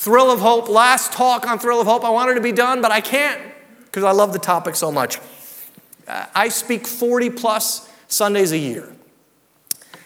Thrill 0.00 0.30
of 0.30 0.40
Hope, 0.40 0.70
last 0.70 1.12
talk 1.12 1.46
on 1.46 1.58
Thrill 1.58 1.78
of 1.78 1.86
Hope. 1.86 2.04
I 2.04 2.08
wanted 2.08 2.36
to 2.36 2.40
be 2.40 2.52
done, 2.52 2.80
but 2.80 2.90
I 2.90 3.02
can't 3.02 3.38
because 3.84 4.02
I 4.02 4.12
love 4.12 4.32
the 4.32 4.38
topic 4.38 4.74
so 4.74 4.90
much. 4.90 5.18
I 6.08 6.48
speak 6.48 6.86
40 6.86 7.28
plus 7.28 7.86
Sundays 8.08 8.50
a 8.52 8.56
year. 8.56 8.90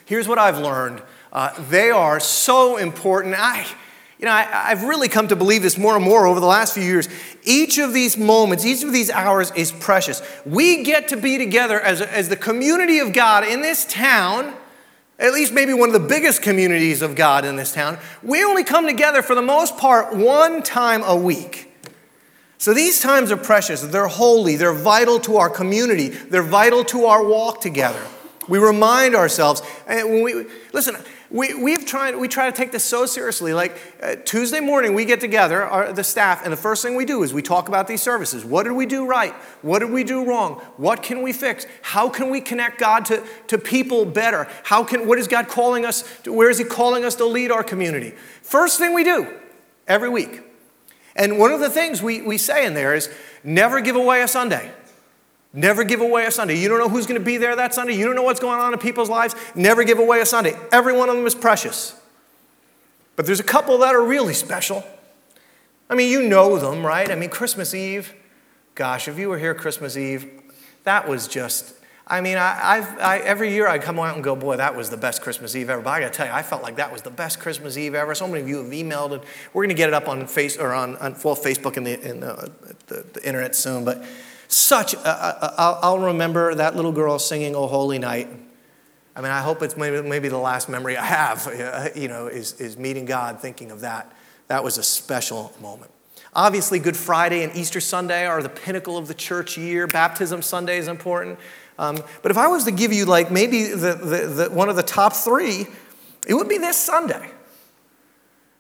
Here's 0.05 0.27
what 0.27 0.37
I've 0.37 0.59
learned 0.59 1.01
uh, 1.33 1.55
they 1.71 1.93
are 1.93 2.19
so 2.19 2.77
important. 2.77 3.37
I, 3.39 3.65
you 4.19 4.25
know, 4.25 4.33
I, 4.33 4.43
have 4.43 4.83
really 4.83 5.09
come 5.09 5.29
to 5.29 5.37
believe 5.37 5.63
this 5.63 5.79
more 5.79 5.95
and 5.95 6.05
more 6.05 6.27
over 6.27 6.41
the 6.41 6.47
last 6.47 6.75
few 6.75 6.83
years. 6.83 7.09
Each 7.45 7.79
of 7.79 7.93
these 7.93 8.17
moments, 8.17 8.67
each 8.67 8.83
of 8.83 8.93
these 8.93 9.13
hours 9.13 9.53
is 9.53 9.71
precious. 9.71 10.23
We 10.45 10.83
get 10.83 11.07
to 11.09 11.17
be 11.17 11.39
together 11.39 11.81
as, 11.81 12.01
as 12.01 12.29
the 12.29 12.37
community 12.37 12.99
of 12.99 13.13
God 13.13 13.47
in 13.47 13.63
this 13.63 13.85
town, 13.85 14.55
at 15.19 15.33
least 15.33 15.53
maybe 15.53 15.73
one 15.73 15.89
of 15.89 16.01
the 16.01 16.09
biggest 16.09 16.43
communities 16.43 17.03
of 17.03 17.15
God 17.15 17.45
in 17.45 17.57
this 17.57 17.73
town. 17.73 17.99
We 18.23 18.45
only 18.45 18.65
come 18.65 18.87
together 18.87 19.23
for 19.23 19.35
the 19.35 19.43
most 19.43 19.77
part 19.79 20.15
one 20.15 20.63
time 20.63 21.03
a 21.05 21.15
week. 21.15 21.71
So 22.59 22.73
these 22.73 23.01
times 23.01 23.31
are 23.31 23.37
precious. 23.37 23.83
They're 23.83 24.07
holy. 24.07 24.57
They're 24.57 24.73
vital 24.73 25.21
to 25.21 25.37
our 25.37 25.51
community. 25.51 26.09
They're 26.09 26.43
vital 26.43 26.85
to 26.87 27.05
our 27.07 27.25
walk 27.25 27.61
together. 27.61 28.03
We 28.49 28.59
remind 28.59 29.15
ourselves. 29.15 29.63
And 29.87 30.09
when 30.11 30.23
we 30.23 30.47
listen, 30.73 30.97
we, 31.31 31.53
we've 31.55 31.85
tried, 31.85 32.17
we 32.17 32.29
try 32.29 32.49
to 32.49 32.57
take 32.57 32.71
this 32.71 32.85
so 32.85 33.07
seriously. 33.07 33.53
Like 33.53 33.77
uh, 34.01 34.15
Tuesday 34.25 34.61
morning, 34.61 34.95
we 34.95 35.05
get 35.05 35.21
together, 35.21 35.65
our, 35.65 35.93
the 35.93 36.05
staff, 36.05 36.45
and 36.45 36.53
the 36.53 36.57
first 36.57 36.83
thing 36.83 36.95
we 36.95 37.05
do 37.05 37.23
is 37.23 37.35
we 37.35 37.43
talk 37.43 37.67
about 37.69 37.89
these 37.89 38.03
services. 38.03 38.45
What 38.45 38.63
did 38.65 38.73
we 38.73 38.87
do 38.87 39.05
right? 39.07 39.35
What 39.63 39.81
did 39.81 39.91
we 39.91 40.05
do 40.05 40.25
wrong? 40.25 40.55
What 40.77 41.03
can 41.03 41.23
we 41.23 41.33
fix? 41.33 41.67
How 41.83 42.09
can 42.09 42.31
we 42.31 42.41
connect 42.41 42.79
God 42.79 43.05
to, 43.07 43.25
to 43.49 43.59
people 43.59 44.05
better? 44.05 44.47
How 44.63 44.85
can, 44.85 45.09
what 45.09 45.19
is 45.19 45.27
God 45.27 45.49
calling 45.49 45.85
us? 45.85 46.05
To, 46.23 46.33
where 46.33 46.51
is 46.51 46.59
He 46.59 46.65
calling 46.65 47.05
us 47.05 47.17
to 47.17 47.25
lead 47.25 47.51
our 47.51 47.65
community? 47.65 48.13
First 48.43 48.79
thing 48.79 48.95
we 48.95 49.03
do 49.03 49.35
every 49.89 50.11
week. 50.11 50.43
And 51.17 51.39
one 51.39 51.53
of 51.53 51.61
the 51.61 51.71
things 51.71 52.03
we, 52.03 52.23
we 52.23 52.39
say 52.39 52.67
in 52.67 52.75
there 52.75 52.95
is 52.95 53.09
never 53.43 53.81
give 53.81 53.97
away 53.97 54.23
a 54.23 54.29
Sunday. 54.29 54.71
Never 55.57 55.85
give 55.85 56.01
away 56.01 56.27
a 56.27 56.33
Sunday. 56.33 56.59
You 56.59 56.69
don't 56.69 56.81
know 56.81 56.89
who's 56.89 57.07
going 57.07 57.21
to 57.21 57.25
be 57.25 57.37
there 57.37 57.55
that 57.55 57.73
Sunday. 57.73 57.95
You 57.97 58.05
don't 58.07 58.17
know 58.17 58.25
what's 58.25 58.41
going 58.41 58.59
on 58.59 58.73
in 58.73 58.79
people's 58.81 59.09
lives. 59.09 59.37
Never 59.55 59.85
give 59.85 60.01
away 60.01 60.21
a 60.21 60.27
Sunday. 60.27 60.59
Every 60.73 60.93
one 60.93 61.09
of 61.09 61.17
them 61.17 61.25
is 61.27 61.35
precious. 61.37 61.97
But 63.15 63.27
there's 63.27 63.39
a 63.39 63.45
couple 63.45 63.79
that 63.79 63.95
are 63.95 64.05
really 64.05 64.35
special. 64.35 64.85
I 65.89 65.95
mean, 65.95 66.11
you 66.11 66.29
know 66.29 66.59
them, 66.59 66.85
right? 66.85 67.09
I 67.09 67.15
mean, 67.15 67.31
Christmas 67.31 67.73
Eve. 67.73 68.13
Gosh, 68.75 69.07
if 69.07 69.17
you 69.17 69.29
were 69.29 69.39
here 69.39 69.55
Christmas 69.55 69.97
Eve, 69.97 70.29
that 70.83 71.09
was 71.09 71.29
just, 71.29 71.75
I 72.09 72.21
mean, 72.21 72.37
I, 72.37 72.81
have 72.81 72.99
I, 72.99 73.19
every 73.19 73.53
year 73.53 73.69
I 73.69 73.79
come 73.79 74.01
out 74.01 74.17
and 74.17 74.25
go, 74.25 74.35
boy, 74.35 74.57
that 74.57 74.75
was 74.75 74.91
the 74.91 74.97
best 74.97 75.23
Christmas 75.23 75.55
Eve 75.55 75.71
ever. 75.71 75.81
But 75.81 75.91
I 75.91 76.01
got 76.01 76.13
to 76.13 76.17
tell 76.17 76.27
you, 76.27 76.33
I 76.33 76.43
felt 76.43 76.65
like 76.65 76.75
that 76.77 76.91
was 76.91 77.03
the 77.03 77.11
best 77.11 77.39
Christmas 77.39 77.79
Eve 77.79 77.95
ever. 77.95 78.13
So 78.17 78.27
many 78.27 78.41
of 78.41 78.49
you 78.49 78.57
have 78.57 78.73
emailed, 78.73 79.13
and 79.13 79.23
we're 79.53 79.63
going 79.63 79.69
to 79.69 79.77
get 79.77 79.89
it 79.89 79.95
up 79.95 80.09
on 80.09 80.27
face 80.27 80.57
or 80.57 80.75
on, 80.75 80.97
on 80.97 81.13
well, 81.23 81.37
Facebook 81.37 81.77
and 81.77 81.87
the, 81.87 81.95
the, 81.95 82.73
the, 82.89 83.07
the 83.13 83.25
internet 83.25 83.55
soon. 83.55 83.85
But 83.85 84.05
such, 84.57 84.95
i 84.97 85.79
I'll 85.83 85.99
remember 85.99 86.55
that 86.55 86.77
little 86.77 86.93
girl 86.93 87.19
singing 87.19 87.55
"Oh 87.55 87.67
Holy 87.67 87.99
Night." 87.99 88.29
I 89.17 89.21
mean, 89.21 89.31
I 89.31 89.41
hope 89.43 89.63
it's 89.63 89.77
maybe, 89.77 90.07
maybe 90.07 90.29
the 90.29 90.39
last 90.39 90.69
memory 90.69 90.97
I 90.97 91.05
have, 91.05 91.93
you 91.97 92.09
know, 92.09 92.27
is, 92.27 92.61
is 92.61 92.77
meeting 92.77 93.05
God, 93.05 93.41
thinking 93.41 93.71
of 93.71 93.81
that. 93.81 94.13
That 94.49 94.65
was 94.65 94.77
a 94.77 94.83
special 94.83 95.53
moment. 95.61 95.91
Obviously, 96.35 96.81
Good 96.81 96.97
Friday 96.97 97.45
and 97.45 97.55
Easter 97.55 97.81
Sunday 97.81 98.27
are 98.27 98.43
the 98.43 98.49
pinnacle 98.49 98.99
of 98.99 99.07
the 99.07 99.15
church 99.15 99.57
year. 99.57 99.87
Baptism 99.87 100.43
Sunday 100.43 100.79
is 100.79 100.89
important. 100.89 101.39
Um, 101.79 102.03
but 102.23 102.33
if 102.33 102.37
I 102.37 102.49
was 102.49 102.65
to 102.65 102.73
give 102.73 102.93
you, 102.93 103.05
like, 103.05 103.31
maybe 103.31 103.65
the, 103.67 103.95
the, 103.95 104.27
the, 104.27 104.51
one 104.51 104.69
of 104.69 104.75
the 104.75 104.83
top 104.83 105.13
three, 105.13 105.67
it 106.27 106.35
would 106.35 106.49
be 106.49 106.59
this 106.59 106.77
Sunday. 106.77 107.31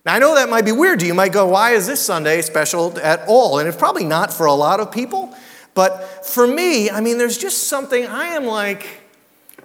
Now, 0.06 0.14
I 0.14 0.18
know 0.20 0.36
that 0.36 0.48
might 0.48 0.64
be 0.64 0.72
weird 0.72 1.00
to 1.00 1.06
you. 1.06 1.12
You 1.12 1.14
might 1.14 1.32
go, 1.32 1.48
why 1.48 1.72
is 1.72 1.86
this 1.86 2.00
Sunday 2.00 2.42
special 2.42 2.96
at 3.00 3.24
all? 3.26 3.58
And 3.58 3.66
it's 3.66 3.76
probably 3.76 4.04
not 4.04 4.32
for 4.32 4.46
a 4.46 4.54
lot 4.54 4.78
of 4.78 4.92
people. 4.92 5.34
But 5.74 6.24
for 6.24 6.46
me, 6.46 6.88
I 6.88 7.00
mean, 7.00 7.18
there's 7.18 7.38
just 7.38 7.68
something, 7.68 8.06
I 8.06 8.28
am 8.28 8.46
like, 8.46 8.86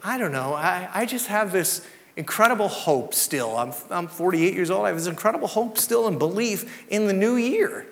I 0.02 0.18
don't 0.18 0.32
know, 0.32 0.54
I, 0.54 0.88
I 0.92 1.06
just 1.06 1.28
have 1.28 1.52
this 1.52 1.86
incredible 2.16 2.68
hope 2.68 3.14
still. 3.14 3.56
I'm, 3.56 3.72
I'm 3.90 4.08
48 4.08 4.54
years 4.54 4.70
old. 4.70 4.84
I 4.84 4.88
have 4.88 4.96
this 4.96 5.06
incredible 5.06 5.48
hope 5.48 5.78
still 5.78 6.06
and 6.06 6.18
belief 6.18 6.84
in 6.88 7.06
the 7.06 7.12
new 7.12 7.36
year. 7.36 7.86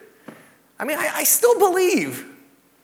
I 0.79 0.85
mean, 0.85 0.99
I, 0.99 1.11
I 1.15 1.25
still 1.25 1.59
believe 1.59 2.27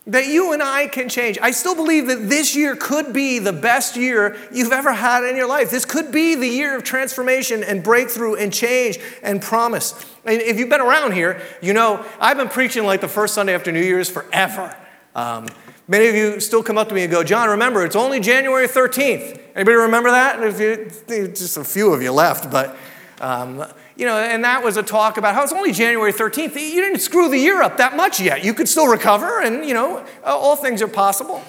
that 0.06 0.26
you 0.26 0.52
and 0.52 0.62
I 0.62 0.86
can 0.86 1.08
change. 1.08 1.38
I 1.40 1.50
still 1.50 1.74
believe 1.74 2.08
that 2.08 2.28
this 2.28 2.54
year 2.54 2.76
could 2.76 3.12
be 3.12 3.38
the 3.38 3.54
best 3.54 3.96
year 3.96 4.36
you've 4.52 4.72
ever 4.72 4.92
had 4.92 5.24
in 5.24 5.34
your 5.34 5.48
life. 5.48 5.70
This 5.70 5.86
could 5.86 6.12
be 6.12 6.34
the 6.34 6.46
year 6.46 6.76
of 6.76 6.84
transformation 6.84 7.64
and 7.64 7.82
breakthrough 7.82 8.34
and 8.34 8.52
change 8.52 8.98
and 9.22 9.40
promise. 9.40 9.92
And 10.26 10.42
if 10.42 10.58
you've 10.58 10.68
been 10.68 10.82
around 10.82 11.12
here, 11.12 11.40
you 11.62 11.72
know 11.72 12.04
I've 12.20 12.36
been 12.36 12.50
preaching 12.50 12.84
like 12.84 13.00
the 13.00 13.08
first 13.08 13.34
Sunday 13.34 13.54
after 13.54 13.72
New 13.72 13.80
Year's 13.80 14.10
forever. 14.10 14.76
Um, 15.14 15.46
many 15.86 16.08
of 16.08 16.14
you 16.14 16.40
still 16.40 16.62
come 16.62 16.76
up 16.76 16.88
to 16.88 16.94
me 16.94 17.02
and 17.02 17.10
go, 17.10 17.22
John, 17.22 17.48
remember, 17.50 17.84
it's 17.84 17.96
only 17.96 18.20
January 18.20 18.66
13th. 18.66 19.40
Anybody 19.54 19.76
remember 19.76 20.10
that? 20.10 20.42
If 20.42 20.60
you, 20.60 21.28
just 21.28 21.56
a 21.56 21.64
few 21.64 21.92
of 21.92 22.02
you 22.02 22.12
left, 22.12 22.50
but, 22.50 22.76
um, 23.20 23.64
you 23.96 24.06
know, 24.06 24.18
and 24.18 24.42
that 24.42 24.64
was 24.64 24.76
a 24.76 24.82
talk 24.82 25.16
about 25.16 25.34
how 25.34 25.42
it's 25.44 25.52
only 25.52 25.72
January 25.72 26.12
13th. 26.12 26.54
You 26.54 26.82
didn't 26.82 26.98
screw 26.98 27.28
the 27.28 27.38
year 27.38 27.62
up 27.62 27.76
that 27.76 27.96
much 27.96 28.20
yet. 28.20 28.44
You 28.44 28.54
could 28.54 28.68
still 28.68 28.88
recover, 28.88 29.40
and, 29.40 29.64
you 29.64 29.74
know, 29.74 30.04
all 30.24 30.56
things 30.56 30.82
are 30.82 30.88
possible. 30.88 31.42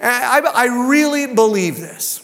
And 0.00 0.10
I, 0.10 0.38
I 0.40 0.88
really 0.88 1.26
believe 1.26 1.76
this. 1.76 2.20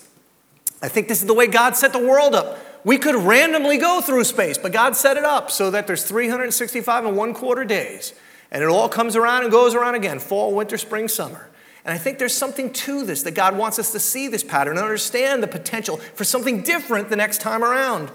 I 0.83 0.89
think 0.89 1.09
this 1.09 1.21
is 1.21 1.27
the 1.27 1.35
way 1.35 1.47
God 1.47 1.77
set 1.77 1.93
the 1.93 1.99
world 1.99 2.35
up. 2.35 2.59
We 2.85 2.97
could 2.97 3.15
randomly 3.15 3.77
go 3.77 4.01
through 4.01 4.25
space, 4.25 4.57
but 4.57 4.73
God 4.73 4.97
set 4.97 5.19
it 5.19 5.25
up 5.25 5.51
so 5.51 5.71
that 5.71 5.87
there's 5.87 6.05
365 6.05 7.05
and 7.05 7.17
one 7.17 7.35
quarter 7.35 7.65
days. 7.65 8.15
And 8.51 8.63
it 8.63 8.69
all 8.69 8.89
comes 8.89 9.17
around 9.17 9.43
and 9.43 9.53
goes 9.53 9.75
around 9.75 9.95
again 9.95 10.19
fall, 10.19 10.55
winter, 10.55 10.77
spring, 10.77 11.09
summer. 11.09 11.49
And 11.85 11.95
I 11.95 11.99
think 11.99 12.19
there's 12.19 12.37
something 12.37 12.73
to 12.73 13.05
this 13.05 13.23
that 13.23 13.33
God 13.33 13.57
wants 13.57 13.79
us 13.79 13.93
to 13.93 14.01
see 14.01 14.29
this 14.29 14.45
pattern 14.45 14.77
and 14.77 14.85
understand 14.85 15.43
the 15.43 15.49
potential 15.49 15.97
for 15.97 16.25
something 16.25 16.63
different 16.63 17.09
the 17.09 17.17
next 17.17 17.41
time 17.41 17.65
around. 17.65 18.11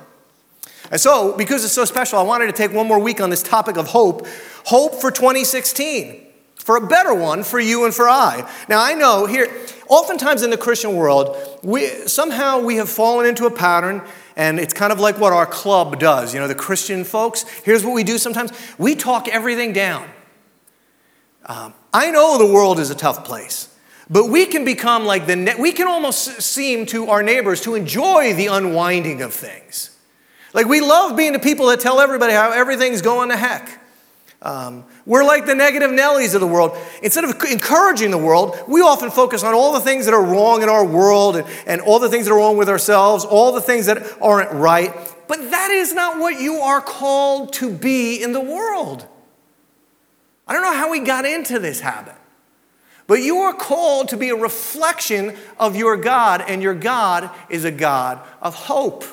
And 0.91 1.01
so, 1.01 1.35
because 1.35 1.63
it's 1.63 1.73
so 1.73 1.85
special, 1.85 2.19
I 2.19 2.23
wanted 2.23 2.45
to 2.47 2.51
take 2.51 2.71
one 2.71 2.87
more 2.87 2.99
week 2.99 3.19
on 3.19 3.29
this 3.29 3.41
topic 3.41 3.77
of 3.77 3.87
hope 3.87 4.27
hope 4.65 4.95
for 4.95 5.11
2016, 5.11 6.25
for 6.55 6.77
a 6.77 6.87
better 6.87 7.13
one 7.13 7.43
for 7.43 7.59
you 7.59 7.85
and 7.85 7.93
for 7.93 8.09
I. 8.09 8.49
Now, 8.67 8.83
I 8.83 8.93
know 8.93 9.25
here, 9.25 9.51
oftentimes 9.87 10.43
in 10.43 10.49
the 10.49 10.57
Christian 10.57 10.95
world, 10.95 11.37
we, 11.63 11.87
somehow 12.07 12.59
we 12.59 12.77
have 12.77 12.89
fallen 12.89 13.25
into 13.25 13.45
a 13.45 13.51
pattern 13.51 14.01
and 14.35 14.59
it's 14.59 14.73
kind 14.73 14.91
of 14.91 14.99
like 14.99 15.19
what 15.19 15.33
our 15.33 15.45
club 15.45 15.99
does. 15.99 16.33
You 16.33 16.39
know, 16.39 16.47
the 16.47 16.55
Christian 16.55 17.03
folks, 17.03 17.43
here's 17.63 17.85
what 17.85 17.93
we 17.93 18.03
do 18.03 18.17
sometimes 18.17 18.51
we 18.77 18.95
talk 18.95 19.27
everything 19.27 19.71
down. 19.73 20.09
Um, 21.45 21.73
I 21.93 22.11
know 22.11 22.37
the 22.37 22.51
world 22.51 22.79
is 22.79 22.89
a 22.89 22.95
tough 22.95 23.23
place, 23.23 23.73
but 24.09 24.29
we 24.29 24.45
can 24.45 24.65
become 24.65 25.05
like 25.05 25.27
the, 25.27 25.35
ne- 25.35 25.55
we 25.59 25.71
can 25.71 25.87
almost 25.87 26.41
seem 26.41 26.85
to 26.87 27.07
our 27.07 27.21
neighbors 27.21 27.61
to 27.61 27.75
enjoy 27.75 28.33
the 28.33 28.47
unwinding 28.47 29.21
of 29.21 29.33
things. 29.33 29.95
Like 30.53 30.67
we 30.67 30.81
love 30.81 31.15
being 31.15 31.33
the 31.33 31.39
people 31.39 31.67
that 31.67 31.79
tell 31.79 31.99
everybody 31.99 32.33
how 32.33 32.51
everything's 32.51 33.01
going 33.01 33.29
to 33.29 33.37
heck. 33.37 33.81
Um, 34.41 34.85
we're 35.05 35.23
like 35.23 35.45
the 35.45 35.55
negative 35.55 35.91
Nellies 35.91 36.35
of 36.35 36.41
the 36.41 36.47
world. 36.47 36.77
Instead 37.01 37.23
of 37.23 37.41
encouraging 37.43 38.11
the 38.11 38.17
world, 38.17 38.55
we 38.67 38.81
often 38.81 39.09
focus 39.09 39.43
on 39.43 39.53
all 39.53 39.73
the 39.73 39.79
things 39.79 40.05
that 40.05 40.13
are 40.13 40.23
wrong 40.23 40.63
in 40.63 40.69
our 40.69 40.85
world 40.85 41.35
and, 41.35 41.47
and 41.65 41.81
all 41.81 41.99
the 41.99 42.09
things 42.09 42.25
that 42.25 42.31
are 42.31 42.37
wrong 42.37 42.57
with 42.57 42.69
ourselves, 42.69 43.25
all 43.25 43.51
the 43.51 43.61
things 43.61 43.87
that 43.87 44.03
aren't 44.21 44.51
right. 44.51 44.93
But 45.27 45.51
that 45.51 45.71
is 45.71 45.93
not 45.93 46.19
what 46.19 46.39
you 46.39 46.57
are 46.57 46.81
called 46.81 47.53
to 47.53 47.71
be 47.71 48.21
in 48.21 48.33
the 48.33 48.41
world. 48.41 49.07
I 50.47 50.53
don't 50.53 50.63
know 50.63 50.73
how 50.73 50.91
we 50.91 50.99
got 50.99 51.25
into 51.25 51.59
this 51.59 51.79
habit, 51.79 52.15
but 53.07 53.15
you 53.15 53.37
are 53.37 53.53
called 53.53 54.09
to 54.09 54.17
be 54.17 54.29
a 54.29 54.35
reflection 54.35 55.35
of 55.59 55.75
your 55.75 55.97
God, 55.97 56.43
and 56.47 56.61
your 56.61 56.75
God 56.75 57.29
is 57.49 57.65
a 57.65 57.71
God 57.71 58.19
of 58.41 58.55
hope. 58.55 59.03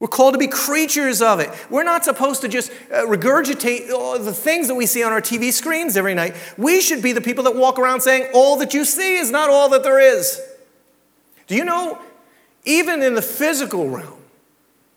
We're 0.00 0.08
called 0.08 0.34
to 0.34 0.38
be 0.38 0.48
creatures 0.48 1.22
of 1.22 1.40
it. 1.40 1.50
We're 1.70 1.84
not 1.84 2.04
supposed 2.04 2.42
to 2.42 2.48
just 2.48 2.70
uh, 2.92 3.06
regurgitate 3.06 3.88
the 4.22 4.34
things 4.34 4.68
that 4.68 4.74
we 4.74 4.84
see 4.86 5.02
on 5.02 5.12
our 5.12 5.22
TV 5.22 5.52
screens 5.52 5.96
every 5.96 6.14
night. 6.14 6.34
We 6.58 6.80
should 6.80 7.00
be 7.00 7.12
the 7.12 7.22
people 7.22 7.44
that 7.44 7.56
walk 7.56 7.78
around 7.78 8.02
saying, 8.02 8.28
All 8.34 8.56
that 8.56 8.74
you 8.74 8.84
see 8.84 9.16
is 9.16 9.30
not 9.30 9.48
all 9.48 9.70
that 9.70 9.82
there 9.82 9.98
is. 9.98 10.40
Do 11.46 11.54
you 11.54 11.64
know, 11.64 11.98
even 12.64 13.02
in 13.02 13.14
the 13.14 13.22
physical 13.22 13.88
realm, 13.88 14.23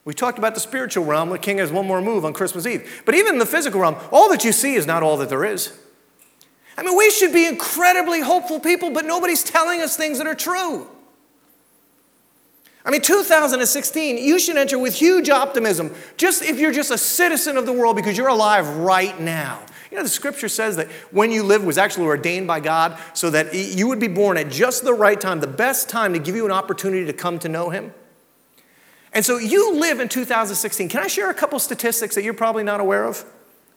we 0.07 0.13
talked 0.13 0.37
about 0.37 0.53
the 0.53 0.61
spiritual 0.61 1.03
realm. 1.03 1.31
The 1.31 1.37
king 1.37 1.57
has 1.57 1.69
one 1.69 1.85
more 1.85 2.01
move 2.01 2.23
on 2.23 2.31
Christmas 2.31 2.65
Eve. 2.65 3.03
But 3.03 3.13
even 3.13 3.33
in 3.33 3.39
the 3.39 3.45
physical 3.45 3.81
realm, 3.81 3.97
all 4.09 4.29
that 4.29 4.45
you 4.45 4.53
see 4.53 4.75
is 4.75 4.87
not 4.87 5.03
all 5.03 5.17
that 5.17 5.27
there 5.27 5.43
is. 5.43 5.77
I 6.77 6.83
mean, 6.83 6.95
we 6.97 7.11
should 7.11 7.33
be 7.33 7.45
incredibly 7.45 8.21
hopeful 8.21 8.61
people, 8.61 8.89
but 8.91 9.03
nobody's 9.03 9.43
telling 9.43 9.81
us 9.81 9.97
things 9.97 10.19
that 10.19 10.25
are 10.25 10.33
true. 10.33 10.87
I 12.85 12.89
mean, 12.89 13.01
2016, 13.01 14.17
you 14.17 14.39
should 14.39 14.55
enter 14.55 14.79
with 14.79 14.95
huge 14.95 15.29
optimism, 15.29 15.93
just 16.15 16.41
if 16.41 16.57
you're 16.57 16.71
just 16.71 16.89
a 16.89 16.97
citizen 16.97 17.57
of 17.57 17.65
the 17.65 17.73
world 17.73 17.97
because 17.97 18.17
you're 18.17 18.29
alive 18.29 18.77
right 18.77 19.19
now. 19.19 19.61
You 19.91 19.97
know, 19.97 20.03
the 20.03 20.09
scripture 20.09 20.47
says 20.47 20.77
that 20.77 20.87
when 21.11 21.31
you 21.31 21.43
live 21.43 21.65
was 21.65 21.77
actually 21.77 22.05
ordained 22.05 22.47
by 22.47 22.61
God 22.61 22.97
so 23.13 23.29
that 23.31 23.53
you 23.53 23.89
would 23.89 23.99
be 23.99 24.07
born 24.07 24.37
at 24.37 24.49
just 24.49 24.85
the 24.85 24.93
right 24.93 25.19
time, 25.19 25.41
the 25.41 25.47
best 25.47 25.89
time 25.89 26.13
to 26.13 26.19
give 26.19 26.33
you 26.33 26.45
an 26.45 26.51
opportunity 26.53 27.05
to 27.05 27.11
come 27.13 27.39
to 27.39 27.49
know 27.49 27.71
Him. 27.71 27.91
And 29.17 29.25
so 29.25 29.39
you 29.39 29.73
live 29.73 29.99
in 29.99 30.09
2016. 30.09 30.89
Can 30.89 31.01
I 31.01 31.07
share 31.07 31.31
a 31.31 31.33
couple 31.33 31.57
statistics 31.57 32.13
that 32.13 32.23
you're 32.23 32.35
probably 32.35 32.61
not 32.61 32.79
aware 32.79 33.03
of? 33.03 33.25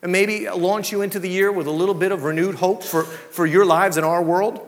And 0.03 0.13
maybe 0.13 0.47
launch 0.51 0.93
you 0.93 1.01
into 1.01 1.19
the 1.19 1.31
year 1.31 1.51
with 1.51 1.67
a 1.67 1.71
little 1.71 1.95
bit 1.95 2.13
of 2.13 2.25
renewed 2.25 2.57
hope 2.57 2.83
for, 2.83 3.05
for 3.05 3.47
your 3.47 3.65
lives 3.65 3.97
and 3.97 4.05
our 4.05 4.23
world? 4.23 4.61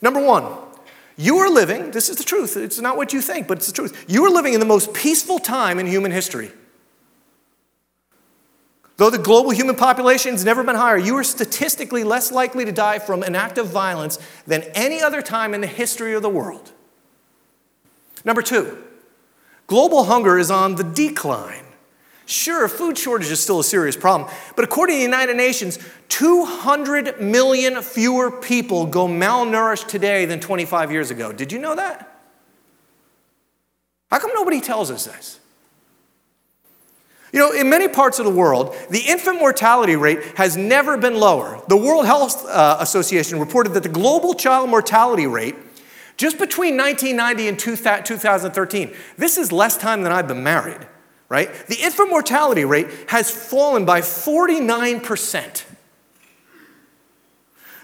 Number 0.00 0.20
one, 0.20 0.52
you 1.16 1.36
are 1.38 1.48
living, 1.48 1.92
this 1.92 2.08
is 2.08 2.16
the 2.16 2.24
truth, 2.24 2.56
it's 2.56 2.80
not 2.80 2.96
what 2.96 3.12
you 3.12 3.20
think, 3.20 3.46
but 3.46 3.58
it's 3.58 3.68
the 3.68 3.72
truth. 3.72 4.04
You 4.08 4.24
are 4.24 4.30
living 4.30 4.52
in 4.52 4.58
the 4.58 4.66
most 4.66 4.92
peaceful 4.94 5.38
time 5.38 5.78
in 5.78 5.86
human 5.86 6.10
history. 6.10 6.50
Though 8.96 9.10
the 9.10 9.18
global 9.18 9.50
human 9.50 9.76
population 9.76 10.32
has 10.32 10.44
never 10.44 10.64
been 10.64 10.74
higher, 10.74 10.98
you 10.98 11.16
are 11.18 11.24
statistically 11.24 12.02
less 12.02 12.32
likely 12.32 12.64
to 12.64 12.72
die 12.72 12.98
from 12.98 13.22
an 13.22 13.36
act 13.36 13.58
of 13.58 13.68
violence 13.68 14.18
than 14.44 14.62
any 14.74 15.00
other 15.00 15.22
time 15.22 15.54
in 15.54 15.60
the 15.60 15.68
history 15.68 16.14
of 16.14 16.22
the 16.22 16.28
world. 16.28 16.72
Number 18.24 18.42
two, 18.42 18.82
global 19.66 20.04
hunger 20.04 20.38
is 20.38 20.50
on 20.50 20.74
the 20.74 20.84
decline. 20.84 21.64
Sure, 22.24 22.68
food 22.68 22.96
shortage 22.96 23.30
is 23.30 23.42
still 23.42 23.60
a 23.60 23.64
serious 23.64 23.96
problem, 23.96 24.30
but 24.56 24.64
according 24.64 24.94
to 24.94 24.98
the 24.98 25.04
United 25.04 25.36
Nations, 25.36 25.78
200 26.08 27.20
million 27.20 27.82
fewer 27.82 28.30
people 28.30 28.86
go 28.86 29.06
malnourished 29.06 29.88
today 29.88 30.24
than 30.24 30.40
25 30.40 30.92
years 30.92 31.10
ago. 31.10 31.32
Did 31.32 31.52
you 31.52 31.58
know 31.58 31.74
that? 31.74 32.08
How 34.10 34.18
come 34.18 34.30
nobody 34.34 34.60
tells 34.60 34.90
us 34.90 35.06
this? 35.06 35.40
You 37.32 37.40
know, 37.40 37.52
in 37.52 37.70
many 37.70 37.88
parts 37.88 38.18
of 38.18 38.26
the 38.26 38.30
world, 38.30 38.76
the 38.90 39.00
infant 39.00 39.38
mortality 39.38 39.96
rate 39.96 40.22
has 40.36 40.56
never 40.56 40.98
been 40.98 41.18
lower. 41.18 41.62
The 41.66 41.78
World 41.78 42.04
Health 42.04 42.44
uh, 42.46 42.76
Association 42.80 43.40
reported 43.40 43.72
that 43.72 43.82
the 43.82 43.88
global 43.88 44.34
child 44.34 44.68
mortality 44.68 45.26
rate, 45.26 45.54
just 46.16 46.38
between 46.38 46.76
1990 46.76 47.48
and 47.48 47.58
2013, 47.58 48.94
this 49.16 49.38
is 49.38 49.52
less 49.52 49.76
time 49.76 50.02
than 50.02 50.12
I've 50.12 50.28
been 50.28 50.42
married, 50.42 50.86
right? 51.28 51.52
The 51.66 51.80
infant 51.80 52.10
mortality 52.10 52.64
rate 52.64 52.88
has 53.08 53.30
fallen 53.30 53.84
by 53.84 54.00
49%. 54.00 55.64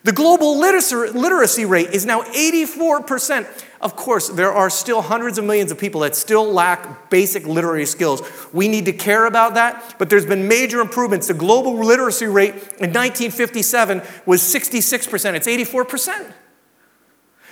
The 0.05 0.13
global 0.13 0.57
literacy 0.59 1.65
rate 1.65 1.91
is 1.91 2.07
now 2.07 2.23
84%. 2.23 3.65
Of 3.81 3.97
course, 3.97 4.29
there 4.29 4.53
are 4.53 4.71
still 4.71 5.03
hundreds 5.03 5.39
of 5.39 5.45
millions 5.45 5.71
of 5.71 5.79
people 5.79 6.01
that 6.01 6.17
still 6.17 6.51
lack 6.51 7.11
basic 7.11 7.47
literary 7.47 7.85
skills. 7.85 8.23
We 8.53 8.69
need 8.69 8.87
to 8.87 8.93
care 8.93 9.27
about 9.27 9.55
that, 9.55 9.97
but 9.99 10.09
there's 10.09 10.25
been 10.25 10.49
major 10.49 10.81
improvements. 10.81 11.27
The 11.27 11.35
global 11.35 11.77
literacy 11.77 12.27
rate 12.27 12.55
in 12.55 12.93
1957 12.93 14.03
was 14.25 14.41
66%, 14.41 15.35
it's 15.35 15.47
84%. 15.47 16.33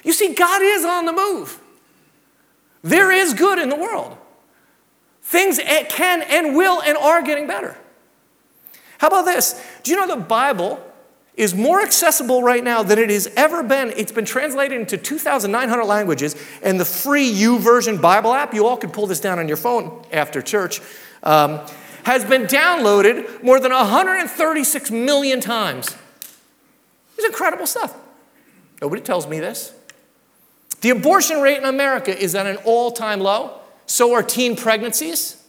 You 0.07 0.13
see, 0.13 0.33
God 0.35 0.63
is 0.63 0.85
on 0.85 1.05
the 1.05 1.13
move. 1.13 1.61
There 2.83 3.11
is 3.11 3.35
good 3.35 3.59
in 3.59 3.69
the 3.69 3.77
world. 3.77 4.17
Things 5.21 5.59
can 5.89 6.23
and 6.23 6.57
will 6.57 6.81
and 6.81 6.97
are 6.97 7.23
getting 7.23 7.49
better. 7.49 7.77
How 8.99 9.09
about 9.09 9.25
this? 9.25 9.61
Do 9.83 9.91
you 9.91 9.97
know 9.97 10.07
the 10.07 10.23
Bible 10.23 10.81
is 11.35 11.55
more 11.55 11.83
accessible 11.83 12.43
right 12.43 12.63
now 12.63 12.85
than 12.85 12.99
it 12.99 13.11
has 13.11 13.27
ever 13.37 13.63
been. 13.65 13.93
It's 13.97 14.13
been 14.13 14.25
translated 14.25 14.81
into 14.81 14.97
2,900 14.97 15.85
languages, 15.85 16.35
and 16.63 16.81
the 16.81 16.85
free 16.85 17.31
YouVersion 17.31 18.01
Bible 18.01 18.33
app, 18.33 18.55
you 18.55 18.67
all 18.67 18.77
can 18.77 18.91
pull 18.91 19.07
this 19.07 19.21
down 19.21 19.39
on 19.39 19.49
your 19.49 19.59
phone 19.59 20.03
after 20.13 20.41
church, 20.41 20.81
um, 21.25 21.61
has 22.05 22.25
been 22.25 22.45
downloaded 22.45 23.43
more 23.43 23.61
than 23.61 23.73
136 23.73 24.91
million 24.91 25.41
times. 25.41 25.95
It's 27.19 27.27
incredible 27.27 27.67
stuff. 27.67 27.95
Nobody 28.81 29.03
tells 29.03 29.27
me 29.27 29.41
this. 29.41 29.76
The 30.81 30.91
abortion 30.91 31.41
rate 31.41 31.59
in 31.59 31.65
America 31.65 32.17
is 32.17 32.35
at 32.35 32.47
an 32.47 32.57
all 32.65 32.91
time 32.91 33.21
low. 33.21 33.61
So 33.87 34.15
are 34.15 34.23
teen 34.23 34.57
pregnancies. 34.57 35.43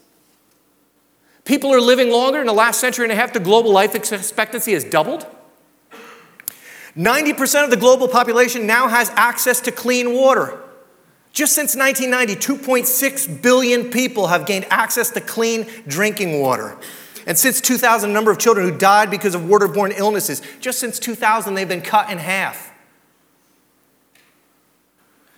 People 1.43 1.73
are 1.73 1.81
living 1.81 2.09
longer. 2.09 2.39
In 2.39 2.47
the 2.47 2.53
last 2.53 2.79
century 2.79 3.05
and 3.05 3.11
a 3.11 3.15
half, 3.15 3.33
the 3.33 3.39
global 3.39 3.71
life 3.71 3.95
expectancy 3.95 4.73
has 4.73 4.83
doubled. 4.83 5.25
90% 6.95 7.63
of 7.63 7.69
the 7.69 7.77
global 7.77 8.07
population 8.07 8.65
now 8.65 8.87
has 8.87 9.09
access 9.11 9.61
to 9.61 9.71
clean 9.71 10.13
water. 10.13 10.59
Just 11.31 11.53
since 11.53 11.75
1990, 11.75 12.63
2.6 12.65 13.41
billion 13.41 13.91
people 13.91 14.27
have 14.27 14.47
gained 14.47 14.65
access 14.71 15.11
to 15.11 15.21
clean 15.21 15.67
drinking 15.87 16.41
water. 16.41 16.77
And 17.27 17.37
since 17.37 17.61
2000, 17.61 18.09
the 18.09 18.13
number 18.13 18.31
of 18.31 18.39
children 18.39 18.67
who 18.67 18.77
died 18.77 19.11
because 19.11 19.35
of 19.35 19.41
waterborne 19.41 19.93
illnesses, 19.97 20.41
just 20.59 20.79
since 20.79 20.97
2000, 20.97 21.53
they've 21.53 21.67
been 21.67 21.81
cut 21.81 22.09
in 22.09 22.17
half. 22.17 22.66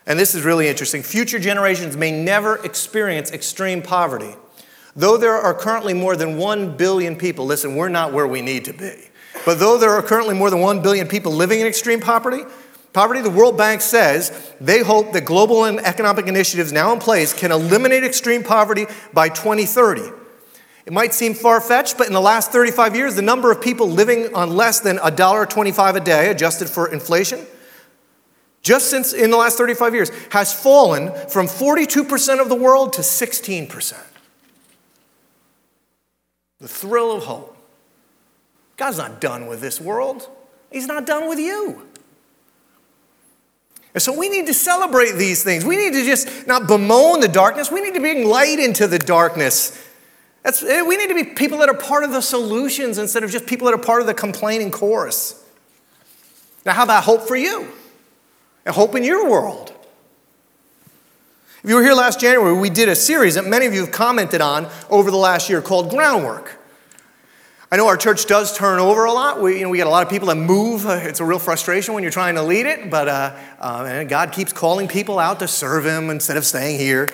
And 0.09 0.19
this 0.19 0.33
is 0.33 0.43
really 0.43 0.67
interesting. 0.67 1.03
Future 1.03 1.37
generations 1.37 1.95
may 1.95 2.11
never 2.11 2.57
experience 2.65 3.31
extreme 3.31 3.83
poverty. 3.83 4.35
Though 4.95 5.17
there 5.17 5.35
are 5.35 5.53
currently 5.53 5.93
more 5.93 6.15
than 6.15 6.35
1 6.35 6.77
billion 6.77 7.15
people, 7.15 7.45
listen, 7.45 7.75
we're 7.75 7.89
not 7.89 8.11
where 8.11 8.27
we 8.27 8.41
need 8.41 8.65
to 8.65 8.73
be. 8.73 9.09
But 9.45 9.59
though 9.59 9.77
there 9.77 9.91
are 9.91 10.01
currently 10.01 10.33
more 10.33 10.49
than 10.49 10.61
1 10.61 10.81
billion 10.81 11.07
people 11.07 11.31
living 11.31 11.59
in 11.59 11.67
extreme 11.67 12.01
poverty, 12.01 12.43
poverty, 12.91 13.21
the 13.21 13.29
World 13.29 13.55
Bank 13.55 13.81
says 13.81 14.51
they 14.59 14.81
hope 14.81 15.13
that 15.13 15.25
global 15.25 15.65
and 15.65 15.79
economic 15.79 16.25
initiatives 16.25 16.71
now 16.71 16.91
in 16.91 16.97
place 16.97 17.31
can 17.31 17.51
eliminate 17.51 18.03
extreme 18.03 18.43
poverty 18.43 18.87
by 19.13 19.29
2030. 19.29 20.11
It 20.87 20.91
might 20.91 21.13
seem 21.13 21.35
far 21.35 21.61
fetched, 21.61 21.99
but 21.99 22.07
in 22.07 22.13
the 22.13 22.19
last 22.19 22.51
35 22.51 22.95
years, 22.95 23.15
the 23.15 23.21
number 23.21 23.51
of 23.51 23.61
people 23.61 23.87
living 23.87 24.33
on 24.33 24.55
less 24.55 24.79
than 24.79 24.97
$1.25 24.97 25.95
a 25.95 25.99
day, 25.99 26.31
adjusted 26.31 26.67
for 26.67 26.91
inflation, 26.91 27.45
just 28.61 28.89
since 28.89 29.13
in 29.13 29.31
the 29.31 29.37
last 29.37 29.57
35 29.57 29.93
years, 29.93 30.09
has 30.31 30.53
fallen 30.53 31.11
from 31.29 31.47
42% 31.47 32.41
of 32.41 32.49
the 32.49 32.55
world 32.55 32.93
to 32.93 33.01
16%. 33.01 33.97
The 36.59 36.67
thrill 36.67 37.15
of 37.15 37.23
hope. 37.23 37.55
God's 38.75 38.97
not 38.97 39.21
done 39.21 39.47
with 39.47 39.61
this 39.61 39.79
world, 39.79 40.27
He's 40.71 40.85
not 40.85 41.05
done 41.05 41.27
with 41.27 41.39
you. 41.39 41.85
And 43.93 44.03
so 44.03 44.17
we 44.17 44.29
need 44.29 44.45
to 44.45 44.53
celebrate 44.53 45.13
these 45.13 45.43
things. 45.43 45.65
We 45.65 45.75
need 45.75 45.93
to 45.93 46.05
just 46.05 46.45
not 46.45 46.67
bemoan 46.67 47.21
the 47.21 47.27
darkness, 47.27 47.71
we 47.71 47.81
need 47.81 47.93
to 47.95 47.99
bring 47.99 48.25
light 48.25 48.59
into 48.59 48.87
the 48.87 48.99
darkness. 48.99 49.85
That's, 50.43 50.63
eh, 50.63 50.81
we 50.83 50.95
need 50.95 51.07
to 51.07 51.15
be 51.15 51.23
people 51.23 51.57
that 51.57 51.69
are 51.69 51.77
part 51.77 52.03
of 52.03 52.11
the 52.11 52.21
solutions 52.21 52.97
instead 52.97 53.23
of 53.23 53.31
just 53.31 53.45
people 53.45 53.65
that 53.65 53.73
are 53.73 53.83
part 53.83 54.01
of 54.01 54.07
the 54.07 54.13
complaining 54.13 54.71
chorus. 54.71 55.43
Now, 56.65 56.73
how 56.73 56.83
about 56.83 57.03
hope 57.03 57.27
for 57.27 57.35
you? 57.35 57.67
And 58.65 58.75
hope 58.75 58.95
in 58.95 59.03
your 59.03 59.29
world? 59.29 59.73
If 61.63 61.69
you 61.69 61.75
were 61.75 61.83
here 61.83 61.93
last 61.93 62.21
January, 62.21 62.57
we 62.57 62.69
did 62.69 62.87
a 62.87 62.95
series 62.95 63.35
that 63.35 63.45
many 63.45 63.65
of 63.65 63.73
you 63.73 63.81
have 63.81 63.91
commented 63.91 64.39
on 64.39 64.69
over 64.89 65.11
the 65.11 65.17
last 65.17 65.49
year 65.49 65.61
called 65.61 65.89
Groundwork. 65.89 66.57
I 67.71 67.77
know 67.77 67.87
our 67.87 67.97
church 67.97 68.25
does 68.25 68.57
turn 68.57 68.79
over 68.79 69.05
a 69.05 69.11
lot. 69.11 69.41
We, 69.41 69.57
you 69.57 69.63
know, 69.63 69.69
we 69.69 69.77
got 69.77 69.85
a 69.85 69.91
lot 69.91 70.01
of 70.01 70.09
people 70.09 70.29
that 70.29 70.37
move. 70.37 70.87
Uh, 70.87 71.01
it's 71.03 71.19
a 71.19 71.25
real 71.25 71.37
frustration 71.37 71.93
when 71.93 72.01
you're 72.01 72.11
trying 72.11 72.33
to 72.35 72.41
lead 72.41 72.65
it, 72.65 72.89
but 72.89 73.07
uh, 73.07 73.35
uh, 73.59 73.85
and 73.87 74.09
God 74.09 74.31
keeps 74.31 74.51
calling 74.51 74.87
people 74.87 75.19
out 75.19 75.39
to 75.39 75.47
serve 75.47 75.85
Him 75.85 76.09
instead 76.09 76.35
of 76.35 76.45
staying 76.45 76.79
here. 76.79 77.07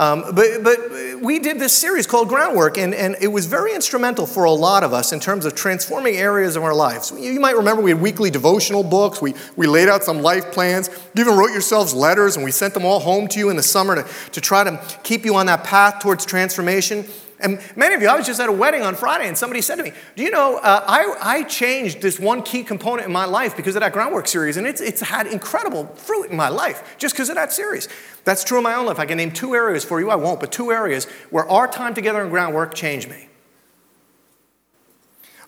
Um, 0.00 0.34
but, 0.34 0.64
but 0.64 1.20
we 1.20 1.40
did 1.40 1.58
this 1.58 1.74
series 1.74 2.06
called 2.06 2.30
Groundwork, 2.30 2.78
and, 2.78 2.94
and 2.94 3.16
it 3.20 3.28
was 3.28 3.44
very 3.44 3.74
instrumental 3.74 4.26
for 4.26 4.44
a 4.44 4.50
lot 4.50 4.82
of 4.82 4.94
us 4.94 5.12
in 5.12 5.20
terms 5.20 5.44
of 5.44 5.54
transforming 5.54 6.16
areas 6.16 6.56
of 6.56 6.62
our 6.62 6.72
lives. 6.74 7.12
You 7.12 7.38
might 7.38 7.54
remember 7.54 7.82
we 7.82 7.90
had 7.90 8.00
weekly 8.00 8.30
devotional 8.30 8.82
books, 8.82 9.20
we, 9.20 9.34
we 9.56 9.66
laid 9.66 9.90
out 9.90 10.02
some 10.02 10.22
life 10.22 10.52
plans, 10.52 10.88
you 11.14 11.20
even 11.20 11.36
wrote 11.36 11.52
yourselves 11.52 11.92
letters, 11.92 12.36
and 12.36 12.46
we 12.46 12.50
sent 12.50 12.72
them 12.72 12.86
all 12.86 12.98
home 12.98 13.28
to 13.28 13.38
you 13.38 13.50
in 13.50 13.56
the 13.56 13.62
summer 13.62 13.94
to, 13.94 14.08
to 14.30 14.40
try 14.40 14.64
to 14.64 14.82
keep 15.02 15.26
you 15.26 15.34
on 15.34 15.44
that 15.46 15.64
path 15.64 16.00
towards 16.00 16.24
transformation. 16.24 17.04
And 17.42 17.60
many 17.74 17.94
of 17.94 18.02
you, 18.02 18.08
I 18.08 18.16
was 18.16 18.26
just 18.26 18.40
at 18.40 18.48
a 18.48 18.52
wedding 18.52 18.82
on 18.82 18.94
Friday, 18.94 19.26
and 19.26 19.36
somebody 19.36 19.62
said 19.62 19.76
to 19.76 19.82
me, 19.82 19.92
Do 20.16 20.22
you 20.22 20.30
know, 20.30 20.58
uh, 20.58 20.84
I, 20.86 21.14
I 21.20 21.42
changed 21.44 22.02
this 22.02 22.20
one 22.20 22.42
key 22.42 22.62
component 22.62 23.06
in 23.06 23.12
my 23.12 23.24
life 23.24 23.56
because 23.56 23.76
of 23.76 23.80
that 23.80 23.92
groundwork 23.92 24.28
series, 24.28 24.56
and 24.56 24.66
it's, 24.66 24.80
it's 24.80 25.00
had 25.00 25.26
incredible 25.26 25.86
fruit 25.86 26.30
in 26.30 26.36
my 26.36 26.48
life 26.48 26.96
just 26.98 27.14
because 27.14 27.28
of 27.28 27.36
that 27.36 27.52
series. 27.52 27.88
That's 28.24 28.44
true 28.44 28.58
in 28.58 28.64
my 28.64 28.74
own 28.74 28.86
life. 28.86 28.98
I 28.98 29.06
can 29.06 29.16
name 29.16 29.32
two 29.32 29.54
areas 29.54 29.84
for 29.84 30.00
you, 30.00 30.10
I 30.10 30.16
won't, 30.16 30.40
but 30.40 30.52
two 30.52 30.70
areas 30.70 31.06
where 31.30 31.48
our 31.48 31.66
time 31.66 31.94
together 31.94 32.22
in 32.22 32.28
groundwork 32.28 32.74
changed 32.74 33.08
me. 33.08 33.28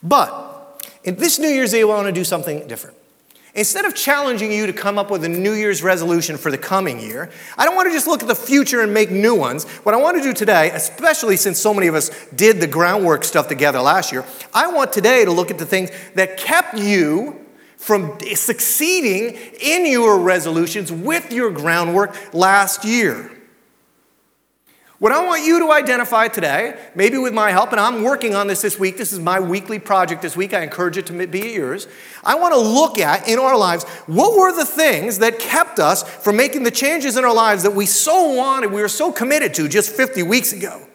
But 0.03 0.89
in 1.05 1.17
this 1.17 1.39
New 1.39 1.49
Year's 1.49 1.75
Eve, 1.75 1.85
I 1.85 1.89
want 1.89 2.07
to 2.07 2.13
do 2.13 2.25
something 2.25 2.67
different. 2.67 2.97
Instead 3.55 3.85
of 3.85 3.95
challenging 3.95 4.51
you 4.51 4.67
to 4.67 4.73
come 4.73 4.99
up 4.99 5.11
with 5.11 5.23
a 5.25 5.29
New 5.29 5.53
Year's 5.53 5.83
resolution 5.83 6.39
for 6.39 6.51
the 6.51 6.57
coming 6.57 6.99
year, 6.99 7.31
I 7.59 7.67
don't 7.67 7.77
want 7.77 7.87
to 7.87 7.93
just 7.93 8.07
look 8.07 8.23
at 8.23 8.29
the 8.29 8.35
future 8.35 8.81
and 8.81 8.95
make 8.95 9.11
new 9.11 9.35
ones. 9.35 9.65
What 9.83 9.95
I 9.95 9.99
want 9.99 10.17
to 10.17 10.23
do 10.23 10.33
today, 10.33 10.71
especially 10.71 11.37
since 11.37 11.59
so 11.59 11.75
many 11.75 11.87
of 11.87 11.95
us 11.95 12.11
did 12.35 12.63
the 12.63 12.67
groundwork 12.67 13.25
stuff 13.25 13.49
together 13.49 13.81
last 13.83 14.11
year, 14.11 14.25
I 14.55 14.73
want 14.73 14.95
today 14.95 15.27
to 15.27 15.33
look 15.33 15.51
at 15.51 15.59
the 15.59 15.67
things 15.67 15.91
that 16.15 16.39
kept 16.39 16.79
you 16.79 17.45
from 17.77 18.19
succeeding 18.35 19.39
in 19.61 19.85
your 19.85 20.19
resolutions 20.19 20.91
with 20.91 21.31
your 21.31 21.51
groundwork 21.51 22.33
last 22.33 22.87
year. 22.87 23.31
What 25.03 25.11
I 25.11 25.27
want 25.27 25.45
you 25.45 25.59
to 25.59 25.73
identify 25.73 26.29
today, 26.29 26.81
maybe 26.95 27.19
with 27.19 27.35
my 27.35 27.51
help, 27.51 27.73
and 27.73 27.81
I'm 27.81 28.05
working 28.05 28.37
on 28.37 28.47
this 28.47 28.63
this 28.63 28.79
week, 28.79 28.99
this 28.99 29.13
is 29.13 29.19
my 29.19 29.41
weekly 29.41 29.81
project 29.81 30.23
this 30.23 30.37
week, 30.37 30.55
I 30.55 30.61
encourage 30.61 30.97
it 30.97 31.07
to 31.07 31.27
be 31.27 31.55
yours. 31.55 31.89
I 32.23 32.37
want 32.37 32.55
to 32.55 32.61
look 32.61 33.01
at 33.01 33.27
in 33.27 33.41
our 33.41 33.59
lives 33.59 33.83
what 34.07 34.39
were 34.39 34.53
the 34.57 34.65
things 34.65 35.19
that 35.19 35.41
kept 35.41 35.81
us 35.81 36.05
from 36.05 36.37
making 36.37 36.63
the 36.63 36.71
changes 36.71 37.17
in 37.17 37.25
our 37.25 37.35
lives 37.35 37.65
that 37.65 37.73
we 37.73 37.85
so 37.85 38.35
wanted, 38.35 38.71
we 38.71 38.81
were 38.81 38.87
so 38.87 39.11
committed 39.11 39.55
to 39.55 39.67
just 39.67 39.91
50 39.91 40.23
weeks 40.23 40.53
ago. 40.53 40.87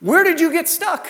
Where 0.00 0.24
did 0.24 0.40
you 0.40 0.50
get 0.50 0.68
stuck? 0.68 1.06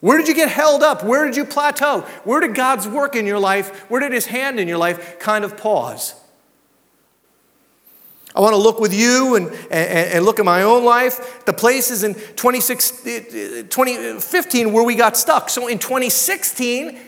Where 0.00 0.16
did 0.16 0.26
you 0.26 0.34
get 0.34 0.48
held 0.48 0.82
up? 0.82 1.04
Where 1.04 1.26
did 1.26 1.36
you 1.36 1.44
plateau? 1.44 2.00
Where 2.24 2.40
did 2.40 2.54
God's 2.54 2.88
work 2.88 3.14
in 3.14 3.26
your 3.26 3.38
life, 3.38 3.90
where 3.90 4.00
did 4.00 4.12
His 4.12 4.24
hand 4.24 4.58
in 4.58 4.68
your 4.68 4.78
life 4.78 5.18
kind 5.18 5.44
of 5.44 5.58
pause? 5.58 6.14
I 8.34 8.40
want 8.40 8.54
to 8.54 8.60
look 8.60 8.80
with 8.80 8.94
you 8.94 9.36
and, 9.36 9.48
and, 9.70 10.12
and, 10.12 10.24
look 10.24 10.38
at 10.38 10.46
my 10.46 10.62
own 10.62 10.84
life, 10.84 11.44
the 11.44 11.52
places 11.52 12.02
in 12.02 12.14
2015 12.14 14.72
where 14.72 14.84
we 14.84 14.94
got 14.94 15.18
stuck. 15.18 15.50
So 15.50 15.66
in 15.66 15.78
2016, 15.78 16.98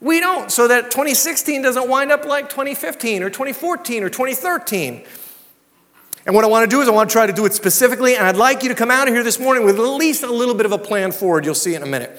we 0.00 0.18
don't. 0.18 0.50
So 0.50 0.66
that 0.66 0.90
2016 0.90 1.62
doesn't 1.62 1.88
wind 1.88 2.10
up 2.10 2.24
like 2.24 2.48
2015 2.48 3.22
or 3.22 3.30
2014 3.30 4.02
or 4.02 4.08
2013. 4.08 5.04
And 6.26 6.34
what 6.34 6.44
I 6.44 6.48
want 6.48 6.68
to 6.68 6.76
do 6.76 6.80
is 6.80 6.88
I 6.88 6.92
want 6.92 7.10
to 7.10 7.12
try 7.12 7.26
to 7.26 7.32
do 7.32 7.46
it 7.46 7.52
specifically, 7.52 8.16
and 8.16 8.26
I'd 8.26 8.36
like 8.36 8.62
you 8.62 8.68
to 8.68 8.74
come 8.74 8.90
out 8.90 9.08
of 9.08 9.14
here 9.14 9.24
this 9.24 9.40
morning 9.40 9.64
with 9.64 9.78
at 9.78 9.82
least 9.82 10.22
a 10.22 10.32
little 10.32 10.54
bit 10.54 10.66
of 10.66 10.72
a 10.72 10.78
plan 10.78 11.12
forward. 11.12 11.44
You'll 11.44 11.54
see 11.54 11.74
in 11.74 11.82
a 11.82 11.86
minute. 11.86 12.18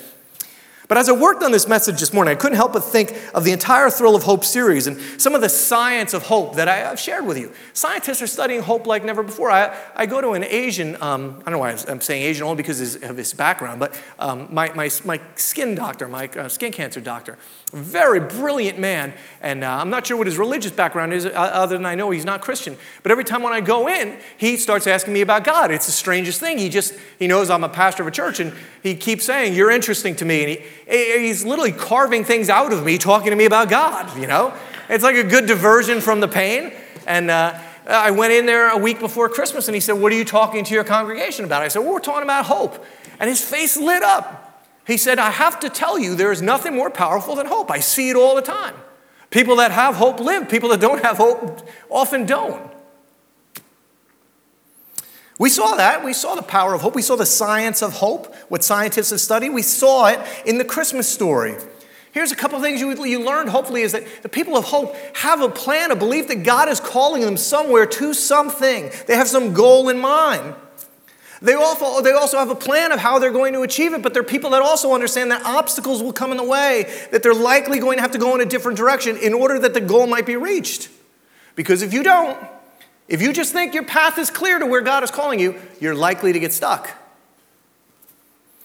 But 0.88 0.98
as 0.98 1.08
I 1.08 1.13
worked 1.13 1.44
on 1.44 1.52
this 1.52 1.68
message 1.68 2.00
this 2.00 2.13
morning, 2.13 2.34
I 2.34 2.36
couldn't 2.36 2.58
help 2.58 2.74
but 2.74 2.84
think 2.84 3.18
of 3.34 3.46
the 3.46 3.52
entire 3.52 3.90
Thrill 3.90 4.16
of 4.16 4.24
Hope 4.24 4.44
series 4.44 4.86
and 4.88 5.00
some 5.20 5.34
of 5.34 5.42
the 5.42 5.50
science 5.50 6.13
of 6.13 6.24
hope 6.24 6.56
that 6.56 6.68
I, 6.68 6.78
have 6.78 7.00
shared 7.00 7.25
with 7.25 7.38
you. 7.38 7.54
Scientists 7.74 8.22
are 8.22 8.28
studying 8.28 8.62
hope 8.62 8.86
like 8.86 9.06
never 9.06 9.24
before. 9.24 9.50
I, 9.50 9.75
I 9.96 10.06
go 10.06 10.20
to 10.20 10.32
an 10.32 10.44
Asian, 10.44 11.02
um, 11.02 11.42
I 11.42 11.50
don't 11.50 11.54
know 11.54 11.60
why 11.60 11.78
I'm 11.88 12.02
saying 12.02 12.24
Asian 12.24 12.44
only 12.44 12.58
because 12.58 12.96
of 13.02 13.16
his 13.16 13.34
background, 13.34 13.80
but 13.80 14.00
um, 14.20 14.48
my, 14.52 14.74
my, 14.74 14.90
my 15.06 15.22
skin 15.36 15.75
doctor, 15.75 16.08
my 16.08 16.28
uh, 16.28 16.50
skin 16.50 16.74
cancer 16.74 17.00
doctor, 17.00 17.38
very 17.74 18.20
brilliant 18.20 18.77
man. 18.77 19.13
And 19.42 19.63
uh, 19.63 19.77
I'm 19.77 19.89
not 19.89 20.06
sure 20.06 20.15
what 20.15 20.27
his 20.27 20.38
religious 20.38 20.72
background 20.72 21.12
is, 21.12 21.25
uh, 21.25 21.32
other 21.32 21.75
than 21.75 21.86
I 21.86 21.96
know 21.96 22.12
he's 22.12 22.25
not 22.25 22.42
Christian. 22.42 22.77
But 23.01 23.12
every 23.12 23.24
time 23.24 23.42
when 23.42 23.51
I 23.51 23.62
go 23.62 23.89
in, 23.89 24.18
he 24.38 24.58
starts 24.58 24.86
asking 24.86 25.13
me 25.13 25.22
about 25.22 25.44
God. 25.44 25.72
It's 25.72 25.88
the 25.88 25.92
strangest 25.92 26.39
thing. 26.39 26.60
He 26.60 26.70
just, 26.70 26.94
he 27.18 27.27
knows 27.27 27.50
I'm 27.50 27.63
a 27.63 27.70
pastor 27.70 28.03
of 28.03 28.08
a 28.08 28.12
church, 28.12 28.39
and 28.39 28.53
he 28.84 28.96
keeps 28.96 29.25
saying, 29.25 29.56
You're 29.56 29.72
interesting 29.72 30.15
to 30.18 30.25
me. 30.25 30.44
And 30.44 30.63
he, 30.88 31.27
he's 31.27 31.44
literally 31.44 31.72
carving 31.72 32.24
things 32.24 32.50
out 32.50 32.72
of 32.72 32.86
me, 32.86 32.98
talking 32.98 33.32
to 33.32 33.36
me 33.36 33.46
about 33.46 33.70
God, 33.70 34.18
you 34.18 34.27
know? 34.27 34.53
It's 34.89 35.03
like 35.03 35.15
a 35.15 35.24
good 35.24 35.48
diversion 35.48 36.01
from 36.01 36.20
the 36.20 36.27
pain. 36.27 36.74
And 37.08 37.32
uh, 37.32 37.60
I 37.88 38.12
went 38.12 38.34
in 38.34 38.46
there 38.46 38.70
a 38.70 38.77
week 38.77 39.00
before 39.00 39.30
Christmas, 39.30 39.68
and 39.68 39.75
he 39.75 39.82
said, 39.82 39.94
What 39.94 40.12
are 40.12 40.15
you 40.15 40.25
talking 40.25 40.63
to 40.63 40.74
your 40.74 40.84
congregation 40.84 41.44
about? 41.44 41.63
I 41.63 41.70
said, 41.70 41.80
Well, 41.80 41.94
we're 41.94 42.00
talking 42.00 42.24
about 42.24 42.46
hope. 42.46 42.86
And 43.20 43.30
his 43.30 43.42
face 43.44 43.77
lit 43.77 44.03
up. 44.03 44.43
He 44.86 44.98
said, 44.98 45.18
I 45.18 45.32
have 45.32 45.60
to 45.62 45.70
tell 45.70 45.98
you, 45.98 46.16
there 46.16 46.32
is 46.32 46.42
nothing 46.42 46.75
more 46.75 46.90
powerful 46.90 47.36
than 47.36 47.46
hope. 47.46 47.72
I 47.72 47.80
see 47.80 48.10
it 48.10 48.16
all 48.16 48.36
the 48.36 48.42
time. 48.42 48.75
People 49.30 49.56
that 49.58 49.72
have 49.72 49.96
hope 49.96 50.20
live, 50.20 50.50
people 50.50 50.70
that 50.70 50.80
don't 50.80 51.02
have 51.04 51.18
hope 51.18 51.68
often 51.90 52.25
don't. 52.25 52.72
We 55.40 55.50
saw 55.50 55.75
that. 55.75 56.06
We 56.06 56.13
saw 56.13 56.36
the 56.36 56.44
power 56.44 56.74
of 56.74 56.82
hope. 56.82 56.96
We 56.96 57.02
saw 57.02 57.16
the 57.16 57.25
science 57.25 57.82
of 57.82 57.94
hope, 57.94 58.34
what 58.50 58.63
scientists 58.63 59.10
have 59.10 59.20
studied. 59.20 59.50
We 59.50 59.63
saw 59.63 60.08
it 60.08 60.20
in 60.46 60.58
the 60.58 60.66
Christmas 60.66 61.10
story. 61.10 61.56
Here's 62.12 62.32
a 62.32 62.36
couple 62.36 62.58
of 62.58 62.63
things 62.63 62.80
you, 62.80 63.06
you 63.06 63.25
learned, 63.25 63.50
hopefully, 63.50 63.82
is 63.82 63.94
that 63.94 64.06
the 64.22 64.30
people 64.30 64.56
of 64.56 64.66
hope 64.66 64.96
have 65.16 65.42
a 65.42 65.50
plan, 65.50 65.90
a 65.90 65.96
belief 65.96 66.28
that 66.28 66.44
God 66.44 66.70
is 66.70 66.80
calling 66.80 67.24
them 67.24 67.38
somewhere 67.38 67.88
to 67.88 68.13
something. 68.13 68.92
They 69.08 69.16
have 69.16 69.28
some 69.28 69.54
goal 69.54 69.90
in 69.90 69.98
mind. 70.00 70.54
They 71.44 71.56
also, 71.56 72.02
they 72.02 72.14
also 72.14 72.38
have 72.38 72.50
a 72.50 72.56
plan 72.56 72.94
of 72.94 73.00
how 73.00 73.20
they're 73.20 73.30
going 73.30 73.52
to 73.52 73.64
achieve 73.64 73.94
it, 73.94 74.02
but 74.02 74.14
they're 74.14 74.24
people 74.24 74.52
that 74.52 74.62
also 74.62 74.94
understand 74.94 75.30
that 75.32 75.44
obstacles 75.44 76.02
will 76.02 76.14
come 76.14 76.32
in 76.32 76.38
the 76.38 76.44
way, 76.44 76.90
that 77.12 77.22
they're 77.22 77.34
likely 77.34 77.80
going 77.80 77.98
to 77.98 78.02
have 78.02 78.12
to 78.12 78.18
go 78.18 78.34
in 78.34 78.40
a 78.40 78.46
different 78.46 78.78
direction 78.78 79.18
in 79.18 79.34
order 79.34 79.60
that 79.60 79.74
the 79.74 79.82
goal 79.82 80.08
might 80.08 80.26
be 80.26 80.38
reached. 80.38 80.90
Because 81.56 81.82
if 81.82 81.94
you 81.94 82.02
don't, 82.02 82.38
if 83.10 83.22
you 83.22 83.34
just 83.34 83.52
think 83.52 83.74
your 83.74 83.84
path 83.84 84.18
is 84.18 84.32
clear 84.32 84.58
to 84.58 84.66
where 84.66 84.80
God 84.80 85.04
is 85.04 85.12
calling 85.12 85.38
you, 85.38 85.60
you're 85.82 85.94
likely 85.94 86.32
to 86.32 86.40
get 86.40 86.54
stuck. 86.54 86.90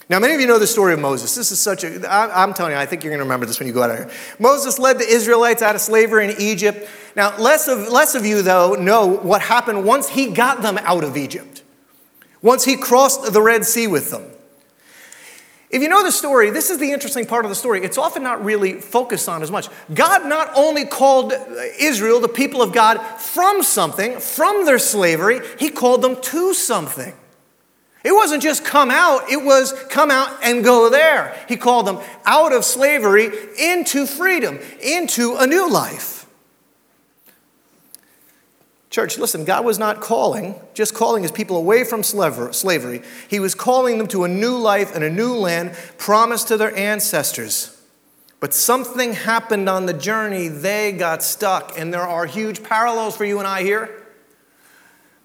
Now, 0.09 0.21
many 0.21 0.35
of 0.35 0.41
you 0.41 0.47
know 0.47 0.61
the 0.61 0.67
story 0.69 0.95
of 0.95 1.01
Moses. 1.01 1.35
This 1.35 1.51
is 1.51 1.59
such 1.59 1.83
a, 1.83 2.09
I'm 2.09 2.55
telling 2.55 2.73
you, 2.73 2.79
I 2.79 2.87
think 2.87 3.03
you're 3.03 3.11
going 3.11 3.19
to 3.19 3.25
remember 3.25 3.45
this 3.45 3.59
when 3.59 3.67
you 3.67 3.75
go 3.75 3.83
out 3.83 3.91
of 3.91 3.99
here. 3.99 4.11
Moses 4.39 4.79
led 4.79 5.01
the 5.01 5.07
Israelites 5.07 5.63
out 5.63 5.75
of 5.75 5.81
slavery 5.81 6.31
in 6.31 6.41
Egypt. 6.41 6.89
Now, 7.17 7.37
less 7.39 7.67
of, 7.67 7.89
less 7.89 8.15
of 8.15 8.25
you, 8.25 8.41
though, 8.41 8.75
know 8.75 9.07
what 9.09 9.43
happened 9.43 9.85
once 9.85 10.09
he 10.09 10.31
got 10.31 10.63
them 10.63 10.79
out 10.79 11.03
of 11.03 11.17
Egypt 11.17 11.65
once 12.43 12.65
he 12.65 12.77
crossed 12.77 13.33
the 13.33 13.43
Red 13.43 13.65
Sea 13.65 13.87
with 13.87 14.11
them. 14.11 14.25
If 15.71 15.83
you 15.83 15.89
know 15.89 16.03
the 16.03 16.13
story, 16.13 16.51
this 16.51 16.71
is 16.71 16.79
the 16.79 16.93
interesting 16.93 17.27
part 17.27 17.45
of 17.45 17.51
the 17.51 17.55
story. 17.55 17.85
It's 17.85 17.99
often 17.99 18.23
not 18.23 18.43
really 18.43 18.81
focused 18.81 19.29
on 19.29 19.43
as 19.43 19.51
much. 19.51 19.69
God 19.93 20.27
not 20.27 20.51
only 20.57 20.87
called 20.87 21.35
Israel, 21.79 22.21
the 22.21 22.29
people 22.29 22.63
of 22.63 22.73
God, 22.73 22.99
from 23.21 23.63
something, 23.63 24.19
from 24.19 24.65
their 24.65 24.79
slavery, 24.79 25.41
he 25.59 25.69
called 25.69 26.01
them 26.01 26.21
to 26.23 26.55
something. 26.55 27.15
It 28.03 28.13
wasn't 28.13 28.43
just 28.43 28.65
come 28.65 28.91
out, 28.91 29.31
it 29.31 29.45
was 29.45 29.73
come 29.91 30.11
out 30.11 30.39
and 30.43 30.65
go 30.65 30.89
there. 30.89 31.37
He 31.49 31.57
called 31.57 31.87
them 31.87 31.99
out 32.25 32.55
of 32.55 32.65
slavery 32.65 33.29
into 33.61 34.07
freedom, 34.07 34.61
into 34.81 35.37
a 35.37 35.47
new 35.47 35.71
life. 35.71 36.18
Church, 38.99 39.17
listen, 39.17 39.45
God 39.45 39.65
was 39.65 39.79
not 39.79 40.01
calling, 40.01 40.57
just 40.75 40.93
calling 40.93 41.23
his 41.23 41.31
people 41.31 41.57
away 41.57 41.85
from 41.85 42.03
slavery. 42.03 43.03
He 43.29 43.39
was 43.39 43.55
calling 43.55 43.97
them 43.97 44.09
to 44.09 44.25
a 44.25 44.29
new 44.29 44.57
life 44.57 44.93
and 44.93 45.05
a 45.05 45.09
new 45.09 45.35
land 45.35 45.77
promised 45.99 46.49
to 46.49 46.57
their 46.57 46.77
ancestors. 46.77 47.81
But 48.41 48.53
something 48.53 49.13
happened 49.13 49.69
on 49.69 49.87
the 49.87 49.93
journey. 49.93 50.49
They 50.49 50.91
got 50.91 51.23
stuck. 51.23 51.79
And 51.79 51.95
there 51.95 52.03
are 52.03 52.27
huge 52.27 52.65
parallels 52.65 53.17
for 53.17 53.25
you 53.25 53.39
and 53.39 53.47
I 53.47 53.63
here. 53.63 53.89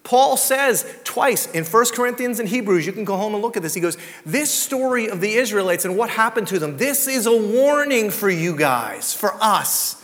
Paul 0.04 0.36
says 0.36 0.86
twice 1.02 1.50
in 1.50 1.64
1 1.64 1.84
Corinthians 1.94 2.38
and 2.38 2.48
Hebrews, 2.48 2.86
you 2.86 2.92
can 2.92 3.04
go 3.04 3.16
home 3.16 3.34
and 3.34 3.42
look 3.42 3.56
at 3.56 3.64
this. 3.64 3.74
He 3.74 3.80
goes, 3.80 3.98
This 4.24 4.52
story 4.54 5.08
of 5.08 5.20
the 5.20 5.34
Israelites 5.34 5.84
and 5.84 5.96
what 5.96 6.10
happened 6.10 6.46
to 6.46 6.60
them, 6.60 6.76
this 6.76 7.08
is 7.08 7.26
a 7.26 7.36
warning 7.36 8.10
for 8.10 8.30
you 8.30 8.54
guys, 8.54 9.12
for 9.12 9.34
us 9.42 10.03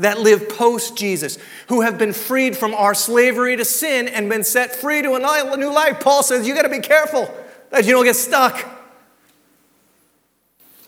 that 0.00 0.20
live 0.20 0.48
post 0.48 0.96
Jesus, 0.96 1.38
who 1.68 1.80
have 1.82 1.98
been 1.98 2.12
freed 2.12 2.56
from 2.56 2.74
our 2.74 2.94
slavery 2.94 3.56
to 3.56 3.64
sin 3.64 4.08
and 4.08 4.28
been 4.28 4.44
set 4.44 4.74
free 4.74 5.02
to 5.02 5.14
a 5.14 5.56
new 5.56 5.72
life. 5.72 6.00
Paul 6.00 6.22
says 6.22 6.46
you 6.46 6.54
got 6.54 6.62
to 6.62 6.68
be 6.68 6.80
careful 6.80 7.32
that 7.70 7.84
you 7.84 7.92
don't 7.92 8.04
get 8.04 8.16
stuck. 8.16 8.78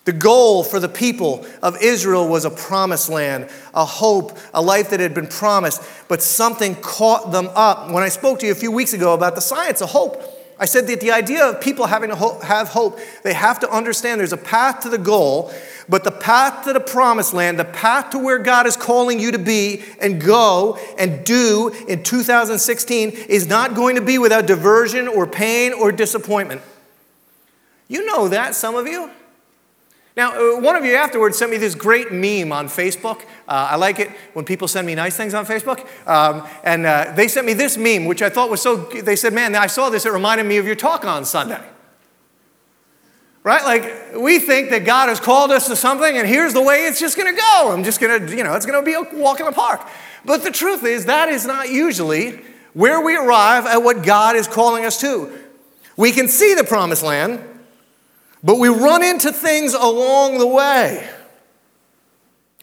The 0.04 0.12
goal 0.12 0.64
for 0.64 0.80
the 0.80 0.88
people 0.88 1.46
of 1.62 1.80
Israel 1.80 2.26
was 2.26 2.44
a 2.44 2.50
promised 2.50 3.08
land, 3.08 3.48
a 3.72 3.84
hope, 3.84 4.36
a 4.52 4.60
life 4.60 4.90
that 4.90 4.98
had 4.98 5.14
been 5.14 5.28
promised, 5.28 5.80
but 6.08 6.20
something 6.20 6.74
caught 6.74 7.30
them 7.30 7.48
up. 7.54 7.88
When 7.92 8.02
I 8.02 8.08
spoke 8.08 8.40
to 8.40 8.46
you 8.46 8.52
a 8.52 8.56
few 8.56 8.72
weeks 8.72 8.92
ago 8.92 9.14
about 9.14 9.36
the 9.36 9.40
science 9.40 9.80
of 9.80 9.90
hope, 9.90 10.20
I 10.58 10.64
said 10.66 10.86
that 10.86 11.00
the 11.00 11.10
idea 11.10 11.44
of 11.44 11.60
people 11.60 11.86
having 11.86 12.10
to 12.10 12.16
have 12.44 12.68
hope, 12.68 12.98
they 13.22 13.32
have 13.32 13.58
to 13.60 13.70
understand 13.70 14.20
there's 14.20 14.32
a 14.32 14.36
path 14.36 14.80
to 14.80 14.88
the 14.88 14.98
goal, 14.98 15.52
but 15.88 16.04
the 16.04 16.10
path 16.10 16.64
to 16.64 16.72
the 16.72 16.80
promised 16.80 17.34
land, 17.34 17.58
the 17.58 17.64
path 17.64 18.10
to 18.10 18.18
where 18.18 18.38
God 18.38 18.66
is 18.66 18.76
calling 18.76 19.18
you 19.18 19.32
to 19.32 19.38
be 19.38 19.82
and 20.00 20.20
go 20.20 20.78
and 20.98 21.24
do 21.24 21.68
in 21.88 22.02
2016 22.02 23.10
is 23.10 23.48
not 23.48 23.74
going 23.74 23.96
to 23.96 24.02
be 24.02 24.18
without 24.18 24.46
diversion 24.46 25.08
or 25.08 25.26
pain 25.26 25.72
or 25.72 25.90
disappointment. 25.90 26.62
You 27.88 28.06
know 28.06 28.28
that, 28.28 28.54
some 28.54 28.74
of 28.74 28.86
you. 28.86 29.10
Now, 30.16 30.32
uh, 30.32 30.60
one 30.60 30.76
of 30.76 30.84
you 30.84 30.94
afterwards 30.94 31.38
sent 31.38 31.50
me 31.50 31.56
this 31.56 31.74
great 31.74 32.12
meme 32.12 32.52
on 32.52 32.68
Facebook. 32.68 33.22
Uh, 33.48 33.68
I 33.70 33.76
like 33.76 33.98
it 33.98 34.10
when 34.34 34.44
people 34.44 34.68
send 34.68 34.86
me 34.86 34.94
nice 34.94 35.16
things 35.16 35.32
on 35.32 35.46
Facebook. 35.46 35.86
Um, 36.06 36.46
and 36.64 36.84
uh, 36.84 37.12
they 37.16 37.28
sent 37.28 37.46
me 37.46 37.54
this 37.54 37.78
meme, 37.78 38.04
which 38.04 38.20
I 38.20 38.28
thought 38.28 38.50
was 38.50 38.60
so, 38.60 38.76
they 38.76 39.16
said, 39.16 39.32
man, 39.32 39.54
I 39.54 39.68
saw 39.68 39.88
this, 39.88 40.04
it 40.04 40.12
reminded 40.12 40.44
me 40.44 40.58
of 40.58 40.66
your 40.66 40.74
talk 40.74 41.04
on 41.06 41.24
Sunday. 41.24 41.62
Right? 43.42 43.64
Like, 43.64 44.16
we 44.16 44.38
think 44.38 44.70
that 44.70 44.84
God 44.84 45.08
has 45.08 45.18
called 45.18 45.50
us 45.50 45.66
to 45.66 45.74
something, 45.74 46.16
and 46.16 46.28
here's 46.28 46.52
the 46.52 46.62
way 46.62 46.86
it's 46.86 47.00
just 47.00 47.16
gonna 47.16 47.32
go. 47.32 47.72
I'm 47.72 47.82
just 47.82 48.00
gonna, 48.00 48.30
you 48.30 48.44
know, 48.44 48.54
it's 48.54 48.66
gonna 48.66 48.84
be 48.84 48.94
a 48.94 49.02
walk 49.14 49.40
in 49.40 49.46
the 49.46 49.52
park. 49.52 49.80
But 50.24 50.44
the 50.44 50.52
truth 50.52 50.84
is, 50.84 51.06
that 51.06 51.28
is 51.28 51.44
not 51.44 51.68
usually 51.68 52.40
where 52.72 53.00
we 53.00 53.16
arrive 53.16 53.66
at 53.66 53.82
what 53.82 54.04
God 54.04 54.36
is 54.36 54.46
calling 54.46 54.84
us 54.84 55.00
to. 55.00 55.36
We 55.96 56.12
can 56.12 56.28
see 56.28 56.54
the 56.54 56.62
promised 56.62 57.02
land, 57.02 57.40
but 58.42 58.58
we 58.58 58.68
run 58.68 59.02
into 59.02 59.32
things 59.32 59.74
along 59.74 60.38
the 60.38 60.46
way. 60.46 61.08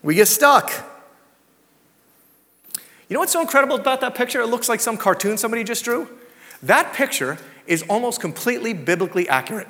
We 0.04 0.16
get 0.16 0.28
stuck. 0.28 0.72
You 3.08 3.16
know 3.16 3.20
what's 3.22 3.34
so 3.34 3.42
incredible 3.42 3.76
about 3.76 4.02
that 4.02 4.16
picture? 4.16 4.42
It 4.42 4.48
looks 4.48 4.70
like 4.70 4.80
some 4.80 4.98
cartoon 4.98 5.38
somebody 5.38 5.64
just 5.64 5.84
drew. 5.84 6.08
That 6.62 6.94
picture 6.94 7.38
is 7.66 7.84
almost 7.84 8.22
completely 8.22 8.74
biblically 8.74 9.28
accurate. 9.28 9.68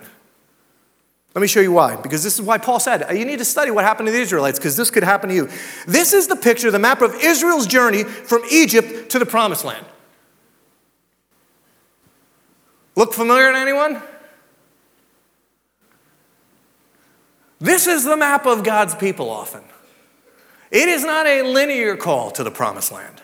Let 1.35 1.41
me 1.41 1.47
show 1.47 1.59
you 1.59 1.71
why. 1.71 1.95
Because 1.95 2.23
this 2.23 2.33
is 2.33 2.41
why 2.41 2.57
Paul 2.57 2.79
said, 2.79 3.05
you 3.17 3.23
need 3.23 3.39
to 3.39 3.45
study 3.45 3.71
what 3.71 3.85
happened 3.85 4.07
to 4.07 4.11
the 4.11 4.19
Israelites, 4.19 4.57
because 4.57 4.75
this 4.75 4.89
could 4.89 5.03
happen 5.03 5.29
to 5.29 5.35
you. 5.35 5.49
This 5.87 6.11
is 6.11 6.27
the 6.27 6.35
picture, 6.35 6.71
the 6.71 6.79
map 6.79 7.01
of 7.01 7.15
Israel's 7.15 7.67
journey 7.67 8.03
from 8.03 8.41
Egypt 8.51 9.11
to 9.11 9.19
the 9.19 9.25
promised 9.25 9.63
land. 9.63 9.85
Look 12.95 13.13
familiar 13.13 13.51
to 13.51 13.57
anyone? 13.57 14.01
This 17.59 17.87
is 17.87 18.05
the 18.05 18.15
map 18.15 18.45
of 18.45 18.63
God's 18.63 18.95
people 18.95 19.29
often. 19.29 19.63
It 20.71 20.87
is 20.87 21.03
not 21.03 21.25
a 21.27 21.41
linear 21.41 21.97
call 21.97 22.31
to 22.31 22.43
the 22.43 22.51
promised 22.51 22.91
land. 22.91 23.21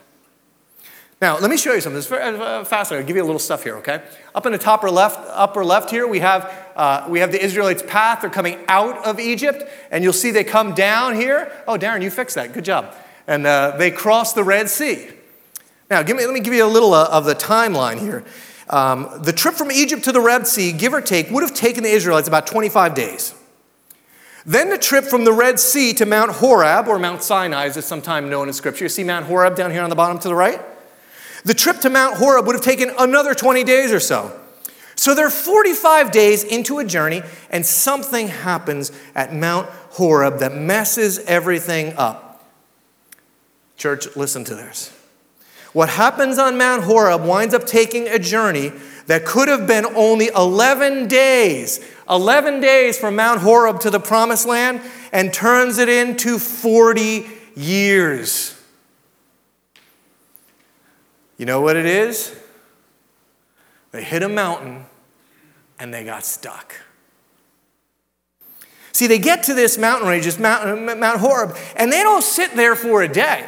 Now, 1.22 1.38
let 1.40 1.50
me 1.50 1.56
show 1.56 1.74
you 1.74 1.80
something. 1.80 2.00
It's 2.00 2.12
uh, 2.12 2.66
fascinating. 2.66 3.04
I'll 3.04 3.08
give 3.08 3.16
you 3.16 3.24
a 3.24 3.26
little 3.26 3.40
stuff 3.40 3.64
here, 3.64 3.78
okay? 3.78 4.04
Up 4.34 4.46
in 4.46 4.52
the 4.52 4.58
top 4.58 4.84
or 4.84 4.92
left, 4.92 5.18
upper 5.30 5.64
left 5.64 5.90
here, 5.90 6.06
we 6.06 6.20
have, 6.20 6.52
uh, 6.76 7.08
we 7.08 7.20
have 7.20 7.32
the 7.32 7.44
Israelites' 7.44 7.84
path. 7.88 8.22
They're 8.22 8.30
coming 8.30 8.60
out 8.68 9.06
of 9.06 9.20
Egypt, 9.20 9.64
and 9.92 10.04
you'll 10.04 10.12
see 10.12 10.32
they 10.32 10.44
come 10.44 10.74
down 10.74 11.16
here. 11.16 11.52
Oh, 11.68 11.78
Darren, 11.78 12.02
you 12.02 12.10
fixed 12.10 12.36
that. 12.36 12.52
Good 12.52 12.66
job. 12.66 12.94
And 13.28 13.48
uh, 13.48 13.78
they 13.78 13.92
cross 13.92 14.34
the 14.34 14.44
Red 14.44 14.70
Sea. 14.70 15.08
Now, 15.90 16.04
give 16.04 16.18
me, 16.18 16.26
let 16.26 16.34
me 16.34 16.42
give 16.42 16.54
you 16.54 16.66
a 16.66 16.68
little 16.68 16.94
uh, 16.94 17.08
of 17.10 17.24
the 17.24 17.36
timeline 17.36 18.00
here. 18.00 18.26
Um, 18.70 19.10
the 19.22 19.32
trip 19.32 19.56
from 19.56 19.72
Egypt 19.72 20.04
to 20.04 20.12
the 20.12 20.22
Red 20.22 20.48
Sea, 20.48 20.74
give 20.74 20.94
or 20.94 21.00
take, 21.00 21.30
would 21.30 21.44
have 21.44 21.54
taken 21.54 21.84
the 21.84 21.92
Israelites 21.92 22.28
about 22.28 22.46
25 22.46 22.94
days. 22.94 23.34
Then 24.46 24.70
the 24.70 24.78
trip 24.78 25.06
from 25.06 25.24
the 25.24 25.34
Red 25.34 25.60
Sea 25.60 25.94
to 25.94 26.06
Mount 26.06 26.32
Horeb, 26.34 26.88
or 26.88 27.00
Mount 27.00 27.24
Sinai, 27.24 27.66
as 27.66 27.78
it's 27.78 27.88
sometimes 27.88 28.30
known 28.30 28.48
in 28.48 28.54
Scripture. 28.54 28.86
You 28.86 28.90
see 28.90 29.04
Mount 29.04 29.26
Horeb 29.26 29.56
down 29.56 29.72
here 29.72 29.82
on 29.82 29.90
the 29.90 29.96
bottom 29.96 30.20
to 30.20 30.28
the 30.28 30.36
right? 30.36 30.62
The 31.44 31.56
trip 31.56 31.80
to 31.82 31.90
Mount 31.90 32.18
Horeb 32.18 32.46
would 32.46 32.56
have 32.56 32.64
taken 32.64 32.92
another 33.00 33.34
20 33.34 33.64
days 33.64 33.92
or 33.92 34.00
so. 34.00 34.40
So 34.96 35.14
they're 35.14 35.30
45 35.30 36.12
days 36.12 36.44
into 36.44 36.78
a 36.78 36.86
journey, 36.86 37.24
and 37.50 37.66
something 37.66 38.28
happens 38.28 38.92
at 39.16 39.34
Mount 39.34 39.68
Horeb 39.92 40.40
that 40.40 40.54
messes 40.54 41.20
everything 41.20 41.94
up. 41.98 42.44
Church, 43.78 44.16
listen 44.16 44.44
to 44.46 44.56
this. 44.56 44.96
What 45.74 45.90
happens 45.90 46.38
on 46.38 46.58
Mount 46.58 46.84
Horeb 46.84 47.26
winds 47.26 47.54
up 47.54 47.66
taking 47.66 48.08
a 48.08 48.18
journey 48.18 48.72
that 49.08 49.26
could 49.26 49.48
have 49.48 49.68
been 49.68 49.86
only 49.86 50.30
11 50.36 51.08
days, 51.08 51.84
11 52.10 52.60
days 52.60 52.98
from 52.98 53.16
Mount 53.16 53.42
Horeb 53.42 53.80
to 53.82 53.90
the 53.90 54.00
promised 54.00 54.48
land, 54.48 54.82
and 55.12 55.34
turns 55.34 55.78
it 55.78 55.90
into 55.90 56.40
40 56.40 57.28
years. 57.56 58.60
You 61.38 61.46
know 61.46 61.62
what 61.62 61.76
it 61.76 61.86
is? 61.86 62.36
They 63.92 64.04
hit 64.04 64.24
a 64.24 64.30
mountain 64.30 64.86
and 65.80 65.94
they 65.94 66.04
got 66.04 66.26
stuck. 66.26 66.76
See, 68.92 69.08
they 69.08 69.20
get 69.20 69.44
to 69.44 69.54
this 69.54 69.78
mountain 69.78 70.08
range, 70.08 70.24
this 70.24 70.40
Mount, 70.40 70.90
uh, 70.90 70.96
Mount 70.96 71.20
Horeb, 71.20 71.58
and 71.76 71.92
they 71.92 72.02
don't 72.02 72.24
sit 72.24 72.56
there 72.56 72.76
for 72.76 73.04
a 73.04 73.10
day, 73.10 73.46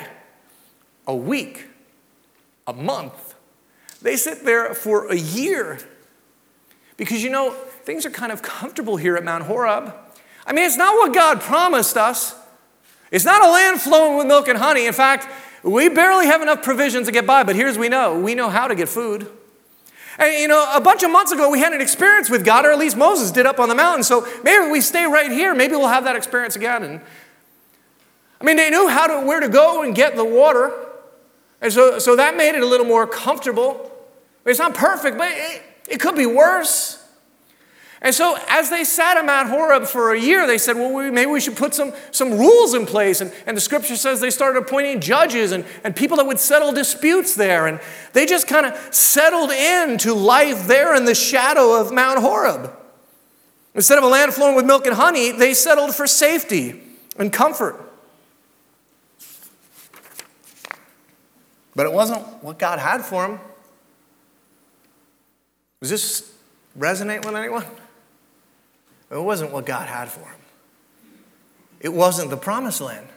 a 1.07 1.15
week, 1.15 1.67
a 2.67 2.73
month 2.73 3.26
they 4.01 4.15
sit 4.15 4.45
there 4.45 4.73
for 4.73 5.11
a 5.11 5.15
year 5.15 5.79
because 6.97 7.23
you 7.23 7.29
know, 7.29 7.51
things 7.51 8.05
are 8.05 8.09
kind 8.09 8.31
of 8.31 8.41
comfortable 8.41 8.97
here 8.97 9.15
at 9.15 9.23
Mount 9.23 9.43
Horeb. 9.43 9.93
I 10.45 10.53
mean, 10.53 10.65
it's 10.65 10.77
not 10.77 10.95
what 10.95 11.13
God 11.13 11.41
promised 11.41 11.97
us. 11.97 12.35
It's 13.11 13.25
not 13.25 13.43
a 13.43 13.49
land 13.49 13.81
flowing 13.81 14.17
with 14.17 14.27
milk 14.27 14.47
and 14.47 14.57
honey. 14.57 14.85
In 14.85 14.93
fact, 14.93 15.27
we 15.63 15.89
barely 15.89 16.25
have 16.25 16.41
enough 16.41 16.63
provisions 16.63 17.07
to 17.07 17.11
get 17.11 17.25
by, 17.25 17.43
but 17.43 17.55
here's 17.55 17.77
we 17.77 17.89
know 17.89 18.19
we 18.19 18.35
know 18.35 18.49
how 18.49 18.67
to 18.67 18.75
get 18.75 18.89
food. 18.89 19.27
And 20.17 20.33
you 20.39 20.47
know, 20.47 20.69
a 20.75 20.81
bunch 20.81 21.03
of 21.03 21.11
months 21.11 21.31
ago, 21.31 21.49
we 21.49 21.59
had 21.59 21.73
an 21.73 21.81
experience 21.81 22.29
with 22.29 22.43
God, 22.43 22.65
or 22.65 22.71
at 22.71 22.79
least 22.79 22.97
Moses 22.97 23.31
did 23.31 23.45
up 23.45 23.59
on 23.59 23.69
the 23.69 23.75
mountain. 23.75 24.03
So 24.03 24.27
maybe 24.43 24.71
we 24.71 24.81
stay 24.81 25.05
right 25.05 25.31
here. 25.31 25.53
Maybe 25.53 25.75
we'll 25.75 25.87
have 25.87 26.05
that 26.05 26.15
experience 26.15 26.55
again. 26.55 26.83
And 26.83 27.01
I 28.41 28.43
mean, 28.43 28.55
they 28.55 28.69
knew 28.69 28.87
how 28.87 29.07
to, 29.07 29.25
where 29.25 29.39
to 29.39 29.49
go 29.49 29.83
and 29.83 29.95
get 29.95 30.15
the 30.15 30.25
water. 30.25 30.73
And 31.61 31.73
so, 31.73 31.99
so 31.99 32.15
that 32.15 32.37
made 32.37 32.55
it 32.55 32.61
a 32.61 32.65
little 32.65 32.85
more 32.85 33.07
comfortable. 33.07 33.91
It's 34.45 34.59
not 34.59 34.75
perfect, 34.75 35.17
but 35.17 35.29
it, 35.31 35.63
it 35.89 35.99
could 35.99 36.15
be 36.15 36.25
worse. 36.25 37.03
And 37.99 38.13
so, 38.13 38.37
as 38.47 38.69
they 38.69 38.83
sat 38.83 39.17
at 39.17 39.25
Mount 39.25 39.49
Horeb 39.49 39.85
for 39.85 40.13
a 40.13 40.19
year, 40.19 40.45
they 40.45 40.59
said, 40.59 40.75
well, 40.75 40.93
we, 40.93 41.09
maybe 41.09 41.31
we 41.31 41.39
should 41.39 41.57
put 41.57 41.73
some, 41.73 41.93
some 42.11 42.37
rules 42.37 42.75
in 42.75 42.85
place. 42.85 43.21
And, 43.21 43.33
and 43.47 43.57
the 43.57 43.61
scripture 43.61 43.95
says 43.95 44.21
they 44.21 44.29
started 44.29 44.59
appointing 44.59 45.01
judges 45.01 45.51
and, 45.51 45.65
and 45.83 45.95
people 45.95 46.17
that 46.17 46.27
would 46.27 46.39
settle 46.39 46.71
disputes 46.71 47.33
there. 47.33 47.65
And 47.65 47.79
they 48.13 48.27
just 48.27 48.47
kind 48.47 48.67
of 48.67 48.93
settled 48.93 49.49
into 49.49 50.13
life 50.13 50.67
there 50.67 50.95
in 50.95 51.05
the 51.05 51.15
shadow 51.15 51.81
of 51.81 51.91
Mount 51.91 52.19
Horeb. 52.19 52.71
Instead 53.73 53.97
of 53.97 54.03
a 54.03 54.07
land 54.07 54.33
flowing 54.33 54.55
with 54.55 54.65
milk 54.65 54.85
and 54.85 54.95
honey, 54.95 55.31
they 55.31 55.55
settled 55.55 55.95
for 55.95 56.05
safety 56.05 56.79
and 57.17 57.33
comfort. 57.33 57.86
But 61.77 61.85
it 61.85 61.93
wasn't 61.93 62.23
what 62.43 62.57
God 62.57 62.79
had 62.79 63.05
for 63.05 63.23
him. 63.23 63.39
Does 65.79 65.91
this 65.91 66.33
resonate 66.75 67.23
with 67.23 67.35
anyone? 67.35 67.65
It 69.11 69.21
wasn't 69.21 69.51
what 69.51 69.67
God 69.67 69.87
had 69.87 70.09
for 70.09 70.21
him. 70.21 70.39
It 71.79 71.93
wasn't 71.93 72.31
the 72.31 72.35
promised 72.35 72.81
land. 72.81 73.07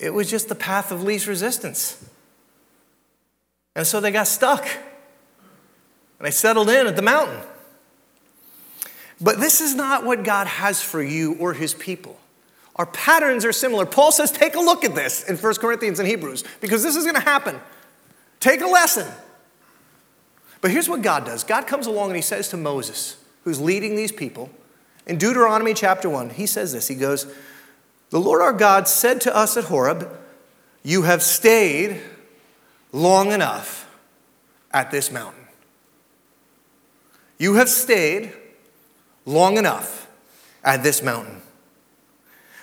It 0.00 0.12
was 0.12 0.28
just 0.28 0.48
the 0.48 0.56
path 0.56 0.90
of 0.90 1.04
least 1.04 1.28
resistance. 1.28 2.04
And 3.76 3.86
so 3.86 4.00
they 4.00 4.10
got 4.10 4.26
stuck. 4.26 4.66
And 6.18 6.26
they 6.26 6.32
settled 6.32 6.68
in 6.68 6.88
at 6.88 6.96
the 6.96 7.02
mountain. 7.02 7.42
But 9.20 9.38
this 9.38 9.60
is 9.60 9.76
not 9.76 10.04
what 10.04 10.24
God 10.24 10.48
has 10.48 10.82
for 10.82 11.00
you 11.00 11.36
or 11.38 11.54
his 11.54 11.74
people. 11.74 12.18
Our 12.76 12.86
patterns 12.86 13.44
are 13.44 13.52
similar. 13.52 13.84
Paul 13.84 14.12
says, 14.12 14.32
take 14.32 14.54
a 14.54 14.60
look 14.60 14.84
at 14.84 14.94
this 14.94 15.24
in 15.24 15.36
1 15.36 15.54
Corinthians 15.56 15.98
and 15.98 16.08
Hebrews, 16.08 16.42
because 16.60 16.82
this 16.82 16.96
is 16.96 17.04
going 17.04 17.16
to 17.16 17.20
happen. 17.20 17.60
Take 18.40 18.60
a 18.60 18.66
lesson. 18.66 19.06
But 20.60 20.70
here's 20.70 20.88
what 20.88 21.02
God 21.02 21.24
does 21.24 21.44
God 21.44 21.66
comes 21.66 21.86
along 21.86 22.08
and 22.08 22.16
he 22.16 22.22
says 22.22 22.48
to 22.50 22.56
Moses, 22.56 23.16
who's 23.44 23.60
leading 23.60 23.96
these 23.96 24.12
people, 24.12 24.50
in 25.06 25.18
Deuteronomy 25.18 25.74
chapter 25.74 26.08
1, 26.08 26.30
he 26.30 26.46
says 26.46 26.72
this 26.72 26.88
He 26.88 26.94
goes, 26.94 27.26
The 28.10 28.20
Lord 28.20 28.40
our 28.40 28.52
God 28.52 28.88
said 28.88 29.20
to 29.22 29.36
us 29.36 29.56
at 29.56 29.64
Horeb, 29.64 30.08
You 30.82 31.02
have 31.02 31.22
stayed 31.22 32.00
long 32.92 33.32
enough 33.32 33.88
at 34.70 34.90
this 34.90 35.10
mountain. 35.10 35.46
You 37.38 37.54
have 37.54 37.68
stayed 37.68 38.32
long 39.26 39.56
enough 39.56 40.08
at 40.64 40.82
this 40.82 41.02
mountain. 41.02 41.42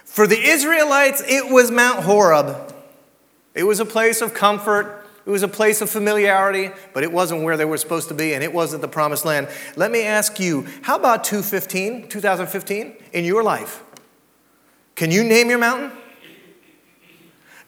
For 0.10 0.26
the 0.26 0.42
Israelites, 0.42 1.22
it 1.26 1.52
was 1.52 1.70
Mount 1.70 2.04
Horeb. 2.04 2.74
It 3.54 3.64
was 3.64 3.80
a 3.80 3.86
place 3.86 4.22
of 4.22 4.34
comfort. 4.34 5.08
It 5.24 5.30
was 5.30 5.44
a 5.44 5.48
place 5.48 5.82
of 5.82 5.90
familiarity, 5.90 6.72
but 6.94 7.04
it 7.04 7.12
wasn't 7.12 7.44
where 7.44 7.56
they 7.56 7.64
were 7.64 7.78
supposed 7.78 8.08
to 8.08 8.16
be, 8.16 8.34
and 8.34 8.44
it 8.44 8.52
wasn't 8.52 8.82
the 8.82 8.88
promised 8.88 9.24
land. 9.24 9.48
Let 9.76 9.92
me 9.92 10.02
ask 10.02 10.40
you, 10.40 10.66
how 10.82 10.96
about 10.96 11.24
2015, 11.24 12.10
2015 12.10 12.96
in 13.14 13.24
your 13.24 13.44
life? 13.44 13.84
Can 14.96 15.12
you 15.12 15.24
name 15.24 15.48
your 15.48 15.60
mountain? 15.60 15.92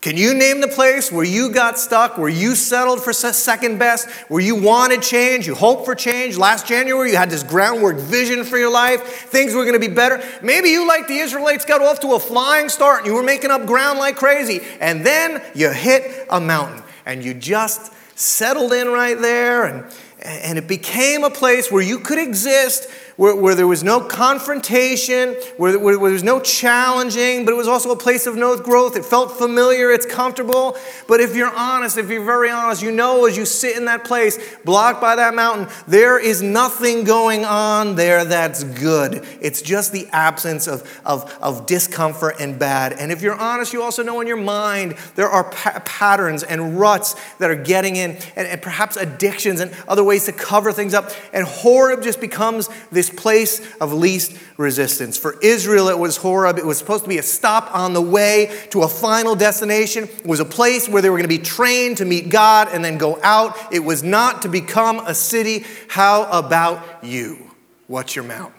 Can 0.02 0.18
you 0.18 0.34
name 0.34 0.62
the 0.62 0.68
place 0.68 1.12
where 1.12 1.24
you 1.24 1.52
got 1.52 1.78
stuck, 1.78 2.18
where 2.18 2.28
you 2.28 2.56
settled 2.56 3.04
for 3.04 3.14
second 3.14 3.78
best, 3.78 4.10
where 4.30 4.42
you 4.42 4.56
wanted 4.56 5.04
change, 5.04 5.46
you 5.46 5.54
hoped 5.54 5.86
for 5.86 5.94
change? 5.94 6.38
Last 6.38 6.66
January, 6.66 7.12
you 7.12 7.18
had 7.18 7.30
this 7.30 7.44
groundwork 7.44 7.98
vision 7.98 8.44
for 8.44 8.58
your 8.58 8.72
life, 8.72 9.04
things 9.30 9.54
were 9.54 9.62
going 9.62 9.80
to 9.80 9.88
be 9.88 9.94
better. 9.94 10.20
Maybe 10.42 10.70
you, 10.70 10.88
like 10.88 11.08
the 11.08 11.18
Israelites, 11.18 11.66
got 11.66 11.84
off 11.84 12.00
to 12.00 12.14
a 12.14 12.20
flying 12.20 12.68
start 12.68 13.02
and 13.02 13.08
you 13.08 13.14
were 13.14 13.22
making 13.22 13.52
up 13.52 13.68
ground 13.68 14.00
like 14.00 14.16
crazy, 14.16 14.62
and 14.80 15.06
then 15.06 15.40
you 15.54 15.70
hit 15.70 16.26
a 16.32 16.42
mountain 16.42 16.82
and 17.06 17.24
you 17.24 17.36
just 17.36 17.94
settled 18.18 18.74
in 18.74 18.88
right 18.88 19.20
there 19.20 19.66
and, 19.66 19.86
and 20.24 20.58
it 20.58 20.68
became 20.68 21.24
a 21.24 21.30
place 21.30 21.72
where 21.72 21.84
you 21.84 22.00
could 22.00 22.18
exist 22.18 22.88
where, 23.18 23.36
where 23.36 23.56
there 23.56 23.68
was 23.68 23.84
no 23.84 24.00
confrontation, 24.02 25.36
where, 25.58 25.78
where, 25.78 25.96
there 25.96 26.12
was 26.12 26.24
no 26.24 26.40
challenging, 26.40 27.46
but 27.46 27.52
it 27.52 27.58
was 27.58 27.68
also 27.68 27.92
a 27.92 27.98
place 27.98 28.26
of 28.26 28.36
no 28.36 28.58
growth. 28.58 28.96
It 28.96 29.06
felt 29.06 29.32
familiar, 29.32 29.92
it's 29.92 30.06
comfortable. 30.06 30.78
But 31.08 31.20
if 31.20 31.36
you're 31.36 31.54
honest, 31.56 31.98
if 31.98 32.10
you're 32.10 32.24
very 32.24 32.50
honest, 32.50 32.82
you 32.82 32.92
know 32.92 33.26
as 33.26 33.38
you 33.38 33.46
sit 33.46 33.78
in 33.78 33.86
that 33.86 34.04
place, 34.04 34.38
blocked 34.64 35.02
by 35.02 35.16
that 35.16 35.34
mountain, 35.34 35.68
there 35.88 36.20
is 36.20 36.42
nothing 36.42 37.04
going 37.04 37.46
on 37.46 37.96
there 37.96 38.26
that's 38.26 38.64
good. 38.64 39.26
It's 39.42 39.62
just 39.62 39.92
the 39.92 40.08
absence 40.12 40.68
of, 40.68 40.88
of, 41.06 41.32
of 41.42 41.66
discomfort 41.66 42.36
and 42.40 42.58
bad. 42.58 42.94
And 42.94 43.12
if 43.12 43.22
you're 43.22 43.36
honest, 43.36 43.74
you 43.74 43.82
also 43.82 44.04
know 44.04 44.22
in 44.22 44.28
your 44.28 44.38
mind 44.38 44.96
there 45.16 45.30
are 45.30 45.50
pa- 45.52 45.82
patterns 45.86 46.44
and 46.44 46.80
ruts 46.80 47.16
that 47.38 47.50
are 47.50 47.56
getting 47.56 47.96
in, 47.96 48.12
and, 48.36 48.48
and 48.48 48.62
perhaps 48.62 48.98
addictions 48.98 49.60
and 49.60 49.72
other 49.88 50.04
ways 50.04 50.26
to 50.26 50.32
cover 50.32 50.72
things 50.72 50.94
up. 50.94 51.12
And 51.34 51.46
Horeb 51.46 52.04
just 52.04 52.22
becomes 52.22 52.70
this 53.02 53.10
place 53.10 53.62
of 53.78 53.94
least 53.94 54.38
resistance. 54.58 55.18
For 55.18 55.40
Israel, 55.42 55.90
it 55.90 55.98
was 55.98 56.18
Horeb. 56.18 56.60
It 56.60 56.66
was 56.66 56.78
supposed 56.78 57.04
to 57.04 57.10
be 57.10 57.18
a 57.18 57.24
stop 57.24 57.74
on 57.74 57.94
the 57.94 58.02
way 58.02 58.56
to 58.70 58.84
a 58.84 58.88
final 58.88 59.36
destination. 59.36 60.04
It 60.04 60.28
was 60.28 60.40
a 60.40 60.46
place 60.46 60.88
where 60.88 61.02
they 61.02 61.10
were 61.10 61.18
going 61.18 61.28
to 61.28 61.36
be 61.36 61.44
trained 61.44 61.98
to 61.98 62.06
meet 62.06 62.30
God 62.30 62.68
and 62.72 62.86
then 62.86 63.00
go 63.00 63.20
out. 63.24 63.58
It 63.74 63.80
was 63.80 64.04
not 64.04 64.44
to 64.44 64.50
become 64.50 65.00
a 65.00 65.16
city. 65.16 65.66
How 65.88 66.30
about 66.32 67.04
you? 67.04 67.50
What's 67.88 68.16
your 68.16 68.24
mount? 68.24 68.54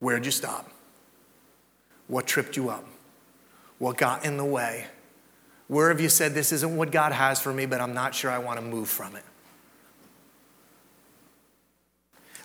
Where'd 0.00 0.26
you 0.26 0.30
stop? 0.30 0.70
What 2.06 2.26
tripped 2.26 2.54
you 2.54 2.68
up? 2.68 2.84
What 3.78 3.96
got 3.96 4.26
in 4.26 4.36
the 4.36 4.44
way? 4.44 4.88
Where 5.68 5.88
have 5.88 6.02
you 6.02 6.10
said, 6.10 6.34
This 6.34 6.52
isn't 6.52 6.76
what 6.76 6.90
God 6.90 7.12
has 7.12 7.40
for 7.40 7.52
me, 7.52 7.64
but 7.64 7.80
I'm 7.80 7.94
not 7.94 8.14
sure 8.14 8.30
I 8.30 8.38
want 8.38 8.60
to 8.60 8.64
move 8.64 8.90
from 8.90 9.16
it? 9.16 9.24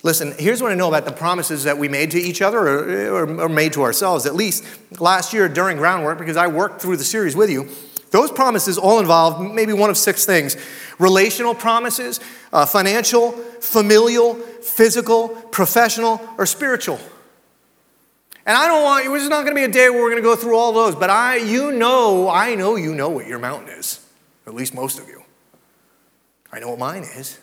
Listen, 0.06 0.36
here's 0.38 0.62
what 0.62 0.72
I 0.72 0.76
know 0.76 0.88
about 0.88 1.06
the 1.06 1.12
promises 1.12 1.64
that 1.64 1.80
we 1.80 1.88
made 1.88 2.12
to 2.12 2.20
each 2.20 2.40
other 2.40 2.60
or, 2.60 3.24
or, 3.24 3.42
or, 3.42 3.50
made 3.50 3.74
to 3.74 3.82
ourselves, 3.82 4.28
at 4.28 4.36
least 4.36 4.64
last 5.00 5.34
year 5.34 5.50
during 5.50 5.78
groundwork, 5.78 6.20
because 6.20 6.38
I 6.38 6.46
worked 6.46 6.80
through 6.80 6.98
the 6.98 7.04
series 7.04 7.36
with 7.36 7.50
you. 7.50 7.68
Those 8.12 8.32
promises 8.32 8.78
all 8.78 9.00
involve 9.00 9.42
maybe 9.52 9.74
one 9.74 9.90
of 9.90 9.98
six 9.98 10.24
things 10.24 10.58
relational 11.00 11.56
promises, 11.56 12.20
uh, 12.54 12.68
financial, 12.68 13.32
familial, 13.32 14.36
physical, 14.36 15.30
professional, 15.30 16.22
or 16.38 16.46
spiritual. 16.46 17.00
And 18.46 18.56
I 18.56 18.68
don't 18.68 18.84
want, 18.84 19.08
it's 19.08 19.28
not 19.28 19.44
going 19.44 19.56
to 19.56 19.60
be 19.60 19.64
a 19.64 19.68
day 19.68 19.90
where 19.90 20.04
we're 20.04 20.12
going 20.12 20.22
to 20.22 20.30
go 20.30 20.36
through 20.36 20.56
all 20.56 20.72
those, 20.72 20.94
but 20.94 21.10
I, 21.10 21.38
you 21.38 21.72
know, 21.72 22.30
I 22.30 22.54
know 22.54 22.76
you 22.76 22.94
know 22.94 23.10
what 23.10 23.26
your 23.26 23.40
mountain 23.40 23.70
is, 23.70 24.06
at 24.46 24.54
least 24.54 24.76
most 24.76 25.00
of 25.00 25.08
you. 25.08 25.24
I 26.52 26.60
know 26.60 26.70
what 26.70 26.78
mine 26.78 27.02
is. 27.02 27.40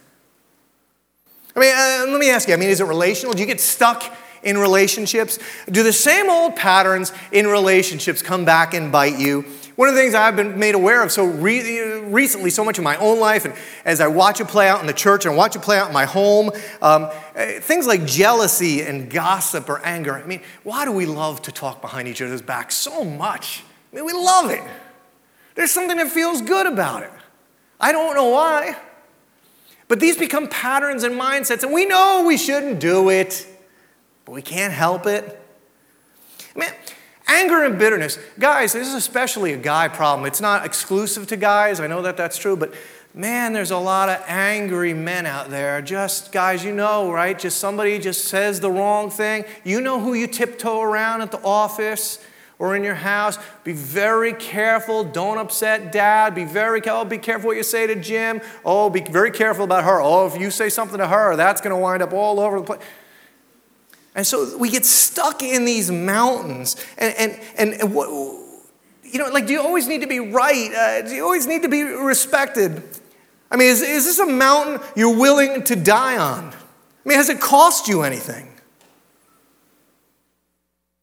I 1.54 1.60
mean, 1.60 1.74
uh, 1.74 2.12
let 2.12 2.20
me 2.20 2.30
ask 2.30 2.48
you 2.48 2.54
I 2.54 2.56
mean, 2.56 2.70
is 2.70 2.80
it 2.80 2.84
relational? 2.84 3.34
Do 3.34 3.40
you 3.40 3.46
get 3.46 3.60
stuck 3.60 4.04
in 4.42 4.58
relationships? 4.58 5.38
Do 5.70 5.82
the 5.82 5.92
same 5.92 6.28
old 6.28 6.56
patterns 6.56 7.12
in 7.30 7.46
relationships 7.46 8.22
come 8.22 8.44
back 8.44 8.74
and 8.74 8.90
bite 8.90 9.18
you? 9.18 9.44
One 9.76 9.88
of 9.88 9.94
the 9.94 10.00
things 10.00 10.14
I've 10.14 10.36
been 10.36 10.58
made 10.58 10.74
aware 10.74 11.02
of 11.02 11.10
so 11.10 11.24
re- 11.24 12.00
recently, 12.00 12.50
so 12.50 12.62
much 12.62 12.76
in 12.76 12.84
my 12.84 12.96
own 12.96 13.18
life, 13.18 13.46
and 13.46 13.54
as 13.86 14.02
I 14.02 14.06
watch 14.06 14.40
it 14.40 14.48
play 14.48 14.68
out 14.68 14.80
in 14.80 14.86
the 14.86 14.92
church 14.92 15.24
and 15.24 15.34
watch 15.34 15.56
it 15.56 15.62
play 15.62 15.78
out 15.78 15.88
in 15.88 15.94
my 15.94 16.04
home, 16.04 16.50
um, 16.82 17.04
uh, 17.34 17.46
things 17.60 17.86
like 17.86 18.04
jealousy 18.04 18.82
and 18.82 19.10
gossip 19.10 19.70
or 19.70 19.80
anger. 19.84 20.14
I 20.14 20.26
mean, 20.26 20.42
why 20.62 20.84
do 20.84 20.92
we 20.92 21.06
love 21.06 21.40
to 21.42 21.52
talk 21.52 21.80
behind 21.80 22.06
each 22.06 22.20
other's 22.20 22.42
backs 22.42 22.74
so 22.74 23.02
much? 23.02 23.64
I 23.92 23.96
mean, 23.96 24.04
we 24.04 24.12
love 24.12 24.50
it. 24.50 24.62
There's 25.54 25.70
something 25.70 25.96
that 25.96 26.08
feels 26.08 26.42
good 26.42 26.66
about 26.66 27.02
it. 27.02 27.12
I 27.80 27.92
don't 27.92 28.14
know 28.14 28.28
why. 28.28 28.76
But 29.88 30.00
these 30.00 30.16
become 30.16 30.48
patterns 30.48 31.02
and 31.02 31.14
mindsets, 31.14 31.62
and 31.62 31.72
we 31.72 31.84
know 31.84 32.24
we 32.26 32.36
shouldn't 32.36 32.80
do 32.80 33.10
it, 33.10 33.46
but 34.24 34.32
we 34.32 34.42
can't 34.42 34.72
help 34.72 35.06
it. 35.06 35.38
I 36.54 36.58
mean, 36.58 36.70
anger 37.26 37.64
and 37.64 37.78
bitterness. 37.78 38.18
Guys, 38.38 38.72
this 38.72 38.88
is 38.88 38.94
especially 38.94 39.52
a 39.52 39.56
guy 39.56 39.88
problem. 39.88 40.26
It's 40.26 40.40
not 40.40 40.64
exclusive 40.64 41.26
to 41.28 41.36
guys, 41.36 41.80
I 41.80 41.86
know 41.86 42.02
that 42.02 42.16
that's 42.16 42.38
true, 42.38 42.56
but 42.56 42.74
man, 43.14 43.52
there's 43.52 43.70
a 43.70 43.78
lot 43.78 44.08
of 44.08 44.22
angry 44.26 44.94
men 44.94 45.26
out 45.26 45.50
there. 45.50 45.82
Just, 45.82 46.32
guys, 46.32 46.64
you 46.64 46.72
know, 46.72 47.12
right? 47.12 47.38
Just 47.38 47.58
somebody 47.58 47.98
just 47.98 48.26
says 48.26 48.60
the 48.60 48.70
wrong 48.70 49.10
thing. 49.10 49.44
You 49.64 49.80
know 49.80 50.00
who 50.00 50.14
you 50.14 50.26
tiptoe 50.26 50.80
around 50.80 51.20
at 51.20 51.30
the 51.30 51.42
office 51.42 52.18
or 52.62 52.76
in 52.76 52.84
your 52.84 52.94
house. 52.94 53.40
Be 53.64 53.72
very 53.72 54.32
careful. 54.32 55.02
Don't 55.02 55.36
upset 55.36 55.90
dad. 55.90 56.32
Be 56.32 56.44
very 56.44 56.80
careful. 56.80 57.04
Be 57.06 57.18
careful 57.18 57.48
what 57.48 57.56
you 57.56 57.64
say 57.64 57.88
to 57.88 57.96
Jim. 57.96 58.40
Oh, 58.64 58.88
be 58.88 59.00
very 59.00 59.32
careful 59.32 59.64
about 59.64 59.82
her. 59.82 60.00
Oh, 60.00 60.28
if 60.28 60.40
you 60.40 60.48
say 60.52 60.68
something 60.68 60.98
to 60.98 61.08
her, 61.08 61.34
that's 61.34 61.60
going 61.60 61.74
to 61.74 61.76
wind 61.76 62.04
up 62.04 62.12
all 62.12 62.38
over 62.38 62.60
the 62.60 62.64
place. 62.64 62.80
And 64.14 64.24
so 64.24 64.56
we 64.56 64.70
get 64.70 64.84
stuck 64.84 65.42
in 65.42 65.64
these 65.64 65.90
mountains. 65.90 66.76
And, 66.98 67.12
and, 67.18 67.40
and, 67.58 67.74
and 67.80 67.92
what, 67.92 68.08
you 69.02 69.18
know, 69.18 69.28
like, 69.30 69.48
do 69.48 69.54
you 69.54 69.60
always 69.60 69.88
need 69.88 70.02
to 70.02 70.06
be 70.06 70.20
right? 70.20 70.72
Uh, 70.72 71.02
do 71.02 71.16
you 71.16 71.24
always 71.24 71.48
need 71.48 71.62
to 71.62 71.68
be 71.68 71.82
respected? 71.82 72.80
I 73.50 73.56
mean, 73.56 73.70
is, 73.70 73.82
is 73.82 74.04
this 74.04 74.20
a 74.20 74.26
mountain 74.26 74.78
you're 74.94 75.18
willing 75.18 75.64
to 75.64 75.74
die 75.74 76.16
on? 76.16 76.50
I 76.50 77.08
mean, 77.08 77.18
has 77.18 77.28
it 77.28 77.40
cost 77.40 77.88
you 77.88 78.02
anything? 78.02 78.51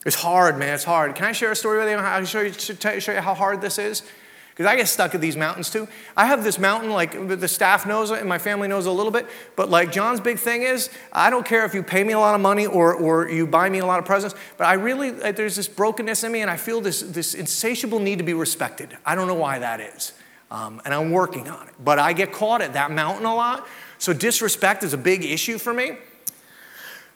It's 0.05 0.15
hard, 0.15 0.57
man. 0.57 0.75
It's 0.75 0.85
hard. 0.85 1.13
Can 1.15 1.25
I 1.25 1.33
share 1.33 1.51
a 1.51 1.55
story 1.55 1.79
with 1.79 1.89
you? 1.89 1.97
I 1.97 2.17
can 2.17 2.25
show 2.25 2.41
you, 2.41 2.53
show 2.53 3.11
you 3.11 3.19
how 3.19 3.33
hard 3.33 3.59
this 3.59 3.77
is. 3.77 4.01
Because 4.49 4.65
I 4.65 4.75
get 4.75 4.87
stuck 4.89 5.15
at 5.15 5.21
these 5.21 5.37
mountains 5.37 5.69
too. 5.69 5.87
I 6.17 6.25
have 6.25 6.43
this 6.43 6.59
mountain, 6.59 6.89
like 6.89 7.13
the 7.27 7.47
staff 7.47 7.85
knows 7.85 8.11
it 8.11 8.19
and 8.19 8.27
my 8.27 8.37
family 8.37 8.67
knows 8.67 8.87
a 8.87 8.91
little 8.91 9.11
bit, 9.11 9.25
but 9.55 9.69
like 9.69 9.89
John's 9.89 10.19
big 10.19 10.37
thing 10.37 10.63
is, 10.63 10.89
I 11.13 11.29
don't 11.29 11.45
care 11.45 11.63
if 11.63 11.73
you 11.73 11.81
pay 11.81 12.03
me 12.03 12.11
a 12.11 12.19
lot 12.19 12.35
of 12.35 12.41
money 12.41 12.65
or, 12.65 12.93
or 12.93 13.29
you 13.29 13.47
buy 13.47 13.69
me 13.69 13.79
a 13.79 13.85
lot 13.85 13.99
of 13.99 14.05
presents, 14.05 14.35
but 14.57 14.67
I 14.67 14.73
really, 14.73 15.11
there's 15.11 15.55
this 15.55 15.69
brokenness 15.69 16.25
in 16.25 16.33
me 16.33 16.41
and 16.41 16.51
I 16.51 16.57
feel 16.57 16.81
this, 16.81 17.01
this 17.01 17.35
insatiable 17.35 17.99
need 17.99 18.17
to 18.17 18.25
be 18.25 18.33
respected. 18.33 18.97
I 19.05 19.15
don't 19.15 19.27
know 19.27 19.35
why 19.35 19.59
that 19.59 19.79
is. 19.79 20.11
Um, 20.51 20.81
and 20.83 20.93
I'm 20.93 21.11
working 21.11 21.47
on 21.47 21.67
it. 21.69 21.75
But 21.81 21.99
I 21.99 22.11
get 22.11 22.33
caught 22.33 22.61
at 22.61 22.73
that 22.73 22.91
mountain 22.91 23.25
a 23.25 23.35
lot. 23.35 23.65
So 23.97 24.11
disrespect 24.11 24.83
is 24.83 24.93
a 24.93 24.97
big 24.97 25.23
issue 25.23 25.57
for 25.57 25.73
me. 25.73 25.97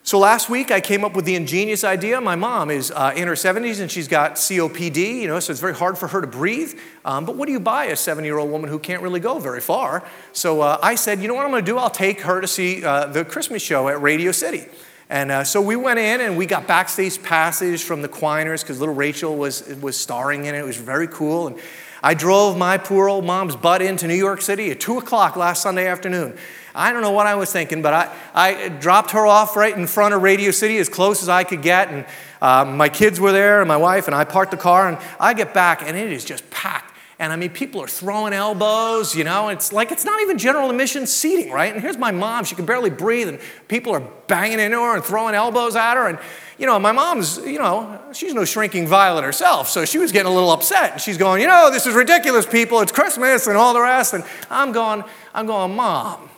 So 0.06 0.20
last 0.20 0.50
week 0.50 0.70
I 0.70 0.82
came 0.82 1.06
up 1.06 1.16
with 1.16 1.24
the 1.24 1.36
ingenious 1.36 1.86
idea. 1.86 2.20
My 2.20 2.36
mom 2.36 2.70
is 2.70 2.92
uh, 2.92 3.13
in 3.16 3.26
her 3.26 3.36
70s 3.36 3.80
and 3.80 3.89
she's 3.89 4.10
got 4.10 4.36
COPD, 4.36 5.22
you 5.22 5.28
know, 5.28 5.39
so 5.39 5.52
it's 5.52 5.62
very 5.62 5.74
hard 5.74 5.98
for 5.98 6.10
her 6.10 6.20
to 6.20 6.28
breathe. 6.28 6.78
Um, 7.06 7.24
but 7.24 7.38
what 7.38 7.46
do 7.46 7.54
you 7.54 7.60
buy 7.62 7.86
a 7.86 7.96
70 7.96 8.28
year 8.28 8.38
old 8.38 8.52
woman 8.52 8.70
who 8.70 8.80
can't 8.80 9.02
really 9.02 9.22
go 9.22 9.39
very 9.39 9.62
far? 9.62 10.06
So 10.34 10.60
uh, 10.60 10.78
I 10.84 10.96
said, 10.96 11.22
you 11.22 11.30
know 11.30 11.36
what 11.36 11.46
I'm 11.46 11.52
going 11.52 11.63
to 11.63 11.72
do? 11.72 11.78
I'll 11.78 11.89
take 11.89 12.20
her 12.22 12.42
to 12.42 12.48
see 12.50 12.84
uh, 12.84 13.06
the 13.06 13.24
Christmas 13.24 13.62
show 13.62 13.88
at 13.88 14.02
Radio 14.02 14.34
City. 14.34 14.66
And 15.10 15.32
uh, 15.32 15.46
so 15.46 15.62
we 15.62 15.78
went 15.78 16.00
in 16.00 16.20
and 16.20 16.38
we 16.38 16.48
got 16.48 16.68
backstage 16.68 17.24
passes 17.24 17.82
from 17.82 18.02
the 18.02 18.10
Quiners 18.10 18.62
because 18.62 18.82
little 18.82 18.96
Rachel 18.96 19.38
was, 19.38 19.66
was 19.76 19.98
starring 19.98 20.44
in 20.46 20.54
it. 20.54 20.60
It 20.60 20.66
was 20.66 20.76
very 20.76 21.08
cool. 21.08 21.48
And 21.48 21.60
I 22.02 22.13
drove 22.13 22.58
my 22.58 22.78
poor 22.78 23.08
old 23.08 23.24
mom's 23.24 23.56
butt 23.56 23.82
into 23.82 24.10
New 24.10 24.16
York 24.16 24.42
City 24.42 24.70
at 24.70 24.82
2 24.82 24.98
o'clock 24.98 25.38
last 25.38 25.62
Sunday 25.62 25.88
afternoon. 25.88 26.38
I 26.76 26.92
don't 26.92 27.02
know 27.02 27.12
what 27.12 27.28
I 27.28 27.36
was 27.36 27.52
thinking, 27.52 27.82
but 27.82 27.94
I, 27.94 28.16
I 28.34 28.70
dropped 28.70 29.12
her 29.12 29.26
off 29.26 29.56
right 29.56 29.76
in 29.76 29.88
front 29.88 30.14
of 30.14 30.22
Radio 30.22 30.52
City 30.52 30.78
as 30.78 30.90
close 30.90 31.22
as 31.22 31.30
I 31.30 31.44
could 31.44 31.62
get. 31.62 31.90
And 31.90 32.06
uh, 32.42 32.66
my 32.66 32.90
kids 32.90 33.20
were 33.20 33.32
there 33.32 33.62
and 33.62 33.68
my 33.68 33.78
wife, 33.78 34.08
and 34.08 34.16
I 34.16 34.24
parked 34.24 34.52
the 34.52 34.58
car. 34.58 34.90
And 34.90 34.98
I 35.20 35.34
get 35.34 35.54
back, 35.54 35.82
and 35.82 35.98
it 35.98 36.12
is 36.12 36.26
just 36.26 36.50
packed. 36.50 36.94
And 37.20 37.32
I 37.32 37.36
mean, 37.36 37.52
people 37.52 37.82
are 37.82 37.88
throwing 37.88 38.34
elbows, 38.34 39.16
you 39.16 39.24
know, 39.24 39.50
it's 39.50 39.72
like 39.72 39.92
it's 39.92 40.04
not 40.04 40.20
even 40.22 40.38
general 40.38 40.70
admission 40.70 41.06
seating, 41.06 41.54
right? 41.54 41.72
And 41.72 41.82
here's 41.82 41.98
my 41.98 42.12
mom, 42.12 42.44
she 42.44 42.56
can 42.56 42.66
barely 42.66 42.90
breathe, 42.90 43.30
and 43.30 43.40
people 43.68 43.94
are 43.94 44.02
banging 44.28 44.60
into 44.60 44.78
her 44.78 44.96
and 44.96 45.04
throwing 45.04 45.36
elbows 45.36 45.76
at 45.76 45.96
her. 45.96 46.08
And, 46.08 46.18
you 46.58 46.66
know, 46.66 46.78
my 46.80 46.92
mom's, 46.92 47.38
you 47.38 47.60
know, 47.60 48.02
she's 48.14 48.34
no 48.34 48.46
shrinking 48.46 48.88
violet 48.88 49.24
herself, 49.24 49.70
so 49.70 49.86
she 49.86 50.00
was 50.00 50.12
getting 50.12 50.32
a 50.32 50.36
little 50.36 50.52
upset. 50.52 50.94
And 50.94 51.02
she's 51.02 51.18
going, 51.18 51.42
you 51.42 51.48
know, 51.48 51.70
this 51.72 51.86
is 51.86 51.94
ridiculous, 51.94 52.48
people, 52.48 52.82
it's 52.82 52.92
Christmas 52.92 53.48
and 53.48 53.56
all 53.56 53.74
the 53.74 53.82
rest. 53.82 54.14
And 54.14 54.24
I'm 54.50 54.72
going, 54.72 55.04
I'm 55.36 55.46
going, 55.46 55.76
Mom, 55.76 56.30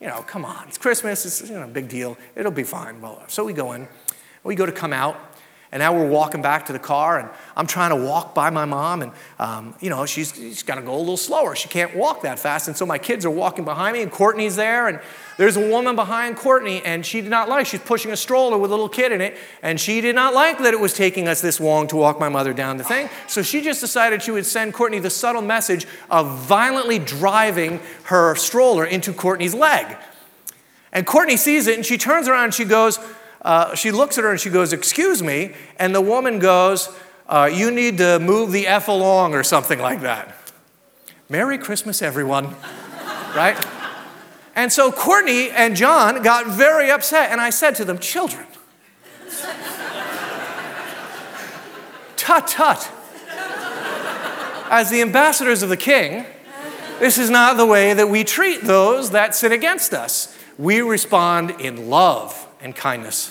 you 0.00 0.06
know, 0.06 0.22
come 0.22 0.44
on, 0.44 0.68
it's 0.68 0.78
Christmas, 0.78 1.24
it's 1.24 1.48
you 1.48 1.56
know, 1.56 1.64
a 1.64 1.68
big 1.68 1.88
deal, 1.88 2.16
it'll 2.34 2.52
be 2.52 2.64
fine. 2.64 3.00
Well, 3.00 3.22
so 3.28 3.44
we 3.44 3.52
go 3.52 3.72
in, 3.72 3.88
we 4.44 4.54
go 4.54 4.66
to 4.66 4.72
come 4.72 4.92
out, 4.92 5.35
and 5.72 5.80
now 5.80 5.94
we're 5.94 6.08
walking 6.08 6.42
back 6.42 6.66
to 6.66 6.72
the 6.72 6.78
car, 6.78 7.18
and 7.18 7.28
I'm 7.56 7.66
trying 7.66 7.90
to 7.90 7.96
walk 7.96 8.34
by 8.34 8.50
my 8.50 8.64
mom, 8.64 9.02
and 9.02 9.12
um, 9.38 9.74
you 9.80 9.90
know 9.90 10.06
she's, 10.06 10.34
she's 10.34 10.62
got 10.62 10.76
to 10.76 10.82
go 10.82 10.94
a 10.94 10.98
little 10.98 11.16
slower. 11.16 11.56
She 11.56 11.68
can't 11.68 11.94
walk 11.96 12.22
that 12.22 12.38
fast, 12.38 12.68
and 12.68 12.76
so 12.76 12.86
my 12.86 12.98
kids 12.98 13.24
are 13.24 13.30
walking 13.30 13.64
behind 13.64 13.96
me, 13.96 14.02
and 14.02 14.10
Courtney's 14.10 14.56
there, 14.56 14.88
and 14.88 15.00
there's 15.36 15.56
a 15.56 15.68
woman 15.68 15.96
behind 15.96 16.36
Courtney, 16.36 16.82
and 16.84 17.04
she 17.04 17.20
did 17.20 17.30
not 17.30 17.48
like. 17.48 17.66
She's 17.66 17.80
pushing 17.80 18.10
a 18.10 18.16
stroller 18.16 18.56
with 18.56 18.70
a 18.70 18.74
little 18.74 18.88
kid 18.88 19.12
in 19.12 19.20
it, 19.20 19.36
and 19.62 19.78
she 19.78 20.00
did 20.00 20.14
not 20.14 20.34
like 20.34 20.58
that 20.58 20.72
it 20.72 20.80
was 20.80 20.94
taking 20.94 21.28
us 21.28 21.40
this 21.40 21.60
long 21.60 21.86
to 21.88 21.96
walk 21.96 22.18
my 22.18 22.28
mother 22.28 22.52
down 22.52 22.76
the 22.76 22.84
thing. 22.84 23.08
So 23.26 23.42
she 23.42 23.60
just 23.60 23.80
decided 23.80 24.22
she 24.22 24.30
would 24.30 24.46
send 24.46 24.72
Courtney 24.72 24.98
the 24.98 25.10
subtle 25.10 25.42
message 25.42 25.86
of 26.10 26.38
violently 26.38 26.98
driving 26.98 27.80
her 28.04 28.34
stroller 28.36 28.84
into 28.84 29.12
Courtney's 29.12 29.54
leg. 29.54 29.96
And 30.92 31.06
Courtney 31.06 31.36
sees 31.36 31.66
it, 31.66 31.76
and 31.76 31.84
she 31.84 31.98
turns 31.98 32.28
around 32.28 32.44
and 32.44 32.54
she 32.54 32.64
goes 32.64 32.98
uh, 33.46 33.74
she 33.76 33.92
looks 33.92 34.18
at 34.18 34.24
her 34.24 34.32
and 34.32 34.40
she 34.40 34.50
goes, 34.50 34.72
Excuse 34.72 35.22
me. 35.22 35.54
And 35.78 35.94
the 35.94 36.00
woman 36.00 36.40
goes, 36.40 36.88
uh, 37.28 37.48
You 37.50 37.70
need 37.70 37.98
to 37.98 38.18
move 38.18 38.50
the 38.50 38.66
F 38.66 38.88
along 38.88 39.34
or 39.34 39.44
something 39.44 39.78
like 39.78 40.00
that. 40.00 40.36
Merry 41.28 41.56
Christmas, 41.56 42.02
everyone. 42.02 42.46
right? 43.36 43.56
And 44.56 44.72
so 44.72 44.90
Courtney 44.90 45.50
and 45.50 45.76
John 45.76 46.24
got 46.24 46.48
very 46.48 46.90
upset, 46.90 47.30
and 47.30 47.40
I 47.40 47.50
said 47.50 47.76
to 47.76 47.84
them, 47.84 48.00
Children, 48.00 48.46
tut 52.16 52.48
tut. 52.48 52.90
As 54.68 54.90
the 54.90 55.00
ambassadors 55.02 55.62
of 55.62 55.68
the 55.68 55.76
king, 55.76 56.26
this 56.98 57.16
is 57.16 57.30
not 57.30 57.56
the 57.56 57.66
way 57.66 57.94
that 57.94 58.08
we 58.08 58.24
treat 58.24 58.62
those 58.62 59.10
that 59.10 59.36
sin 59.36 59.52
against 59.52 59.94
us. 59.94 60.36
We 60.58 60.80
respond 60.80 61.52
in 61.60 61.88
love 61.88 62.48
and 62.60 62.74
kindness. 62.74 63.30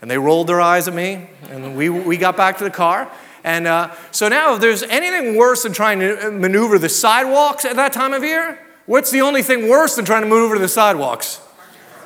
And 0.00 0.10
they 0.10 0.18
rolled 0.18 0.46
their 0.46 0.60
eyes 0.60 0.88
at 0.88 0.94
me, 0.94 1.28
and 1.48 1.76
we, 1.76 1.88
we 1.88 2.16
got 2.16 2.36
back 2.36 2.58
to 2.58 2.64
the 2.64 2.70
car. 2.70 3.10
And 3.44 3.66
uh, 3.66 3.94
so 4.10 4.28
now, 4.28 4.54
if 4.54 4.60
there's 4.60 4.82
anything 4.82 5.36
worse 5.36 5.62
than 5.62 5.72
trying 5.72 6.00
to 6.00 6.30
maneuver 6.30 6.78
the 6.78 6.88
sidewalks 6.88 7.64
at 7.64 7.76
that 7.76 7.92
time 7.92 8.12
of 8.12 8.24
year, 8.24 8.58
what's 8.86 9.10
the 9.10 9.22
only 9.22 9.42
thing 9.42 9.68
worse 9.68 9.96
than 9.96 10.04
trying 10.04 10.22
to 10.22 10.28
maneuver 10.28 10.58
the 10.58 10.68
sidewalks? 10.68 11.40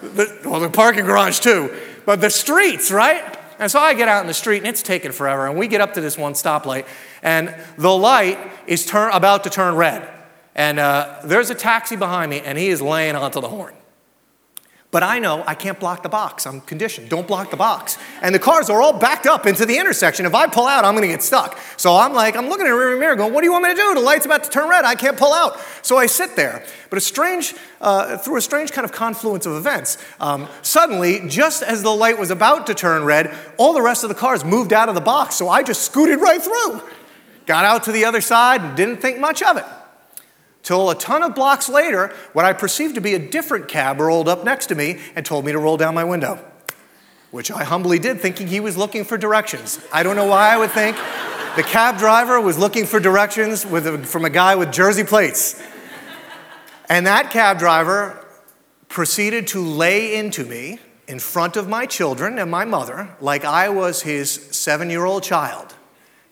The, 0.03 0.39
well, 0.45 0.61
the 0.61 0.71
parking 0.71 1.05
garage 1.05 1.41
too, 1.41 1.75
but 2.07 2.21
the 2.21 2.31
streets, 2.31 2.91
right? 2.91 3.39
And 3.59 3.71
so 3.71 3.79
I 3.79 3.95
get 3.95 4.09
out 4.09 4.21
in 4.21 4.27
the 4.27 4.35
street, 4.35 4.59
and 4.59 4.67
it's 4.67 4.83
taking 4.83 5.13
forever. 5.13 5.47
And 5.47 5.59
we 5.59 5.67
get 5.67 5.81
up 5.81 5.95
to 5.95 6.01
this 6.01 6.17
one 6.17 6.35
stoplight, 6.35 6.87
and 7.23 7.55
the 7.77 7.91
light 7.91 8.39
is 8.67 8.87
turn, 8.87 9.13
about 9.13 9.45
to 9.45 9.51
turn 9.51 9.75
red. 9.75 10.09
And 10.55 10.79
uh, 10.79 11.21
there's 11.25 11.51
a 11.51 11.55
taxi 11.55 11.97
behind 11.97 12.31
me, 12.31 12.41
and 12.41 12.57
he 12.57 12.69
is 12.69 12.81
laying 12.81 13.17
onto 13.17 13.41
the 13.41 13.49
horn 13.49 13.75
But 14.93 15.05
I 15.05 15.21
know 15.21 15.45
I 15.47 15.55
can't 15.55 15.79
block 15.79 16.03
the 16.03 16.09
box. 16.09 16.49
I'm 16.49 16.61
conditioned. 16.63 17.09
Don't 17.11 17.29
block 17.29 17.53
the 17.53 17.57
box. 17.57 17.97
And 18.23 18.35
the 18.35 18.41
cars 18.41 18.69
are 18.69 18.83
all 18.83 18.93
backed 18.93 19.25
up 19.25 19.47
into 19.47 19.65
the 19.65 19.79
intersection. 19.79 20.27
If 20.27 20.35
I 20.35 20.49
pull 20.49 20.67
out, 20.67 20.85
I'm 20.85 20.95
going 20.95 21.09
to 21.09 21.15
get 21.15 21.23
stuck. 21.23 21.57
So 21.77 21.95
I'm 21.95 22.13
like, 22.13 22.35
I'm 22.35 22.49
looking 22.49 22.67
in 22.67 22.73
the 22.73 22.77
rear 22.77 22.99
mirror 22.99 23.15
going, 23.15 23.33
what 23.33 23.43
do 23.43 23.47
you 23.47 23.53
want 23.53 23.63
me 23.63 23.71
to 23.71 23.77
do? 23.77 23.95
The 23.95 24.01
light's 24.01 24.27
about 24.27 24.43
to 24.45 24.51
turn 24.51 24.69
red. 24.69 24.85
I 24.85 24.97
can't 24.97 25.17
pull 25.17 25.33
out. 25.33 25.61
So 25.83 25.97
I 25.97 26.07
sit 26.07 26.35
there. 26.35 26.65
But 26.89 26.97
a 26.97 27.01
strange, 27.01 27.55
uh, 27.81 28.19
through 28.19 28.39
a 28.39 28.41
strange 28.41 28.73
kind 28.73 28.85
of 28.85 28.91
confluence 28.91 29.47
of 29.47 29.53
events, 29.53 29.97
um, 30.19 30.49
suddenly, 30.63 31.21
just 31.29 31.63
as 31.63 31.85
the 31.85 31.95
light 31.95 32.19
was 32.19 32.33
about 32.33 32.67
to 32.67 32.75
turn 32.75 33.05
red, 33.05 33.33
all 33.59 33.73
the 33.73 33.83
rest 33.83 34.03
of 34.03 34.09
the 34.09 34.17
cars 34.17 34.45
moved 34.45 34.73
out 34.73 34.89
of 34.89 34.97
the 34.97 35.01
box. 35.01 35.37
So 35.37 35.49
I 35.49 35.63
just 35.63 35.83
scooted 35.83 36.21
right 36.21 36.43
through. 36.43 36.83
Got 37.47 37.65
out 37.65 37.85
to 37.85 37.93
the 37.93 38.07
other 38.07 38.21
side 38.21 38.61
and 38.63 38.77
didn't 38.77 38.97
think 38.97 39.21
much 39.21 39.41
of 39.41 39.57
it. 39.57 39.65
Till 40.63 40.91
a 40.91 40.95
ton 40.95 41.23
of 41.23 41.35
blocks 41.35 41.69
later, 41.69 42.15
what 42.33 42.45
I 42.45 42.53
perceived 42.53 42.95
to 42.97 43.01
be 43.01 43.15
a 43.15 43.19
different 43.19 43.69
cab 43.69 43.99
rolled 43.99 44.29
up 44.29 44.45
next 44.45 44.67
to 44.67 44.75
me 44.75 44.99
and 45.17 45.25
told 45.25 45.45
me 45.45 45.53
to 45.53 45.59
roll 45.59 45.77
down 45.77 45.95
my 45.95 46.05
window, 46.05 46.45
which 47.31 47.51
I 47.51 47.65
humbly 47.65 47.99
did, 47.99 48.21
thinking 48.21 48.47
he 48.47 48.61
was 48.61 48.77
looking 48.77 49.05
for 49.05 49.17
directions. 49.17 49.81
I 49.93 50.03
don't 50.03 50.17
know 50.17 50.27
why 50.27 50.53
I 50.53 50.59
would 50.59 50.71
think 50.71 50.97
the 51.57 51.63
cab 51.63 51.99
driver 51.99 52.41
was 52.41 52.59
looking 52.59 52.87
for 52.87 53.01
directions 53.01 53.65
a, 53.87 53.99
from 53.99 54.25
a 54.25 54.31
guy 54.31 54.55
with 54.55 54.73
jersey 54.73 55.05
plates. 55.05 55.61
And 56.89 57.07
that 57.07 57.31
cab 57.31 57.59
driver 57.59 58.25
proceeded 58.89 59.47
to 59.49 59.61
lay 59.61 60.17
into 60.17 60.45
me 60.45 60.79
in 61.07 61.19
front 61.19 61.57
of 61.57 61.69
my 61.69 61.87
children 61.87 62.39
and 62.39 62.51
my 62.51 62.65
mother 62.65 63.09
like 63.21 63.45
I 63.45 63.69
was 63.69 64.03
his 64.03 64.31
seven 64.31 64.91
year 64.91 65.05
old 65.05 65.23
child 65.23 65.75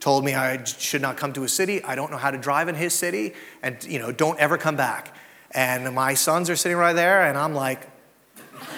told 0.01 0.25
me 0.25 0.35
I 0.35 0.63
should 0.65 1.03
not 1.03 1.17
come 1.17 1.33
to 1.35 1.45
a 1.45 1.49
city. 1.49 1.83
I 1.83 1.95
don't 1.95 2.11
know 2.11 2.17
how 2.17 2.31
to 2.31 2.39
drive 2.39 2.69
in 2.69 2.75
his 2.75 2.95
city, 2.95 3.35
and 3.63 3.83
you 3.85 3.99
know, 3.99 4.13
don't 4.13 4.39
ever 4.39 4.57
come 4.59 4.77
back. 4.77 5.15
And 5.51 5.95
my 5.95 6.15
sons 6.15 6.51
are 6.51 6.57
sitting 6.57 6.77
right 6.79 6.93
there, 6.93 7.25
and 7.25 7.37
I'm 7.39 7.55
like, 7.55 7.89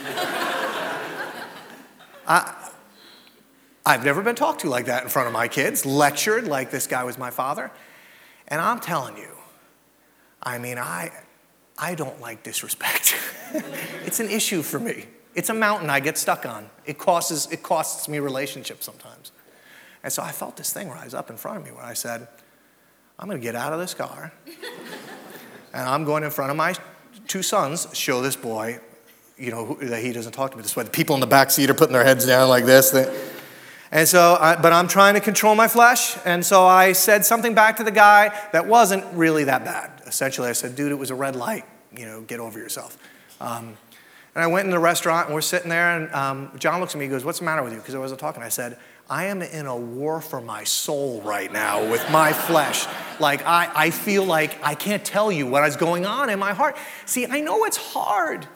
I, 2.27 2.71
I've 3.85 4.05
never 4.05 4.23
been 4.23 4.37
talked 4.37 4.61
to 4.61 4.69
like 4.69 4.87
that 4.87 5.03
in 5.03 5.09
front 5.09 5.27
of 5.27 5.33
my 5.33 5.49
kids, 5.49 5.85
lectured 5.85 6.47
like 6.47 6.71
this 6.71 6.87
guy 6.87 7.05
was 7.05 7.19
my 7.19 7.31
father. 7.31 7.71
And 8.49 8.61
I'm 8.61 8.81
telling 8.81 9.17
you, 9.17 9.37
I 10.43 10.59
mean, 10.59 10.79
I, 10.79 11.11
I 11.79 11.95
don't 11.95 12.21
like 12.21 12.43
disrespect. 12.43 13.17
it's 14.05 14.21
an 14.21 14.29
issue 14.29 14.63
for 14.63 14.79
me. 14.79 15.07
It's 15.35 15.49
a 15.49 15.55
mountain 15.55 15.91
I 15.91 16.01
get 16.01 16.19
stuck 16.19 16.47
on. 16.47 16.69
It 16.85 16.99
costs, 16.99 17.51
it 17.51 17.63
costs 17.63 18.09
me 18.09 18.19
relationships 18.19 18.85
sometimes. 18.85 19.33
And 20.03 20.13
so 20.13 20.23
I 20.23 20.33
felt 20.33 20.57
this 20.57 20.73
thing 20.73 20.89
rise 20.89 21.15
up 21.15 21.31
in 21.31 21.37
front 21.37 21.59
of 21.59 21.65
me 21.65 21.73
where 21.73 21.85
I 21.85 21.95
said, 21.95 22.27
I'm 23.19 23.29
going 23.29 23.41
to 23.41 23.45
get 23.45 23.55
out 23.55 23.73
of 23.73 23.79
this 23.79 23.95
car 23.95 24.33
and 25.75 25.89
I'm 25.89 26.05
going 26.05 26.25
in 26.25 26.31
front 26.31 26.51
of 26.51 26.57
my 26.57 26.75
two 27.27 27.43
sons, 27.43 27.87
show 27.93 28.23
this 28.23 28.37
boy, 28.37 28.81
you 29.37 29.51
know, 29.51 29.75
that 29.81 30.03
he 30.03 30.13
doesn't 30.13 30.33
talk 30.33 30.51
to 30.51 30.57
me 30.57 30.63
this 30.63 30.77
way. 30.77 30.85
The 30.85 30.91
people 30.91 31.15
in 31.15 31.21
the 31.21 31.27
back 31.27 31.51
seat 31.51 31.71
are 31.71 31.75
putting 31.75 31.93
their 31.93 32.05
heads 32.05 32.27
down 32.27 32.49
like 32.49 32.65
this. 32.65 32.95
And 33.93 34.07
so, 34.07 34.37
I, 34.41 34.57
but 34.57 34.73
I'm 34.73 34.89
trying 34.89 35.15
to 35.15 35.21
control 35.21 35.55
my 35.55 35.69
flesh. 35.69 36.17
And 36.25 36.45
so 36.45 36.65
I 36.65 36.93
said 36.93 37.25
something 37.25 37.55
back 37.55 37.77
to 37.77 37.85
the 37.85 37.91
guy 37.91 38.37
that 38.53 38.67
wasn't 38.67 39.05
really 39.15 39.45
that 39.45 39.65
bad. 39.65 39.91
Essentially, 40.07 40.49
I 40.49 40.53
said, 40.53 40.77
dude, 40.77 40.93
it 40.93 40.97
was 40.97 41.11
a 41.11 41.15
red 41.15 41.37
light. 41.37 41.65
You 41.97 42.07
know, 42.07 42.21
get 42.21 42.39
over 42.39 42.59
yourself. 42.59 42.97
Um, 43.41 43.77
and 44.35 44.45
I 44.45 44.47
went 44.47 44.67
in 44.67 44.71
the 44.71 44.79
restaurant 44.79 45.27
and 45.27 45.35
we're 45.35 45.41
sitting 45.41 45.69
there, 45.69 45.97
and 45.97 46.15
um, 46.15 46.53
John 46.59 46.79
looks 46.81 46.95
at 46.95 46.99
me 46.99 47.07
and 47.07 47.13
goes, 47.13 47.25
What's 47.25 47.41
the 47.41 47.45
matter 47.45 47.65
with 47.65 47.73
you? 47.73 47.81
Because 47.81 47.97
I 47.97 47.99
wasn't 47.99 48.21
talking. 48.21 48.43
I 48.43 48.49
said, 48.49 48.79
I 49.11 49.25
am 49.25 49.43
in 49.43 49.67
a 49.67 49.77
war 49.77 50.21
for 50.21 50.41
my 50.41 50.63
soul 50.63 51.21
right 51.23 51.53
now 51.53 51.91
with 51.91 52.09
my 52.13 52.33
flesh. 52.33 52.87
Like, 53.19 53.45
I, 53.45 53.69
I 53.75 53.91
feel 53.91 54.25
like 54.25 54.57
I 54.63 54.77
can't 54.77 55.05
tell 55.05 55.33
you 55.33 55.49
what 55.49 55.65
is 55.65 55.75
going 55.75 56.07
on 56.07 56.31
in 56.31 56.39
my 56.39 56.53
heart. 56.53 56.77
See, 57.07 57.27
I 57.27 57.41
know 57.41 57.65
it's 57.65 57.77
hard. 57.77 58.47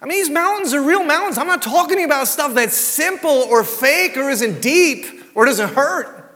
I 0.00 0.06
mean, 0.06 0.16
these 0.16 0.30
mountains 0.30 0.72
are 0.72 0.82
real 0.82 1.04
mountains. 1.04 1.36
I'm 1.36 1.46
not 1.46 1.60
talking 1.60 2.02
about 2.04 2.26
stuff 2.26 2.54
that's 2.54 2.74
simple 2.74 3.28
or 3.30 3.62
fake 3.64 4.16
or 4.16 4.30
isn't 4.30 4.62
deep 4.62 5.04
or 5.34 5.44
doesn't 5.44 5.74
hurt. 5.74 6.34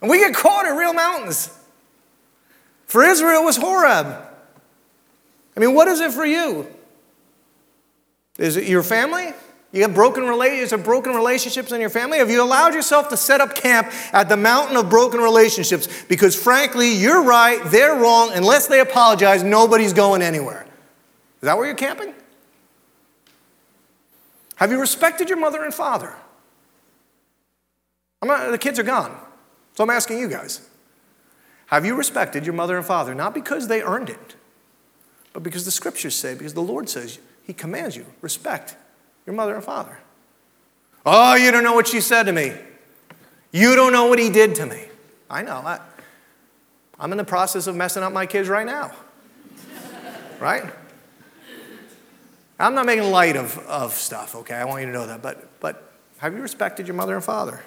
And 0.00 0.10
we 0.10 0.16
get 0.18 0.34
caught 0.34 0.64
in 0.64 0.74
real 0.74 0.94
mountains. 0.94 1.54
For 2.86 3.04
Israel, 3.04 3.42
it 3.42 3.44
was 3.44 3.58
Horeb. 3.58 4.06
I 5.54 5.60
mean, 5.60 5.74
what 5.74 5.86
is 5.86 6.00
it 6.00 6.12
for 6.12 6.24
you? 6.24 6.66
Is 8.38 8.56
it 8.56 8.64
your 8.64 8.82
family? 8.82 9.34
You 9.70 9.82
have 9.82 9.94
broken 9.94 10.24
relationships, 10.24 10.82
broken 10.82 11.14
relationships 11.14 11.72
in 11.72 11.80
your 11.80 11.90
family? 11.90 12.18
Have 12.18 12.30
you 12.30 12.42
allowed 12.42 12.72
yourself 12.72 13.10
to 13.10 13.18
set 13.18 13.42
up 13.42 13.54
camp 13.54 13.88
at 14.14 14.28
the 14.30 14.36
mountain 14.36 14.76
of 14.76 14.88
broken 14.88 15.20
relationships? 15.20 15.88
Because 16.04 16.34
frankly, 16.34 16.94
you're 16.94 17.22
right, 17.22 17.60
they're 17.66 17.94
wrong. 17.94 18.30
Unless 18.32 18.68
they 18.68 18.80
apologize, 18.80 19.42
nobody's 19.42 19.92
going 19.92 20.22
anywhere. 20.22 20.62
Is 20.62 21.42
that 21.42 21.58
where 21.58 21.66
you're 21.66 21.76
camping? 21.76 22.14
Have 24.56 24.72
you 24.72 24.80
respected 24.80 25.28
your 25.28 25.38
mother 25.38 25.62
and 25.62 25.72
father? 25.72 26.14
Not, 28.24 28.50
the 28.50 28.58
kids 28.58 28.78
are 28.78 28.84
gone. 28.84 29.16
So 29.74 29.84
I'm 29.84 29.90
asking 29.90 30.18
you 30.18 30.28
guys. 30.28 30.66
Have 31.66 31.84
you 31.84 31.94
respected 31.94 32.46
your 32.46 32.54
mother 32.54 32.76
and 32.78 32.84
father? 32.84 33.14
Not 33.14 33.34
because 33.34 33.68
they 33.68 33.82
earned 33.82 34.08
it, 34.08 34.34
but 35.34 35.42
because 35.42 35.66
the 35.66 35.70
scriptures 35.70 36.14
say, 36.14 36.34
because 36.34 36.54
the 36.54 36.62
Lord 36.62 36.88
says, 36.88 37.18
He 37.44 37.52
commands 37.52 37.94
you, 37.94 38.06
respect 38.22 38.74
your 39.28 39.34
mother 39.34 39.54
and 39.54 39.62
father. 39.62 39.98
Oh, 41.04 41.34
you 41.34 41.50
don't 41.50 41.62
know 41.62 41.74
what 41.74 41.86
she 41.86 42.00
said 42.00 42.22
to 42.24 42.32
me. 42.32 42.54
You 43.52 43.76
don't 43.76 43.92
know 43.92 44.06
what 44.06 44.18
he 44.18 44.30
did 44.30 44.54
to 44.54 44.64
me. 44.64 44.86
I 45.28 45.42
know. 45.42 45.56
I, 45.56 45.80
I'm 46.98 47.12
in 47.12 47.18
the 47.18 47.24
process 47.24 47.66
of 47.66 47.76
messing 47.76 48.02
up 48.02 48.10
my 48.10 48.24
kids 48.24 48.48
right 48.48 48.64
now. 48.64 48.90
right? 50.40 50.64
I'm 52.58 52.74
not 52.74 52.86
making 52.86 53.10
light 53.10 53.36
of, 53.36 53.58
of 53.58 53.92
stuff, 53.92 54.34
okay? 54.34 54.54
I 54.54 54.64
want 54.64 54.80
you 54.80 54.86
to 54.86 54.92
know 54.92 55.06
that. 55.06 55.20
But, 55.20 55.60
but 55.60 55.92
have 56.16 56.34
you 56.34 56.40
respected 56.40 56.86
your 56.88 56.96
mother 56.96 57.14
and 57.14 57.22
father? 57.22 57.62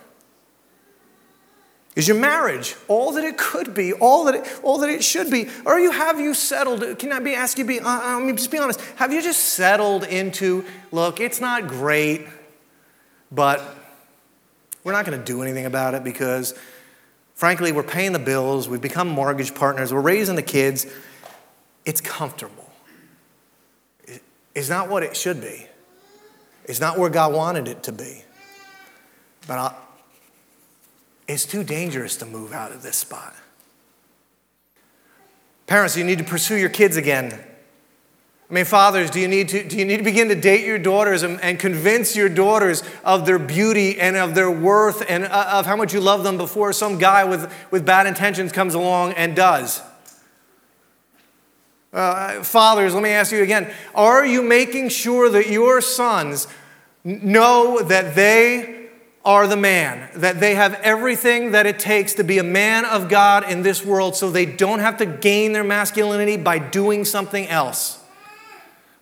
Is 1.95 2.07
your 2.07 2.17
marriage 2.17 2.75
all 2.87 3.11
that 3.13 3.25
it 3.25 3.37
could 3.37 3.73
be, 3.73 3.91
all 3.91 4.25
that 4.25 4.35
it, 4.35 4.59
all 4.63 4.77
that 4.77 4.89
it 4.89 5.03
should 5.03 5.29
be? 5.29 5.49
Or 5.65 5.77
you 5.77 5.91
have 5.91 6.19
you 6.19 6.33
settled? 6.33 6.99
Can 6.99 7.11
I 7.11 7.19
be 7.19 7.35
ask 7.35 7.57
you? 7.57 7.65
Be 7.65 7.81
uh, 7.81 7.85
I 7.85 8.19
mean, 8.19 8.37
just 8.37 8.49
be 8.49 8.57
honest. 8.57 8.79
Have 8.95 9.11
you 9.11 9.21
just 9.21 9.41
settled 9.41 10.05
into? 10.05 10.63
Look, 10.93 11.19
it's 11.19 11.41
not 11.41 11.67
great, 11.67 12.27
but 13.29 13.61
we're 14.85 14.93
not 14.93 15.05
going 15.05 15.19
to 15.19 15.25
do 15.25 15.41
anything 15.41 15.65
about 15.65 15.93
it 15.93 16.03
because, 16.03 16.55
frankly, 17.35 17.73
we're 17.73 17.83
paying 17.83 18.13
the 18.13 18.19
bills. 18.19 18.69
We've 18.69 18.81
become 18.81 19.09
mortgage 19.09 19.53
partners. 19.53 19.93
We're 19.93 19.99
raising 19.99 20.37
the 20.37 20.41
kids. 20.41 20.85
It's 21.85 21.99
comfortable. 21.99 22.69
It's 24.55 24.69
not 24.69 24.89
what 24.89 25.03
it 25.03 25.17
should 25.17 25.41
be. 25.41 25.67
It's 26.65 26.79
not 26.79 26.97
where 26.97 27.09
God 27.09 27.33
wanted 27.33 27.67
it 27.67 27.83
to 27.83 27.91
be. 27.91 28.23
But 29.47 29.57
I, 29.57 29.75
it's 31.31 31.45
too 31.45 31.63
dangerous 31.63 32.17
to 32.17 32.25
move 32.25 32.53
out 32.53 32.71
of 32.71 32.83
this 32.83 32.97
spot. 32.97 33.35
Parents, 35.67 35.95
you 35.95 36.03
need 36.03 36.17
to 36.17 36.23
pursue 36.23 36.57
your 36.57 36.69
kids 36.69 36.97
again. 36.97 37.39
I 38.49 38.53
mean, 38.53 38.65
fathers, 38.65 39.09
do 39.09 39.21
you 39.21 39.29
need 39.29 39.47
to, 39.49 39.65
do 39.65 39.77
you 39.77 39.85
need 39.85 39.97
to 39.97 40.03
begin 40.03 40.27
to 40.27 40.35
date 40.35 40.65
your 40.65 40.77
daughters 40.77 41.23
and, 41.23 41.39
and 41.39 41.57
convince 41.57 42.17
your 42.17 42.27
daughters 42.27 42.83
of 43.05 43.25
their 43.25 43.39
beauty 43.39 43.97
and 43.97 44.17
of 44.17 44.35
their 44.35 44.51
worth 44.51 45.05
and 45.07 45.23
uh, 45.23 45.51
of 45.53 45.65
how 45.65 45.77
much 45.77 45.93
you 45.93 46.01
love 46.01 46.25
them 46.25 46.37
before 46.37 46.73
some 46.73 46.97
guy 46.97 47.23
with, 47.23 47.53
with 47.71 47.85
bad 47.85 48.07
intentions 48.07 48.51
comes 48.51 48.73
along 48.73 49.13
and 49.13 49.37
does? 49.37 49.81
Uh, 51.93 52.43
fathers, 52.43 52.93
let 52.93 53.03
me 53.03 53.09
ask 53.09 53.31
you 53.31 53.41
again 53.41 53.71
are 53.95 54.25
you 54.25 54.41
making 54.41 54.89
sure 54.89 55.29
that 55.29 55.47
your 55.47 55.79
sons 55.79 56.47
know 57.05 57.81
that 57.81 58.15
they 58.15 58.80
are 59.23 59.47
the 59.47 59.57
man, 59.57 60.09
that 60.15 60.39
they 60.39 60.55
have 60.55 60.73
everything 60.81 61.51
that 61.51 61.67
it 61.67 61.77
takes 61.77 62.13
to 62.15 62.23
be 62.23 62.39
a 62.39 62.43
man 62.43 62.85
of 62.85 63.07
God 63.07 63.49
in 63.49 63.61
this 63.61 63.85
world 63.85 64.15
so 64.15 64.31
they 64.31 64.45
don't 64.45 64.79
have 64.79 64.97
to 64.97 65.05
gain 65.05 65.53
their 65.53 65.63
masculinity 65.63 66.37
by 66.37 66.57
doing 66.57 67.05
something 67.05 67.47
else, 67.47 68.03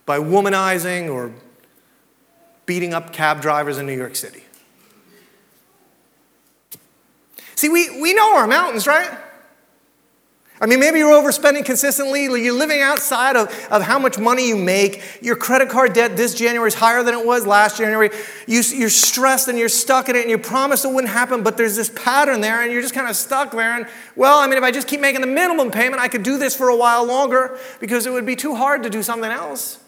by 0.05 0.19
womanizing 0.19 1.09
or 1.09 1.31
beating 2.65 2.93
up 2.93 3.13
cab 3.13 3.41
drivers 3.41 3.77
in 3.77 3.85
New 3.85 3.97
York 3.97 4.15
City. 4.15 4.43
See, 7.55 7.69
we, 7.69 8.01
we 8.01 8.13
know 8.13 8.35
our 8.35 8.47
mountains, 8.47 8.87
right? 8.87 9.09
I 10.61 10.65
mean, 10.65 10.81
maybe 10.81 10.99
you're 10.99 11.13
overspending 11.13 11.63
consistently. 11.63 12.23
You're 12.23 12.53
living 12.53 12.81
outside 12.81 13.37
of, 13.37 13.47
of 13.71 13.81
how 13.81 13.97
much 13.97 14.17
money 14.19 14.49
you 14.49 14.57
make. 14.57 15.01
Your 15.21 15.37
credit 15.37 15.69
card 15.69 15.93
debt 15.93 16.17
this 16.17 16.33
January 16.35 16.67
is 16.67 16.73
higher 16.73 17.01
than 17.01 17.13
it 17.13 17.25
was 17.25 17.47
last 17.47 17.77
January. 17.77 18.09
You, 18.45 18.61
you're 18.75 18.89
stressed 18.89 19.47
and 19.47 19.57
you're 19.57 19.69
stuck 19.69 20.09
in 20.09 20.17
it 20.17 20.21
and 20.21 20.29
you 20.29 20.37
promised 20.37 20.83
it 20.83 20.89
wouldn't 20.91 21.13
happen, 21.13 21.43
but 21.43 21.55
there's 21.55 21.77
this 21.77 21.89
pattern 21.89 22.41
there 22.41 22.61
and 22.61 22.73
you're 22.73 22.81
just 22.81 22.93
kind 22.93 23.07
of 23.07 23.15
stuck 23.15 23.51
there. 23.51 23.77
And, 23.77 23.87
well, 24.17 24.39
I 24.39 24.47
mean, 24.47 24.57
if 24.57 24.63
I 24.63 24.71
just 24.71 24.87
keep 24.87 24.99
making 24.99 25.21
the 25.21 25.27
minimum 25.27 25.71
payment, 25.71 26.01
I 26.01 26.09
could 26.09 26.23
do 26.23 26.37
this 26.37 26.55
for 26.55 26.67
a 26.67 26.75
while 26.75 27.05
longer 27.05 27.57
because 27.79 28.05
it 28.05 28.11
would 28.11 28.25
be 28.25 28.35
too 28.35 28.55
hard 28.55 28.83
to 28.83 28.89
do 28.89 29.01
something 29.01 29.31
else. 29.31 29.79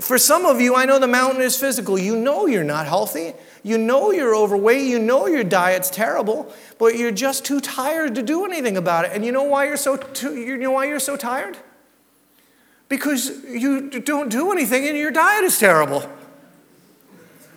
For 0.00 0.18
some 0.18 0.44
of 0.44 0.60
you, 0.60 0.74
I 0.74 0.84
know 0.84 0.98
the 0.98 1.06
mountain 1.06 1.40
is 1.40 1.58
physical. 1.58 1.98
You 1.98 2.16
know 2.16 2.46
you're 2.46 2.64
not 2.64 2.86
healthy. 2.86 3.32
You 3.66 3.78
know 3.78 4.12
you're 4.12 4.34
overweight. 4.34 4.86
You 4.86 4.98
know 4.98 5.26
your 5.26 5.44
diet's 5.44 5.90
terrible, 5.90 6.52
but 6.78 6.96
you're 6.96 7.10
just 7.10 7.44
too 7.44 7.60
tired 7.60 8.14
to 8.14 8.22
do 8.22 8.44
anything 8.44 8.76
about 8.76 9.04
it. 9.04 9.10
And 9.12 9.24
you 9.24 9.32
know 9.32 9.42
why 9.42 9.66
you're 9.66 9.76
so, 9.76 9.96
too, 9.96 10.36
you 10.36 10.56
know 10.56 10.70
why 10.70 10.86
you're 10.86 11.00
so 11.00 11.16
tired? 11.16 11.58
because 12.88 13.44
you 13.44 13.90
don't 13.90 14.30
do 14.30 14.52
anything 14.52 14.86
and 14.86 14.96
your 14.96 15.10
diet 15.10 15.44
is 15.44 15.58
terrible. 15.58 16.08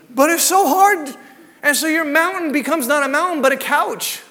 But 0.10 0.30
it's 0.30 0.43
so 0.43 0.67
hard. 0.67 1.15
And 1.62 1.76
so 1.76 1.88
your 1.88 2.06
mountain 2.06 2.52
becomes 2.52 2.88
not 2.88 3.04
a 3.04 3.08
mountain, 3.08 3.41
but 3.41 3.52
a 3.52 3.58
couch. 3.58 4.22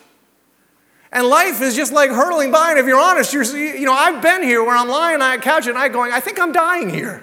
And 1.13 1.27
life 1.27 1.63
is 1.63 1.77
just 1.77 1.93
like 1.93 2.11
hurtling 2.11 2.51
by. 2.51 2.71
And 2.71 2.79
if 2.79 2.87
you're 2.87 3.01
honest, 3.01 3.33
you're, 3.33 3.45
you 3.57 3.87
know, 3.87 3.93
I've 3.93 4.21
been 4.21 4.43
here 4.43 4.63
where 4.63 4.77
I'm 4.77 4.89
lying 4.89 5.23
on 5.23 5.39
a 5.39 5.41
couch 5.41 5.67
and 5.67 5.79
I 5.79 5.89
going, 5.89 6.13
I 6.13 6.21
think 6.21 6.41
I'm 6.41 6.53
dying 6.53 6.91
here. 6.91 7.23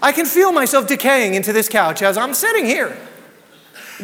I 0.00 0.12
can 0.12 0.26
feel 0.26 0.52
myself 0.52 0.86
decaying 0.86 1.34
into 1.34 1.52
this 1.52 1.68
couch 1.68 2.02
as 2.02 2.16
I'm 2.16 2.34
sitting 2.34 2.66
here. 2.66 2.96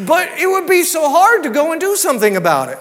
But 0.06 0.38
it 0.38 0.46
would 0.46 0.68
be 0.68 0.82
so 0.84 1.11
hard 1.11 1.42
to 1.42 1.50
go 1.50 1.72
and 1.72 1.80
do 1.80 1.96
something 1.96 2.37
about 2.37 2.68
it. 2.68 2.78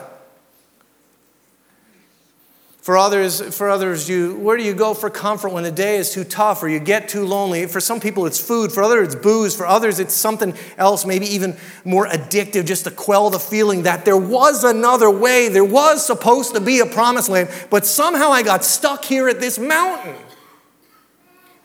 For 2.88 2.98
others, 2.98 3.42
for 3.54 3.70
others, 3.70 4.08
you 4.08 4.38
where 4.38 4.56
do 4.56 4.64
you 4.64 4.74
go 4.74 4.94
for 4.94 5.10
comfort 5.10 5.52
when 5.52 5.64
the 5.64 5.72
day 5.72 5.98
is 5.98 6.14
too 6.14 6.24
tough 6.24 6.64
or 6.64 6.70
you 6.70 6.80
get 6.80 7.10
too 7.10 7.26
lonely? 7.26 7.66
For 7.66 7.82
some 7.82 8.00
people, 8.00 8.26
it's 8.26 8.40
food. 8.40 8.72
For 8.72 8.82
others, 8.82 9.14
it's 9.14 9.22
booze. 9.22 9.54
For 9.54 9.66
others, 9.66 10.00
it's 10.00 10.14
something 10.14 10.54
else, 10.78 11.06
maybe 11.06 11.26
even 11.26 11.58
more 11.84 12.08
addictive, 12.08 12.66
just 12.66 12.86
to 12.86 12.92
quell 12.92 13.30
the 13.30 13.40
feeling 13.40 13.84
that 13.84 14.06
there 14.06 14.16
was 14.16 14.64
another 14.64 15.10
way. 15.10 15.50
There 15.50 15.66
was 15.66 16.06
supposed 16.06 16.54
to 16.56 16.62
be 16.62 16.80
a 16.80 16.86
promised 16.86 17.28
land, 17.28 17.50
but 17.70 17.86
somehow 17.86 18.30
I 18.30 18.42
got 18.42 18.64
stuck 18.64 19.04
here 19.04 19.28
at 19.28 19.42
this 19.42 19.60
mountain. 19.60 20.16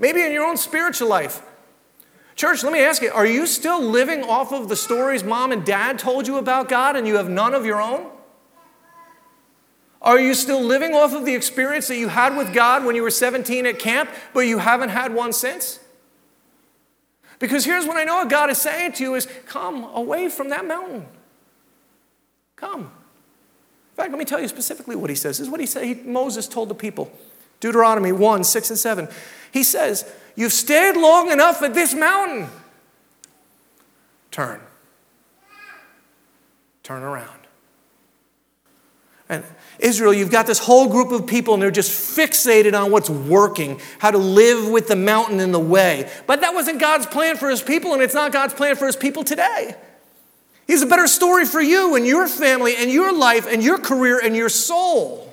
Maybe 0.01 0.23
in 0.23 0.33
your 0.33 0.45
own 0.45 0.57
spiritual 0.57 1.09
life. 1.09 1.41
Church, 2.35 2.63
let 2.65 2.73
me 2.73 2.81
ask 2.81 3.03
you: 3.03 3.11
Are 3.11 3.27
you 3.27 3.47
still 3.47 3.81
living 3.81 4.25
off 4.25 4.53
of 4.53 4.69
the 4.69 4.77
stories 4.77 5.23
mom 5.23 5.53
and 5.53 5.65
dad 5.65 5.99
told 5.99 6.27
you 6.27 6.39
about 6.39 6.69
God, 6.69 6.97
and 6.97 7.07
you 7.07 7.17
have 7.17 7.29
none 7.29 7.55
of 7.55 7.67
your 7.67 7.81
own? 7.81 8.07
Are 10.01 10.19
you 10.19 10.35
still 10.35 10.61
living 10.61 10.95
off 10.95 11.15
of 11.15 11.25
the 11.25 11.35
experience 11.35 11.87
that 11.87 11.97
you 11.97 12.09
had 12.09 12.37
with 12.37 12.53
God 12.53 12.85
when 12.85 12.97
you 12.97 13.03
were 13.03 13.11
17 13.11 13.67
at 13.67 13.79
camp, 13.79 14.11
but 14.35 14.41
you 14.41 14.59
haven't 14.59 14.89
had 14.89 15.15
one 15.15 15.33
since? 15.33 15.79
Because 17.39 17.65
here's 17.65 17.87
what 17.87 17.97
I 17.97 18.05
know 18.05 18.17
what 18.17 18.29
God 18.29 18.51
is 18.51 18.59
saying 18.59 18.93
to 18.93 19.05
you 19.05 19.15
is 19.15 19.29
come 19.47 19.85
away 19.95 20.29
from 20.29 20.51
that 20.51 20.67
mountain. 20.67 21.07
Come. 22.57 22.81
In 22.83 23.97
fact, 23.97 24.11
let 24.11 24.19
me 24.19 24.25
tell 24.25 24.41
you 24.41 24.49
specifically 24.49 24.97
what 24.97 25.11
he 25.11 25.17
says. 25.17 25.39
This 25.39 25.47
is 25.47 25.51
what 25.51 25.61
he 25.61 25.67
said. 25.67 25.85
He, 25.85 25.95
Moses 25.95 26.49
told 26.49 26.69
the 26.69 26.75
people. 26.75 27.13
Deuteronomy 27.61 28.11
1, 28.11 28.43
6 28.43 28.71
and 28.71 28.79
7. 28.79 29.09
He 29.53 29.63
says, 29.63 30.11
You've 30.35 30.53
stayed 30.53 30.97
long 30.97 31.31
enough 31.31 31.63
at 31.63 31.75
this 31.75 31.95
mountain. 31.95 32.49
Turn. 34.31 34.61
Turn 36.83 37.03
around. 37.03 37.29
And 39.29 39.45
Israel, 39.79 40.13
you've 40.13 40.31
got 40.31 40.47
this 40.47 40.59
whole 40.59 40.89
group 40.89 41.11
of 41.11 41.27
people 41.27 41.55
and 41.55 41.63
they're 41.63 41.71
just 41.71 41.91
fixated 41.91 42.79
on 42.79 42.91
what's 42.91 43.09
working, 43.09 43.81
how 43.99 44.11
to 44.11 44.19
live 44.19 44.69
with 44.69 44.89
the 44.89 44.97
mountain 44.97 45.41
in 45.41 45.53
the 45.53 45.61
way. 45.61 46.11
But 46.27 46.43
that 46.43 46.53
wasn't 46.53 46.81
God's 46.81 47.07
plan 47.07 47.37
for 47.37 47.49
his 47.49 47.63
people, 47.63 47.95
and 47.95 48.03
it's 48.03 48.15
not 48.15 48.31
God's 48.31 48.53
plan 48.53 48.77
for 48.77 48.85
his 48.85 48.97
people 48.97 49.25
today. 49.25 49.75
He 50.67 50.75
has 50.75 50.83
a 50.83 50.87
better 50.87 51.07
story 51.07 51.47
for 51.47 51.63
you 51.63 51.97
and 51.97 52.07
your 52.07 52.29
family 52.29 52.77
and 52.77 52.91
your 52.91 53.13
life 53.13 53.47
and 53.47 53.63
your 53.63 53.79
career 53.79 54.21
and 54.23 54.37
your 54.37 54.51
soul. 54.51 55.32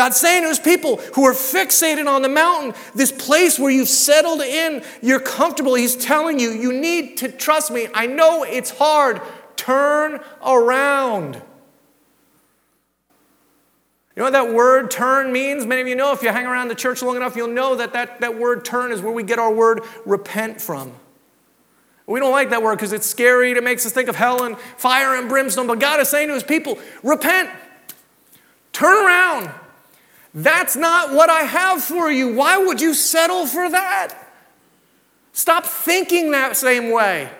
God's 0.00 0.16
saying 0.16 0.44
to 0.44 0.48
his 0.48 0.58
people 0.58 0.96
who 1.12 1.26
are 1.26 1.34
fixated 1.34 2.06
on 2.06 2.22
the 2.22 2.28
mountain, 2.30 2.72
this 2.94 3.12
place 3.12 3.58
where 3.58 3.70
you've 3.70 3.86
settled 3.86 4.40
in, 4.40 4.82
you're 5.02 5.20
comfortable, 5.20 5.74
he's 5.74 5.94
telling 5.94 6.40
you, 6.40 6.52
you 6.52 6.72
need 6.72 7.18
to 7.18 7.30
trust 7.30 7.70
me. 7.70 7.86
I 7.92 8.06
know 8.06 8.42
it's 8.42 8.70
hard. 8.70 9.20
Turn 9.56 10.20
around. 10.42 11.34
You 11.34 11.42
know 14.16 14.24
what 14.24 14.32
that 14.32 14.54
word 14.54 14.90
turn 14.90 15.34
means? 15.34 15.66
Many 15.66 15.82
of 15.82 15.86
you 15.86 15.96
know 15.96 16.14
if 16.14 16.22
you 16.22 16.30
hang 16.30 16.46
around 16.46 16.68
the 16.68 16.74
church 16.74 17.02
long 17.02 17.16
enough, 17.16 17.36
you'll 17.36 17.48
know 17.48 17.76
that 17.76 17.92
that, 17.92 18.22
that 18.22 18.38
word 18.38 18.64
turn 18.64 18.92
is 18.92 19.02
where 19.02 19.12
we 19.12 19.22
get 19.22 19.38
our 19.38 19.52
word 19.52 19.82
repent 20.06 20.62
from. 20.62 20.94
We 22.06 22.20
don't 22.20 22.32
like 22.32 22.48
that 22.48 22.62
word 22.62 22.76
because 22.76 22.94
it's 22.94 23.06
scary. 23.06 23.50
It 23.50 23.62
makes 23.62 23.84
us 23.84 23.92
think 23.92 24.08
of 24.08 24.16
hell 24.16 24.44
and 24.44 24.58
fire 24.78 25.14
and 25.20 25.28
brimstone. 25.28 25.66
But 25.66 25.78
God 25.78 26.00
is 26.00 26.08
saying 26.08 26.28
to 26.28 26.34
his 26.34 26.42
people, 26.42 26.78
repent, 27.02 27.50
turn 28.72 29.04
around. 29.04 29.50
That's 30.32 30.76
not 30.76 31.12
what 31.12 31.28
I 31.28 31.42
have 31.42 31.82
for 31.82 32.10
you. 32.10 32.34
Why 32.34 32.56
would 32.58 32.80
you 32.80 32.94
settle 32.94 33.46
for 33.46 33.68
that? 33.68 34.14
Stop 35.32 35.66
thinking 35.66 36.30
that 36.32 36.56
same 36.56 36.90
way. 36.90 37.30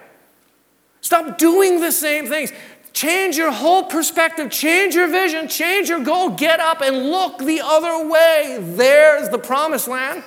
Stop 1.01 1.39
doing 1.39 1.81
the 1.81 1.93
same 1.93 2.27
things. 2.27 2.53
Change 2.93 3.37
your 3.37 3.53
whole 3.53 3.85
perspective, 3.85 4.51
change 4.51 4.95
your 4.95 5.07
vision, 5.09 5.49
change 5.49 5.89
your 5.89 6.01
goal. 6.01 6.31
Get 6.31 6.59
up 6.59 6.81
and 6.81 7.11
look 7.11 7.39
the 7.39 7.61
other 7.65 8.09
way. 8.09 8.59
There's 8.61 9.29
the 9.29 9.39
promised 9.39 9.87
land. 9.87 10.25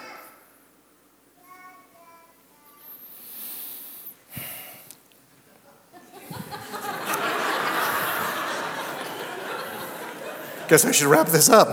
Guess 10.70 10.86
I 10.86 10.92
should 10.92 11.08
wrap 11.08 11.28
this 11.28 11.50
up. 11.50 11.68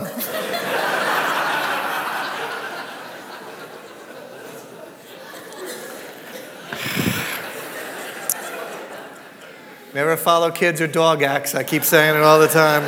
Never 10.11 10.21
follow 10.21 10.51
kids 10.51 10.81
or 10.81 10.89
dog 10.89 11.23
acts. 11.23 11.55
I 11.55 11.63
keep 11.63 11.85
saying 11.85 12.17
it 12.17 12.23
all 12.25 12.41
the 12.41 12.49
time. 12.49 12.83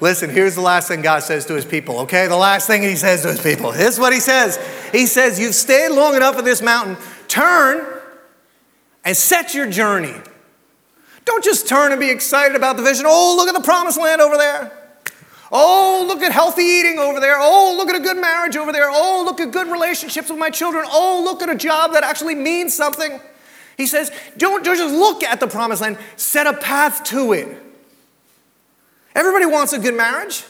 Listen, 0.00 0.30
here's 0.30 0.56
the 0.56 0.60
last 0.60 0.88
thing 0.88 1.00
God 1.00 1.22
says 1.22 1.46
to 1.46 1.54
his 1.54 1.64
people, 1.64 2.00
okay? 2.00 2.26
The 2.26 2.34
last 2.34 2.66
thing 2.66 2.82
he 2.82 2.96
says 2.96 3.22
to 3.22 3.28
his 3.28 3.40
people. 3.40 3.70
This 3.70 3.94
is 3.94 4.00
what 4.00 4.12
he 4.12 4.18
says. 4.18 4.58
He 4.90 5.06
says, 5.06 5.38
You've 5.38 5.54
stayed 5.54 5.90
long 5.90 6.16
enough 6.16 6.36
at 6.38 6.44
this 6.44 6.60
mountain, 6.60 6.96
turn 7.28 7.86
and 9.04 9.16
set 9.16 9.54
your 9.54 9.70
journey. 9.70 10.14
Don't 11.24 11.44
just 11.44 11.68
turn 11.68 11.92
and 11.92 12.00
be 12.00 12.10
excited 12.10 12.56
about 12.56 12.76
the 12.76 12.82
vision. 12.82 13.04
Oh, 13.06 13.36
look 13.36 13.46
at 13.46 13.54
the 13.54 13.64
promised 13.64 14.00
land 14.00 14.20
over 14.20 14.36
there. 14.36 14.72
Oh, 15.52 16.04
look 16.08 16.20
at 16.20 16.32
healthy 16.32 16.62
eating 16.62 16.98
over 16.98 17.20
there. 17.20 17.36
Oh, 17.38 17.76
look 17.78 17.88
at 17.90 17.94
a 17.94 18.00
good 18.00 18.16
marriage 18.16 18.56
over 18.56 18.72
there. 18.72 18.88
Oh, 18.90 19.22
look 19.24 19.38
at 19.38 19.52
good 19.52 19.68
relationships 19.68 20.28
with 20.28 20.38
my 20.40 20.50
children. 20.50 20.84
Oh, 20.88 21.22
look 21.24 21.42
at 21.42 21.48
a 21.48 21.54
job 21.54 21.92
that 21.92 22.02
actually 22.02 22.34
means 22.34 22.74
something. 22.74 23.20
He 23.78 23.86
says, 23.86 24.10
don't, 24.36 24.64
don't 24.64 24.76
just 24.76 24.94
look 24.94 25.22
at 25.22 25.38
the 25.40 25.46
promised 25.46 25.80
land, 25.80 25.98
set 26.16 26.46
a 26.48 26.52
path 26.52 27.04
to 27.04 27.32
it. 27.32 27.62
Everybody 29.14 29.46
wants 29.46 29.72
a 29.72 29.78
good 29.78 29.94
marriage, 29.94 30.44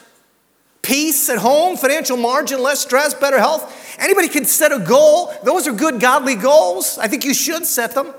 peace 0.82 1.28
at 1.28 1.38
home, 1.38 1.76
financial 1.76 2.16
margin, 2.16 2.62
less 2.62 2.80
stress, 2.80 3.12
better 3.12 3.38
health. 3.38 3.96
Anybody 3.98 4.28
can 4.28 4.46
set 4.46 4.72
a 4.72 4.78
goal. 4.78 5.32
Those 5.44 5.68
are 5.68 5.72
good, 5.72 6.00
godly 6.00 6.36
goals. 6.36 6.98
I 6.98 7.06
think 7.06 7.24
you 7.24 7.34
should 7.34 7.66
set 7.66 7.94
them. 7.94 8.14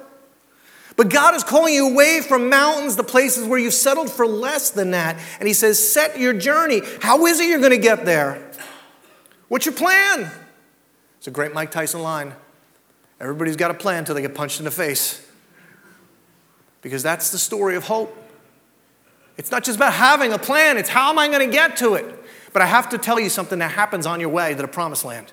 But 0.95 1.09
God 1.09 1.33
is 1.33 1.43
calling 1.43 1.73
you 1.73 1.89
away 1.89 2.21
from 2.21 2.49
mountains, 2.49 2.95
the 2.95 3.03
places 3.03 3.47
where 3.47 3.57
you've 3.57 3.73
settled 3.73 4.11
for 4.11 4.27
less 4.27 4.69
than 4.69 4.91
that. 4.91 5.17
And 5.39 5.47
He 5.47 5.53
says, 5.53 5.79
set 5.79 6.19
your 6.19 6.33
journey. 6.33 6.81
How 7.01 7.25
is 7.25 7.39
it 7.39 7.47
you're 7.47 7.59
going 7.59 7.71
to 7.71 7.77
get 7.77 8.05
there? 8.05 8.51
What's 9.47 9.65
your 9.65 9.75
plan? 9.75 10.29
It's 11.17 11.27
a 11.27 11.31
great 11.31 11.53
Mike 11.53 11.71
Tyson 11.71 12.03
line. 12.03 12.33
Everybody's 13.19 13.55
got 13.55 13.71
a 13.71 13.73
plan 13.73 13.99
until 13.99 14.15
they 14.15 14.21
get 14.21 14.35
punched 14.35 14.59
in 14.59 14.65
the 14.65 14.71
face. 14.71 15.25
Because 16.81 17.03
that's 17.03 17.31
the 17.31 17.37
story 17.37 17.75
of 17.75 17.83
hope. 17.85 18.15
It's 19.37 19.51
not 19.51 19.63
just 19.63 19.77
about 19.77 19.93
having 19.93 20.33
a 20.33 20.37
plan, 20.37 20.77
it's 20.77 20.89
how 20.89 21.09
am 21.09 21.19
I 21.19 21.27
going 21.27 21.45
to 21.45 21.53
get 21.53 21.77
to 21.77 21.95
it? 21.95 22.05
But 22.51 22.61
I 22.61 22.65
have 22.65 22.89
to 22.89 22.97
tell 22.97 23.19
you 23.19 23.29
something 23.29 23.59
that 23.59 23.71
happens 23.71 24.05
on 24.05 24.19
your 24.19 24.29
way 24.29 24.53
to 24.53 24.61
the 24.61 24.67
promised 24.67 25.05
land. 25.05 25.31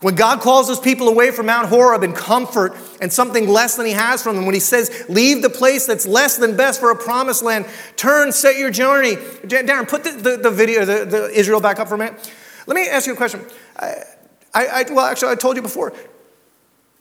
When 0.00 0.14
God 0.14 0.40
calls 0.40 0.68
those 0.68 0.80
people 0.80 1.08
away 1.08 1.30
from 1.30 1.46
Mount 1.46 1.68
Horeb 1.68 2.02
in 2.02 2.12
comfort 2.12 2.76
and 3.00 3.10
something 3.10 3.48
less 3.48 3.76
than 3.76 3.86
He 3.86 3.92
has 3.92 4.22
from 4.22 4.36
them, 4.36 4.44
when 4.44 4.54
He 4.54 4.60
says, 4.60 5.06
leave 5.08 5.40
the 5.40 5.48
place 5.48 5.86
that's 5.86 6.06
less 6.06 6.36
than 6.36 6.56
best 6.56 6.80
for 6.80 6.90
a 6.90 6.96
promised 6.96 7.42
land, 7.42 7.66
turn, 7.96 8.32
set 8.32 8.58
your 8.58 8.70
journey. 8.70 9.16
Darren, 9.16 9.88
put 9.88 10.04
the, 10.04 10.10
the, 10.10 10.36
the 10.36 10.50
video, 10.50 10.84
the, 10.84 11.06
the 11.06 11.30
Israel 11.30 11.60
back 11.60 11.78
up 11.78 11.88
for 11.88 11.94
a 11.94 11.98
minute. 11.98 12.30
Let 12.66 12.74
me 12.74 12.86
ask 12.88 13.06
you 13.06 13.14
a 13.14 13.16
question. 13.16 13.40
I, 14.56 14.66
I, 14.66 14.82
well, 14.90 15.04
actually, 15.04 15.32
I 15.32 15.34
told 15.34 15.56
you 15.56 15.62
before. 15.62 15.92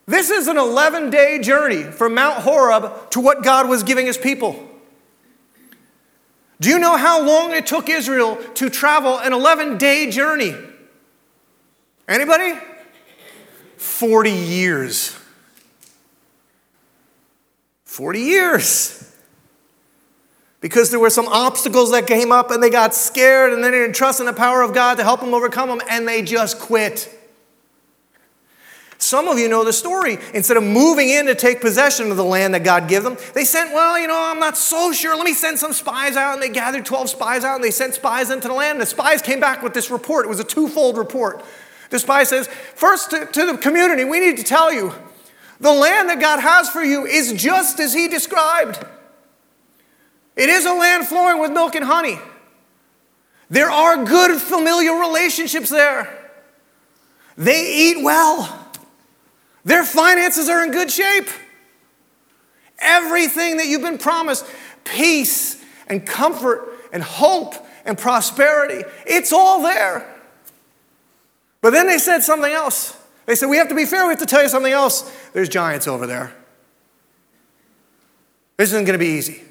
This 0.07 0.29
is 0.29 0.47
an 0.47 0.57
11 0.57 1.09
day 1.09 1.39
journey 1.39 1.83
from 1.83 2.13
Mount 2.13 2.43
Horeb 2.43 3.09
to 3.11 3.21
what 3.21 3.43
God 3.43 3.69
was 3.69 3.81
giving 3.81 4.05
his 4.05 4.17
people. 4.17 4.61
Do 6.59 6.69
you 6.69 6.79
know 6.79 6.97
how 6.97 7.25
long 7.25 7.53
it 7.53 7.65
took 7.65 7.87
Israel 7.87 8.35
to 8.55 8.69
travel 8.69 9.17
an 9.19 9.31
11 9.31 9.77
day 9.77 10.11
journey? 10.11 10.53
Anybody? 12.09 12.59
40 13.77 14.31
years. 14.31 15.17
40 17.85 18.19
years. 18.19 19.15
Because 20.59 20.91
there 20.91 20.99
were 20.99 21.09
some 21.09 21.27
obstacles 21.29 21.91
that 21.91 22.05
came 22.05 22.33
up 22.33 22.51
and 22.51 22.61
they 22.61 22.69
got 22.69 22.93
scared 22.93 23.53
and 23.53 23.63
they 23.63 23.71
didn't 23.71 23.93
trust 23.93 24.19
in 24.19 24.25
the 24.25 24.33
power 24.33 24.61
of 24.61 24.73
God 24.73 24.95
to 24.97 25.03
help 25.03 25.21
them 25.21 25.33
overcome 25.33 25.69
them 25.69 25.81
and 25.89 26.05
they 26.05 26.21
just 26.21 26.59
quit. 26.59 27.14
Some 28.97 29.27
of 29.27 29.37
you 29.37 29.49
know 29.49 29.63
the 29.63 29.73
story. 29.73 30.17
Instead 30.33 30.57
of 30.57 30.63
moving 30.63 31.09
in 31.09 31.25
to 31.25 31.35
take 31.35 31.61
possession 31.61 32.11
of 32.11 32.17
the 32.17 32.23
land 32.23 32.53
that 32.53 32.63
God 32.63 32.87
gave 32.87 33.03
them, 33.03 33.17
they 33.33 33.43
sent, 33.43 33.73
well, 33.73 33.99
you 33.99 34.07
know, 34.07 34.17
I'm 34.17 34.39
not 34.39 34.57
so 34.57 34.93
sure. 34.93 35.15
Let 35.15 35.25
me 35.25 35.33
send 35.33 35.59
some 35.59 35.73
spies 35.73 36.15
out. 36.15 36.33
And 36.33 36.41
they 36.41 36.49
gathered 36.49 36.85
12 36.85 37.09
spies 37.09 37.43
out 37.43 37.55
and 37.55 37.63
they 37.63 37.71
sent 37.71 37.93
spies 37.93 38.31
into 38.31 38.47
the 38.47 38.53
land. 38.53 38.77
And 38.77 38.81
the 38.81 38.85
spies 38.85 39.21
came 39.21 39.39
back 39.39 39.61
with 39.61 39.73
this 39.73 39.91
report. 39.91 40.25
It 40.25 40.29
was 40.29 40.39
a 40.39 40.45
twofold 40.45 40.97
report. 40.97 41.43
The 41.89 41.99
spy 41.99 42.23
says, 42.23 42.47
first 42.47 43.11
to, 43.11 43.25
to 43.25 43.45
the 43.45 43.57
community, 43.57 44.05
we 44.05 44.19
need 44.19 44.37
to 44.37 44.43
tell 44.43 44.73
you 44.73 44.93
the 45.59 45.71
land 45.71 46.09
that 46.09 46.19
God 46.19 46.39
has 46.39 46.69
for 46.69 46.83
you 46.83 47.05
is 47.05 47.33
just 47.33 47.79
as 47.79 47.93
He 47.93 48.07
described. 48.07 48.83
It 50.35 50.49
is 50.49 50.65
a 50.65 50.73
land 50.73 51.07
flowing 51.07 51.39
with 51.39 51.51
milk 51.51 51.75
and 51.75 51.85
honey. 51.85 52.19
There 53.49 53.69
are 53.69 54.03
good 54.03 54.41
familial 54.41 54.99
relationships 54.99 55.69
there. 55.69 56.31
They 57.37 57.73
eat 57.89 58.03
well. 58.03 58.64
Their 59.65 59.83
finances 59.83 60.47
are 60.47 60.63
in 60.63 60.71
good 60.71 60.91
shape. 60.91 61.27
Everything 62.79 63.57
that 63.57 63.67
you've 63.67 63.81
been 63.81 63.97
promised 63.97 64.45
peace 64.83 65.61
and 65.87 66.05
comfort 66.05 66.69
and 66.93 67.01
hope 67.01 67.55
and 67.83 67.97
prosperity 67.97 68.83
it's 69.05 69.33
all 69.33 69.61
there. 69.63 70.11
But 71.61 71.71
then 71.71 71.87
they 71.87 71.97
said 71.97 72.19
something 72.19 72.51
else. 72.51 72.95
They 73.25 73.33
said, 73.35 73.47
We 73.47 73.57
have 73.57 73.69
to 73.69 73.75
be 73.75 73.85
fair, 73.85 74.03
we 74.03 74.11
have 74.11 74.19
to 74.19 74.25
tell 74.25 74.43
you 74.43 74.49
something 74.49 74.71
else. 74.71 75.11
There's 75.33 75.49
giants 75.49 75.87
over 75.87 76.05
there. 76.05 76.33
This 78.57 78.69
isn't 78.69 78.85
going 78.85 78.97
to 78.97 79.03
be 79.03 79.13
easy. 79.17 79.41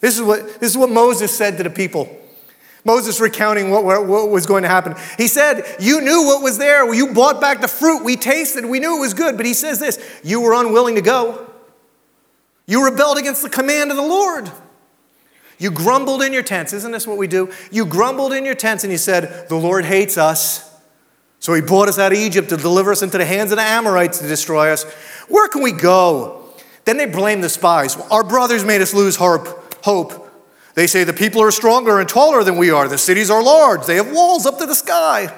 This 0.00 0.16
is, 0.16 0.22
what, 0.22 0.60
this 0.60 0.70
is 0.70 0.78
what 0.78 0.90
Moses 0.90 1.36
said 1.36 1.58
to 1.58 1.62
the 1.62 1.70
people. 1.70 2.19
Moses 2.84 3.20
recounting 3.20 3.70
what, 3.70 3.84
what, 3.84 4.30
was 4.30 4.46
going 4.46 4.62
to 4.62 4.68
happen. 4.68 4.94
He 5.18 5.28
said, 5.28 5.64
You 5.80 6.00
knew 6.00 6.24
what 6.24 6.42
was 6.42 6.58
there. 6.58 6.92
You 6.92 7.12
brought 7.12 7.40
back 7.40 7.60
the 7.60 7.68
fruit. 7.68 8.04
We 8.04 8.16
tasted. 8.16 8.64
We 8.64 8.80
knew 8.80 8.96
it 8.96 9.00
was 9.00 9.14
good. 9.14 9.36
But 9.36 9.46
he 9.46 9.54
says 9.54 9.78
this 9.78 10.20
You 10.24 10.40
were 10.40 10.54
unwilling 10.54 10.94
to 10.94 11.02
go. 11.02 11.50
You 12.66 12.84
rebelled 12.84 13.18
against 13.18 13.42
the 13.42 13.50
command 13.50 13.90
of 13.90 13.96
the 13.96 14.02
Lord. 14.02 14.50
You 15.58 15.70
grumbled 15.70 16.22
in 16.22 16.32
your 16.32 16.42
tents. 16.42 16.72
Isn't 16.72 16.92
this 16.92 17.06
what 17.06 17.18
we 17.18 17.26
do? 17.26 17.52
You 17.70 17.84
grumbled 17.84 18.32
in 18.32 18.46
your 18.46 18.54
tents 18.54 18.82
and 18.82 18.90
you 18.90 18.98
said, 18.98 19.48
The 19.48 19.56
Lord 19.56 19.84
hates 19.84 20.16
us. 20.16 20.66
So 21.38 21.54
he 21.54 21.62
brought 21.62 21.88
us 21.88 21.98
out 21.98 22.12
of 22.12 22.18
Egypt 22.18 22.50
to 22.50 22.56
deliver 22.56 22.92
us 22.92 23.02
into 23.02 23.18
the 23.18 23.24
hands 23.24 23.50
of 23.50 23.56
the 23.56 23.62
Amorites 23.62 24.18
to 24.18 24.28
destroy 24.28 24.70
us. 24.70 24.84
Where 25.28 25.48
can 25.48 25.62
we 25.62 25.72
go? 25.72 26.44
Then 26.84 26.96
they 26.96 27.06
blame 27.06 27.40
the 27.40 27.48
spies. 27.48 27.96
Our 28.10 28.24
brothers 28.24 28.64
made 28.64 28.80
us 28.80 28.94
lose 28.94 29.16
hope. 29.16 30.19
They 30.80 30.86
say 30.86 31.04
the 31.04 31.12
people 31.12 31.42
are 31.42 31.50
stronger 31.50 32.00
and 32.00 32.08
taller 32.08 32.42
than 32.42 32.56
we 32.56 32.70
are. 32.70 32.88
The 32.88 32.96
cities 32.96 33.28
are 33.28 33.42
large. 33.42 33.84
They 33.84 33.96
have 33.96 34.12
walls 34.12 34.46
up 34.46 34.56
to 34.60 34.64
the 34.64 34.74
sky. 34.74 35.30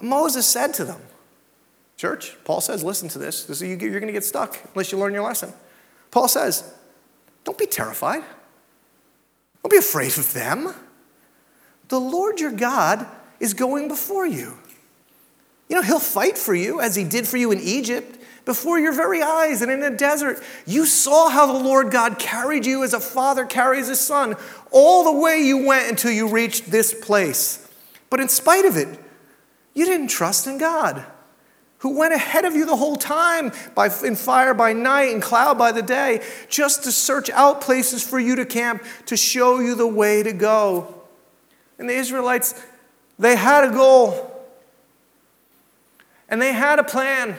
And 0.00 0.08
Moses 0.08 0.44
said 0.44 0.74
to 0.74 0.84
them, 0.84 1.00
Church, 1.96 2.36
Paul 2.42 2.60
says, 2.60 2.82
listen 2.82 3.08
to 3.10 3.20
this. 3.20 3.44
this 3.44 3.62
you're 3.62 3.76
going 3.76 4.08
to 4.08 4.12
get 4.12 4.24
stuck 4.24 4.58
unless 4.74 4.90
you 4.90 4.98
learn 4.98 5.14
your 5.14 5.22
lesson. 5.22 5.52
Paul 6.10 6.26
says, 6.26 6.68
Don't 7.44 7.56
be 7.56 7.66
terrified. 7.66 8.24
Don't 9.62 9.70
be 9.70 9.76
afraid 9.76 10.18
of 10.18 10.32
them. 10.32 10.74
The 11.86 12.00
Lord 12.00 12.40
your 12.40 12.50
God 12.50 13.06
is 13.38 13.54
going 13.54 13.86
before 13.86 14.26
you. 14.26 14.58
You 15.68 15.76
know, 15.76 15.82
he'll 15.82 16.00
fight 16.00 16.36
for 16.36 16.56
you 16.56 16.80
as 16.80 16.96
he 16.96 17.04
did 17.04 17.28
for 17.28 17.36
you 17.36 17.52
in 17.52 17.60
Egypt 17.60 18.18
before 18.44 18.78
your 18.78 18.92
very 18.92 19.22
eyes 19.22 19.62
and 19.62 19.70
in 19.70 19.80
the 19.80 19.90
desert. 19.90 20.42
You 20.66 20.86
saw 20.86 21.28
how 21.28 21.46
the 21.46 21.64
Lord 21.64 21.90
God 21.90 22.18
carried 22.18 22.66
you 22.66 22.84
as 22.84 22.92
a 22.92 23.00
father 23.00 23.44
carries 23.44 23.88
his 23.88 24.00
son 24.00 24.36
all 24.70 25.04
the 25.04 25.18
way 25.18 25.40
you 25.40 25.66
went 25.66 25.88
until 25.88 26.10
you 26.12 26.28
reached 26.28 26.70
this 26.70 26.92
place. 26.92 27.66
But 28.10 28.20
in 28.20 28.28
spite 28.28 28.64
of 28.64 28.76
it, 28.76 29.00
you 29.72 29.84
didn't 29.84 30.08
trust 30.08 30.46
in 30.46 30.58
God, 30.58 31.04
who 31.78 31.98
went 31.98 32.14
ahead 32.14 32.44
of 32.44 32.54
you 32.54 32.64
the 32.64 32.76
whole 32.76 32.96
time 32.96 33.52
by, 33.74 33.90
in 34.04 34.14
fire 34.14 34.54
by 34.54 34.72
night 34.72 35.12
and 35.12 35.22
cloud 35.22 35.58
by 35.58 35.72
the 35.72 35.82
day, 35.82 36.22
just 36.48 36.84
to 36.84 36.92
search 36.92 37.28
out 37.30 37.60
places 37.60 38.06
for 38.06 38.18
you 38.18 38.36
to 38.36 38.46
camp, 38.46 38.84
to 39.06 39.16
show 39.16 39.58
you 39.58 39.74
the 39.74 39.86
way 39.86 40.22
to 40.22 40.32
go. 40.32 41.02
And 41.78 41.88
the 41.88 41.94
Israelites, 41.94 42.54
they 43.18 43.36
had 43.36 43.64
a 43.64 43.72
goal. 43.72 44.30
And 46.28 46.40
they 46.40 46.52
had 46.52 46.78
a 46.78 46.84
plan. 46.84 47.36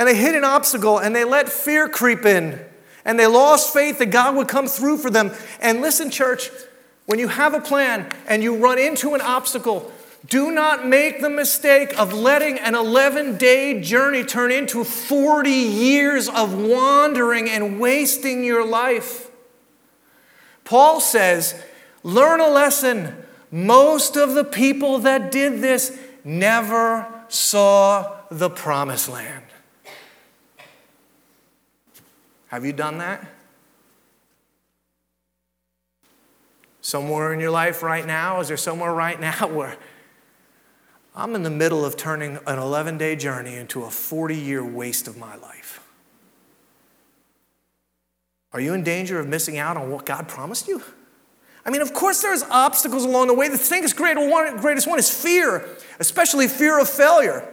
And 0.00 0.08
they 0.08 0.16
hit 0.16 0.34
an 0.34 0.44
obstacle 0.44 0.96
and 0.98 1.14
they 1.14 1.24
let 1.24 1.50
fear 1.50 1.86
creep 1.86 2.24
in. 2.24 2.58
And 3.04 3.20
they 3.20 3.26
lost 3.26 3.74
faith 3.74 3.98
that 3.98 4.06
God 4.06 4.34
would 4.34 4.48
come 4.48 4.66
through 4.66 4.96
for 4.96 5.10
them. 5.10 5.30
And 5.60 5.82
listen, 5.82 6.10
church, 6.10 6.48
when 7.04 7.18
you 7.18 7.28
have 7.28 7.52
a 7.52 7.60
plan 7.60 8.10
and 8.26 8.42
you 8.42 8.56
run 8.56 8.78
into 8.78 9.14
an 9.14 9.20
obstacle, 9.20 9.92
do 10.26 10.52
not 10.52 10.86
make 10.86 11.20
the 11.20 11.28
mistake 11.28 11.98
of 11.98 12.14
letting 12.14 12.58
an 12.58 12.74
11 12.74 13.36
day 13.36 13.82
journey 13.82 14.24
turn 14.24 14.50
into 14.50 14.84
40 14.84 15.50
years 15.50 16.30
of 16.30 16.58
wandering 16.58 17.50
and 17.50 17.78
wasting 17.78 18.42
your 18.42 18.66
life. 18.66 19.30
Paul 20.64 21.00
says, 21.00 21.62
learn 22.02 22.40
a 22.40 22.48
lesson. 22.48 23.16
Most 23.50 24.16
of 24.16 24.32
the 24.32 24.44
people 24.44 25.00
that 25.00 25.30
did 25.30 25.60
this 25.60 25.98
never 26.24 27.06
saw 27.28 28.16
the 28.30 28.48
promised 28.48 29.10
land. 29.10 29.44
Have 32.50 32.64
you 32.64 32.72
done 32.72 32.98
that? 32.98 33.24
Somewhere 36.80 37.32
in 37.32 37.38
your 37.38 37.52
life 37.52 37.80
right 37.80 38.04
now? 38.04 38.40
Is 38.40 38.48
there 38.48 38.56
somewhere 38.56 38.92
right 38.92 39.20
now 39.20 39.46
where 39.54 39.76
I'm 41.14 41.36
in 41.36 41.44
the 41.44 41.50
middle 41.50 41.84
of 41.84 41.96
turning 41.96 42.40
an 42.48 42.58
11 42.58 42.98
day 42.98 43.14
journey 43.14 43.54
into 43.54 43.84
a 43.84 43.90
40 43.90 44.36
year 44.36 44.64
waste 44.64 45.06
of 45.06 45.16
my 45.16 45.36
life? 45.36 45.80
Are 48.52 48.60
you 48.60 48.74
in 48.74 48.82
danger 48.82 49.20
of 49.20 49.28
missing 49.28 49.56
out 49.58 49.76
on 49.76 49.88
what 49.92 50.04
God 50.04 50.26
promised 50.26 50.66
you? 50.66 50.82
I 51.64 51.70
mean, 51.70 51.82
of 51.82 51.94
course, 51.94 52.20
there's 52.20 52.42
obstacles 52.42 53.04
along 53.04 53.28
the 53.28 53.34
way. 53.34 53.48
The 53.48 53.58
thing 53.58 53.84
is 53.84 53.92
greatest 53.92 54.60
greatest 54.60 54.88
one 54.88 54.98
is 54.98 55.08
fear, 55.08 55.68
especially 56.00 56.48
fear 56.48 56.80
of 56.80 56.88
failure. 56.88 57.46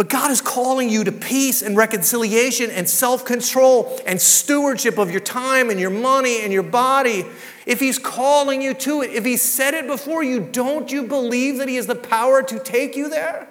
But 0.00 0.08
God 0.08 0.30
is 0.30 0.40
calling 0.40 0.88
you 0.88 1.04
to 1.04 1.12
peace 1.12 1.60
and 1.60 1.76
reconciliation 1.76 2.70
and 2.70 2.88
self 2.88 3.22
control 3.26 4.00
and 4.06 4.18
stewardship 4.18 4.96
of 4.96 5.10
your 5.10 5.20
time 5.20 5.68
and 5.68 5.78
your 5.78 5.90
money 5.90 6.40
and 6.40 6.50
your 6.50 6.62
body. 6.62 7.26
If 7.66 7.80
He's 7.80 7.98
calling 7.98 8.62
you 8.62 8.72
to 8.72 9.02
it, 9.02 9.10
if 9.10 9.26
He 9.26 9.36
said 9.36 9.74
it 9.74 9.86
before 9.86 10.22
you, 10.24 10.40
don't 10.40 10.90
you 10.90 11.02
believe 11.02 11.58
that 11.58 11.68
He 11.68 11.74
has 11.74 11.86
the 11.86 11.96
power 11.96 12.42
to 12.42 12.58
take 12.58 12.96
you 12.96 13.10
there? 13.10 13.46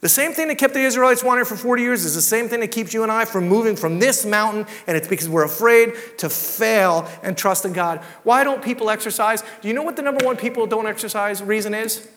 The 0.00 0.08
same 0.08 0.32
thing 0.32 0.48
that 0.48 0.58
kept 0.58 0.74
the 0.74 0.80
Israelites 0.80 1.22
wandering 1.22 1.46
for 1.46 1.54
40 1.54 1.80
years 1.80 2.04
is 2.04 2.16
the 2.16 2.20
same 2.20 2.48
thing 2.48 2.58
that 2.62 2.72
keeps 2.72 2.92
you 2.92 3.04
and 3.04 3.12
I 3.12 3.24
from 3.24 3.46
moving 3.46 3.76
from 3.76 4.00
this 4.00 4.26
mountain, 4.26 4.66
and 4.88 4.96
it's 4.96 5.06
because 5.06 5.28
we're 5.28 5.44
afraid 5.44 5.92
to 6.18 6.28
fail 6.28 7.08
and 7.22 7.38
trust 7.38 7.64
in 7.64 7.72
God. 7.72 8.00
Why 8.24 8.42
don't 8.42 8.60
people 8.60 8.90
exercise? 8.90 9.44
Do 9.62 9.68
you 9.68 9.74
know 9.74 9.84
what 9.84 9.94
the 9.94 10.02
number 10.02 10.26
one 10.26 10.36
people 10.36 10.66
don't 10.66 10.88
exercise 10.88 11.40
reason 11.40 11.74
is? 11.74 12.08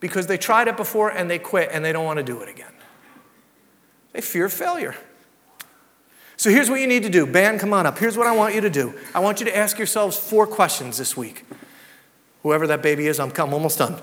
Because 0.00 0.26
they 0.26 0.38
tried 0.38 0.66
it 0.66 0.76
before 0.76 1.10
and 1.10 1.30
they 1.30 1.38
quit 1.38 1.68
and 1.72 1.84
they 1.84 1.92
don't 1.92 2.04
want 2.04 2.16
to 2.16 2.22
do 2.22 2.40
it 2.40 2.48
again. 2.48 2.72
They 4.12 4.20
fear 4.20 4.48
failure. 4.48 4.96
So 6.36 6.48
here's 6.50 6.70
what 6.70 6.80
you 6.80 6.86
need 6.86 7.02
to 7.02 7.10
do. 7.10 7.26
Band, 7.26 7.60
come 7.60 7.74
on 7.74 7.86
up. 7.86 7.98
Here's 7.98 8.16
what 8.16 8.26
I 8.26 8.32
want 8.32 8.54
you 8.54 8.62
to 8.62 8.70
do. 8.70 8.94
I 9.14 9.20
want 9.20 9.40
you 9.40 9.46
to 9.46 9.56
ask 9.56 9.76
yourselves 9.76 10.16
four 10.16 10.46
questions 10.46 10.96
this 10.96 11.16
week. 11.16 11.44
Whoever 12.42 12.66
that 12.68 12.82
baby 12.82 13.06
is, 13.06 13.20
I'm, 13.20 13.30
I'm 13.36 13.52
almost 13.52 13.78
done. 13.78 14.00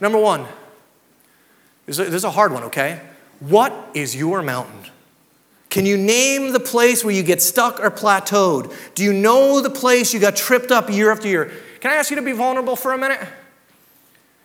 Number 0.00 0.18
one, 0.18 0.46
this 1.84 1.98
is 1.98 2.24
a 2.24 2.30
hard 2.30 2.52
one, 2.52 2.64
okay? 2.64 3.02
What 3.40 3.90
is 3.92 4.16
your 4.16 4.42
mountain? 4.42 4.90
Can 5.70 5.84
you 5.84 5.98
name 5.98 6.52
the 6.52 6.60
place 6.60 7.04
where 7.04 7.14
you 7.14 7.22
get 7.22 7.42
stuck 7.42 7.78
or 7.78 7.90
plateaued? 7.90 8.74
Do 8.94 9.04
you 9.04 9.12
know 9.12 9.60
the 9.60 9.70
place 9.70 10.14
you 10.14 10.20
got 10.20 10.34
tripped 10.34 10.70
up 10.70 10.88
year 10.88 11.12
after 11.12 11.28
year? 11.28 11.52
Can 11.80 11.90
I 11.90 11.96
ask 11.96 12.10
you 12.10 12.16
to 12.16 12.22
be 12.22 12.32
vulnerable 12.32 12.74
for 12.74 12.94
a 12.94 12.98
minute? 12.98 13.20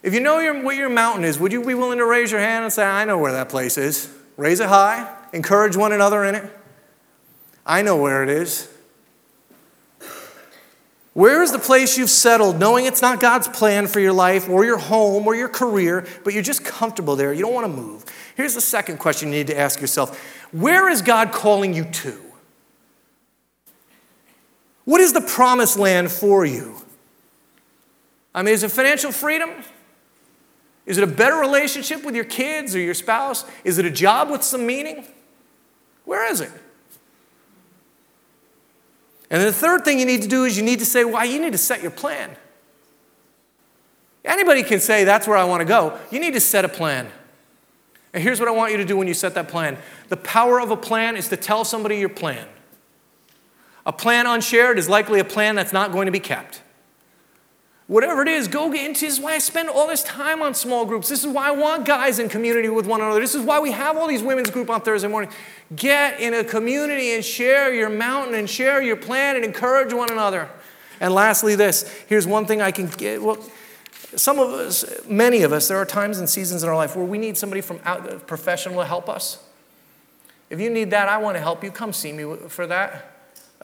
If 0.04 0.14
you 0.14 0.20
know 0.20 0.40
your, 0.40 0.62
what 0.62 0.76
your 0.76 0.90
mountain 0.90 1.24
is, 1.24 1.40
would 1.40 1.54
you 1.54 1.64
be 1.64 1.74
willing 1.74 1.98
to 1.98 2.06
raise 2.06 2.30
your 2.30 2.42
hand 2.42 2.66
and 2.66 2.74
say, 2.74 2.84
I 2.84 3.06
know 3.06 3.18
where 3.18 3.32
that 3.32 3.48
place 3.48 3.78
is? 3.78 4.14
Raise 4.36 4.60
it 4.60 4.68
high, 4.68 5.10
encourage 5.32 5.78
one 5.78 5.94
another 5.94 6.26
in 6.26 6.36
it. 6.36 6.52
I 7.66 7.82
know 7.82 7.96
where 7.96 8.22
it 8.22 8.30
is. 8.30 8.70
Where 11.14 11.44
is 11.44 11.52
the 11.52 11.60
place 11.60 11.98
you've 11.98 12.10
settled, 12.10 12.60
knowing 12.60 12.86
it's 12.86 13.02
not 13.02 13.20
God's 13.20 13.48
plan 13.48 13.86
for 13.88 14.00
your 14.00 14.14
life 14.14 14.50
or 14.50 14.66
your 14.66 14.80
home 14.80 15.28
or 15.28 15.36
your 15.36 15.48
career, 15.48 16.08
but 16.24 16.34
you're 16.34 16.44
just 16.44 16.66
comfortable 16.66 17.16
there? 17.16 17.32
You 17.32 17.44
don't 17.44 17.54
want 17.54 17.68
to 17.68 17.82
move. 17.82 18.04
Here's 18.36 18.56
the 18.56 18.62
second 18.62 18.98
question 18.98 19.30
you 19.30 19.36
need 19.36 19.48
to 19.48 19.58
ask 19.58 19.80
yourself 19.80 20.20
Where 20.52 20.90
is 20.90 21.04
God 21.04 21.32
calling 21.32 21.74
you 21.74 21.86
to? 21.86 22.20
What 24.86 25.00
is 25.00 25.14
the 25.14 25.22
promised 25.22 25.78
land 25.78 26.12
for 26.12 26.46
you? 26.46 26.82
I 28.36 28.42
mean, 28.42 28.56
is 28.56 28.64
it 28.64 28.72
financial 28.72 29.12
freedom? 29.12 29.52
Is 30.86 30.98
it 30.98 31.04
a 31.04 31.08
better 31.08 31.36
relationship 31.36 32.04
with 32.04 32.16
your 32.16 32.26
kids 32.26 32.76
or 32.76 32.80
your 32.80 32.94
spouse? 32.94 33.46
Is 33.64 33.78
it 33.78 33.86
a 33.86 33.90
job 33.90 34.30
with 34.30 34.44
some 34.44 34.66
meaning? 34.66 35.06
Where 36.06 36.30
is 36.30 36.42
it? 36.42 36.52
And 39.30 39.42
the 39.42 39.54
third 39.54 39.86
thing 39.86 40.00
you 40.00 40.06
need 40.06 40.22
to 40.22 40.28
do 40.28 40.44
is 40.44 40.58
you 40.58 40.64
need 40.64 40.80
to 40.80 40.86
say, 40.86 41.06
why, 41.06 41.24
you 41.24 41.42
need 41.42 41.54
to 41.54 41.58
set 41.58 41.82
your 41.82 41.92
plan. 41.92 42.36
Anybody 44.26 44.64
can 44.64 44.80
say, 44.80 45.04
That's 45.04 45.28
where 45.28 45.38
I 45.38 45.44
want 45.44 45.62
to 45.62 45.66
go. 45.66 45.98
You 46.12 46.20
need 46.20 46.34
to 46.34 46.40
set 46.40 46.66
a 46.66 46.70
plan. 46.70 47.10
And 48.14 48.22
here's 48.22 48.40
what 48.40 48.48
I 48.48 48.52
want 48.52 48.72
you 48.72 48.78
to 48.78 48.86
do 48.86 48.96
when 48.96 49.08
you 49.08 49.14
set 49.14 49.34
that 49.36 49.48
plan 49.48 49.78
the 50.10 50.18
power 50.18 50.60
of 50.62 50.72
a 50.72 50.78
plan 50.78 51.18
is 51.18 51.30
to 51.30 51.38
tell 51.38 51.66
somebody 51.66 51.98
your 51.98 52.10
plan. 52.10 52.48
A 53.86 53.92
plan 53.92 54.28
unshared 54.28 54.80
is 54.80 54.88
likely 54.88 55.20
a 55.20 55.26
plan 55.26 55.56
that's 55.56 55.74
not 55.74 55.92
going 55.92 56.06
to 56.06 56.12
be 56.12 56.20
kept. 56.20 56.62
Whatever 57.88 58.22
it 58.22 58.30
is, 58.30 58.48
go 58.48 58.72
get 58.72 58.86
into 58.86 59.02
this 59.02 59.16
is 59.16 59.20
why 59.20 59.34
I 59.34 59.40
spend 59.40 59.70
all 59.70 59.88
this 59.88 60.04
time 60.04 60.42
on 60.42 60.54
small 60.54 60.86
groups. 60.86 61.10
This 61.10 61.26
is 61.26 61.28
why 61.28 61.50
I 61.50 61.52
want 61.52 61.86
guys 61.86 62.18
in 62.18 62.30
community 62.30 62.70
with 62.70 62.88
one 62.88 63.02
another. 63.02 63.20
This 63.20 63.36
is 63.36 63.42
why 63.42 63.60
we 63.60 63.72
have 63.72 63.98
all 63.98 64.08
these 64.08 64.24
women's 64.24 64.50
group 64.50 64.70
on 64.70 64.82
Thursday 64.82 65.10
morning. 65.10 65.30
Get 65.76 66.20
in 66.22 66.34
a 66.34 66.46
community 66.46 67.14
and 67.14 67.26
share 67.26 67.74
your 67.74 67.90
mountain 67.90 68.36
and 68.36 68.50
share 68.50 68.82
your 68.82 68.96
plan 68.96 69.36
and 69.36 69.44
encourage 69.44 69.94
one 69.94 70.10
another. 70.10 70.50
And 71.02 71.14
lastly, 71.14 71.56
this 71.56 71.90
here's 72.08 72.26
one 72.26 72.46
thing 72.46 72.62
I 72.62 72.72
can 72.72 72.88
get. 72.88 73.22
Well, 73.22 73.38
some 74.16 74.40
of 74.40 74.52
us, 74.52 74.86
many 75.06 75.42
of 75.42 75.52
us, 75.52 75.68
there 75.68 75.78
are 75.78 75.86
times 75.86 76.20
and 76.20 76.30
seasons 76.30 76.64
in 76.64 76.70
our 76.70 76.76
life 76.76 76.96
where 76.96 77.06
we 77.06 77.18
need 77.18 77.38
somebody 77.38 77.62
from 77.62 77.80
out, 77.84 78.10
uh, 78.10 78.20
professional 78.20 78.80
to 78.80 78.86
help 78.86 79.10
us. 79.10 79.44
If 80.50 80.62
you 80.62 80.70
need 80.70 80.92
that, 80.92 81.10
I 81.10 81.18
want 81.18 81.36
to 81.36 81.42
help 81.42 81.64
you. 81.64 81.72
Come 81.72 81.92
see 81.92 82.14
me 82.14 82.38
for 82.48 82.66
that. 82.68 83.13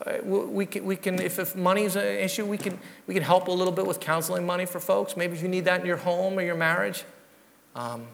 Uh, 0.05 0.23
we 0.23 0.65
can, 0.65 0.85
we 0.85 0.95
can 0.95 1.21
if, 1.21 1.39
if 1.39 1.55
money 1.55 1.83
is 1.83 1.95
an 1.95 2.05
issue, 2.05 2.45
we 2.45 2.57
can, 2.57 2.79
we 3.05 3.13
can 3.13 3.23
help 3.23 3.47
a 3.47 3.51
little 3.51 3.73
bit 3.73 3.85
with 3.85 3.99
counseling 3.99 4.45
money 4.45 4.65
for 4.65 4.79
folks. 4.79 5.17
Maybe 5.17 5.33
if 5.33 5.41
you 5.41 5.49
need 5.49 5.65
that 5.65 5.81
in 5.81 5.85
your 5.85 5.97
home 5.97 6.39
or 6.39 6.41
your 6.41 6.55
marriage. 6.55 7.03
Um, 7.75 8.07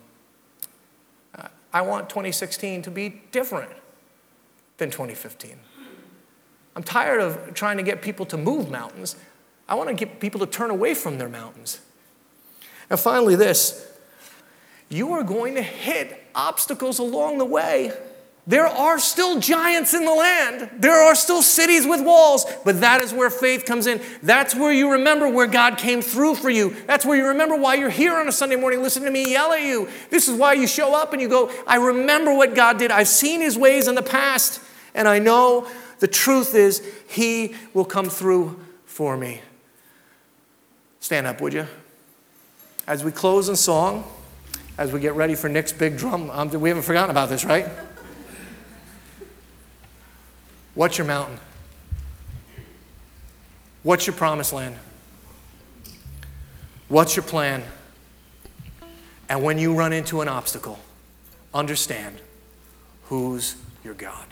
I 1.75 1.81
want 1.81 2.07
2016 2.07 2.83
to 2.83 2.91
be 2.91 3.21
different 3.31 3.69
than 4.77 4.89
2015. 4.89 5.59
I'm 6.73 6.83
tired 6.83 7.19
of 7.19 7.53
trying 7.53 7.75
to 7.75 7.83
get 7.83 8.01
people 8.01 8.25
to 8.27 8.37
move 8.37 8.71
mountains. 8.71 9.17
I 9.67 9.75
want 9.75 9.89
to 9.89 9.93
get 9.93 10.21
people 10.21 10.39
to 10.39 10.45
turn 10.45 10.69
away 10.69 10.93
from 10.93 11.17
their 11.17 11.27
mountains. 11.27 11.81
And 12.89 12.97
finally, 12.97 13.35
this 13.35 13.91
you 14.87 15.11
are 15.11 15.23
going 15.23 15.55
to 15.55 15.61
hit 15.61 16.23
obstacles 16.33 16.97
along 16.97 17.39
the 17.39 17.45
way. 17.45 17.91
There 18.47 18.67
are 18.67 18.99
still 18.99 19.39
giants 19.39 19.95
in 19.95 20.05
the 20.05 20.13
land. 20.13 20.69
There 20.77 20.93
are 20.93 21.15
still 21.15 21.41
cities 21.41 21.87
with 21.87 22.05
walls, 22.05 22.45
but 22.63 22.81
that 22.81 23.01
is 23.01 23.11
where 23.11 23.31
faith 23.31 23.65
comes 23.65 23.87
in. 23.87 23.99
That's 24.21 24.53
where 24.53 24.71
you 24.71 24.91
remember 24.91 25.27
where 25.27 25.47
God 25.47 25.79
came 25.79 26.03
through 26.03 26.35
for 26.35 26.51
you. 26.51 26.75
That's 26.85 27.05
where 27.05 27.17
you 27.17 27.29
remember 27.29 27.55
why 27.55 27.73
you're 27.73 27.89
here 27.89 28.15
on 28.15 28.27
a 28.27 28.31
Sunday 28.31 28.55
morning 28.55 28.83
listening 28.83 29.07
to 29.07 29.11
me 29.11 29.31
yell 29.31 29.51
at 29.51 29.63
you. 29.63 29.89
This 30.11 30.27
is 30.27 30.37
why 30.37 30.53
you 30.53 30.67
show 30.67 30.95
up 30.95 31.11
and 31.11 31.21
you 31.21 31.27
go, 31.27 31.51
I 31.65 31.77
remember 31.77 32.35
what 32.35 32.53
God 32.53 32.77
did. 32.77 32.91
I've 32.91 33.07
seen 33.07 33.41
his 33.41 33.57
ways 33.57 33.87
in 33.87 33.95
the 33.95 34.03
past, 34.03 34.61
and 34.93 35.07
I 35.07 35.17
know 35.17 35.67
the 35.99 36.07
truth 36.07 36.53
is 36.53 36.83
he 37.07 37.55
will 37.73 37.85
come 37.85 38.09
through 38.09 38.59
for 38.85 39.17
me. 39.17 39.41
Stand 40.99 41.25
up, 41.25 41.41
would 41.41 41.53
you? 41.53 41.65
As 42.85 43.03
we 43.03 43.11
close 43.11 43.49
in 43.49 43.55
song, 43.55 44.03
as 44.77 44.91
we 44.91 44.99
get 44.99 45.15
ready 45.15 45.33
for 45.33 45.49
Nick's 45.49 45.73
big 45.73 45.97
drum, 45.97 46.29
um, 46.29 46.49
we 46.61 46.69
haven't 46.69 46.83
forgotten 46.83 47.09
about 47.09 47.29
this, 47.29 47.43
right? 47.43 47.65
What's 50.75 50.97
your 50.97 51.07
mountain? 51.07 51.39
What's 53.81 54.05
your 54.05 54.15
promised 54.15 54.51
land? 54.53 54.75
What's 56.87 57.15
your 57.15 57.23
plan? 57.23 57.63
And 59.29 59.41
when 59.41 59.57
you 59.57 59.73
run 59.73 59.93
into 59.93 60.21
an 60.21 60.27
obstacle, 60.27 60.79
understand 61.53 62.17
who's 63.05 63.55
your 63.83 63.93
God. 63.93 64.25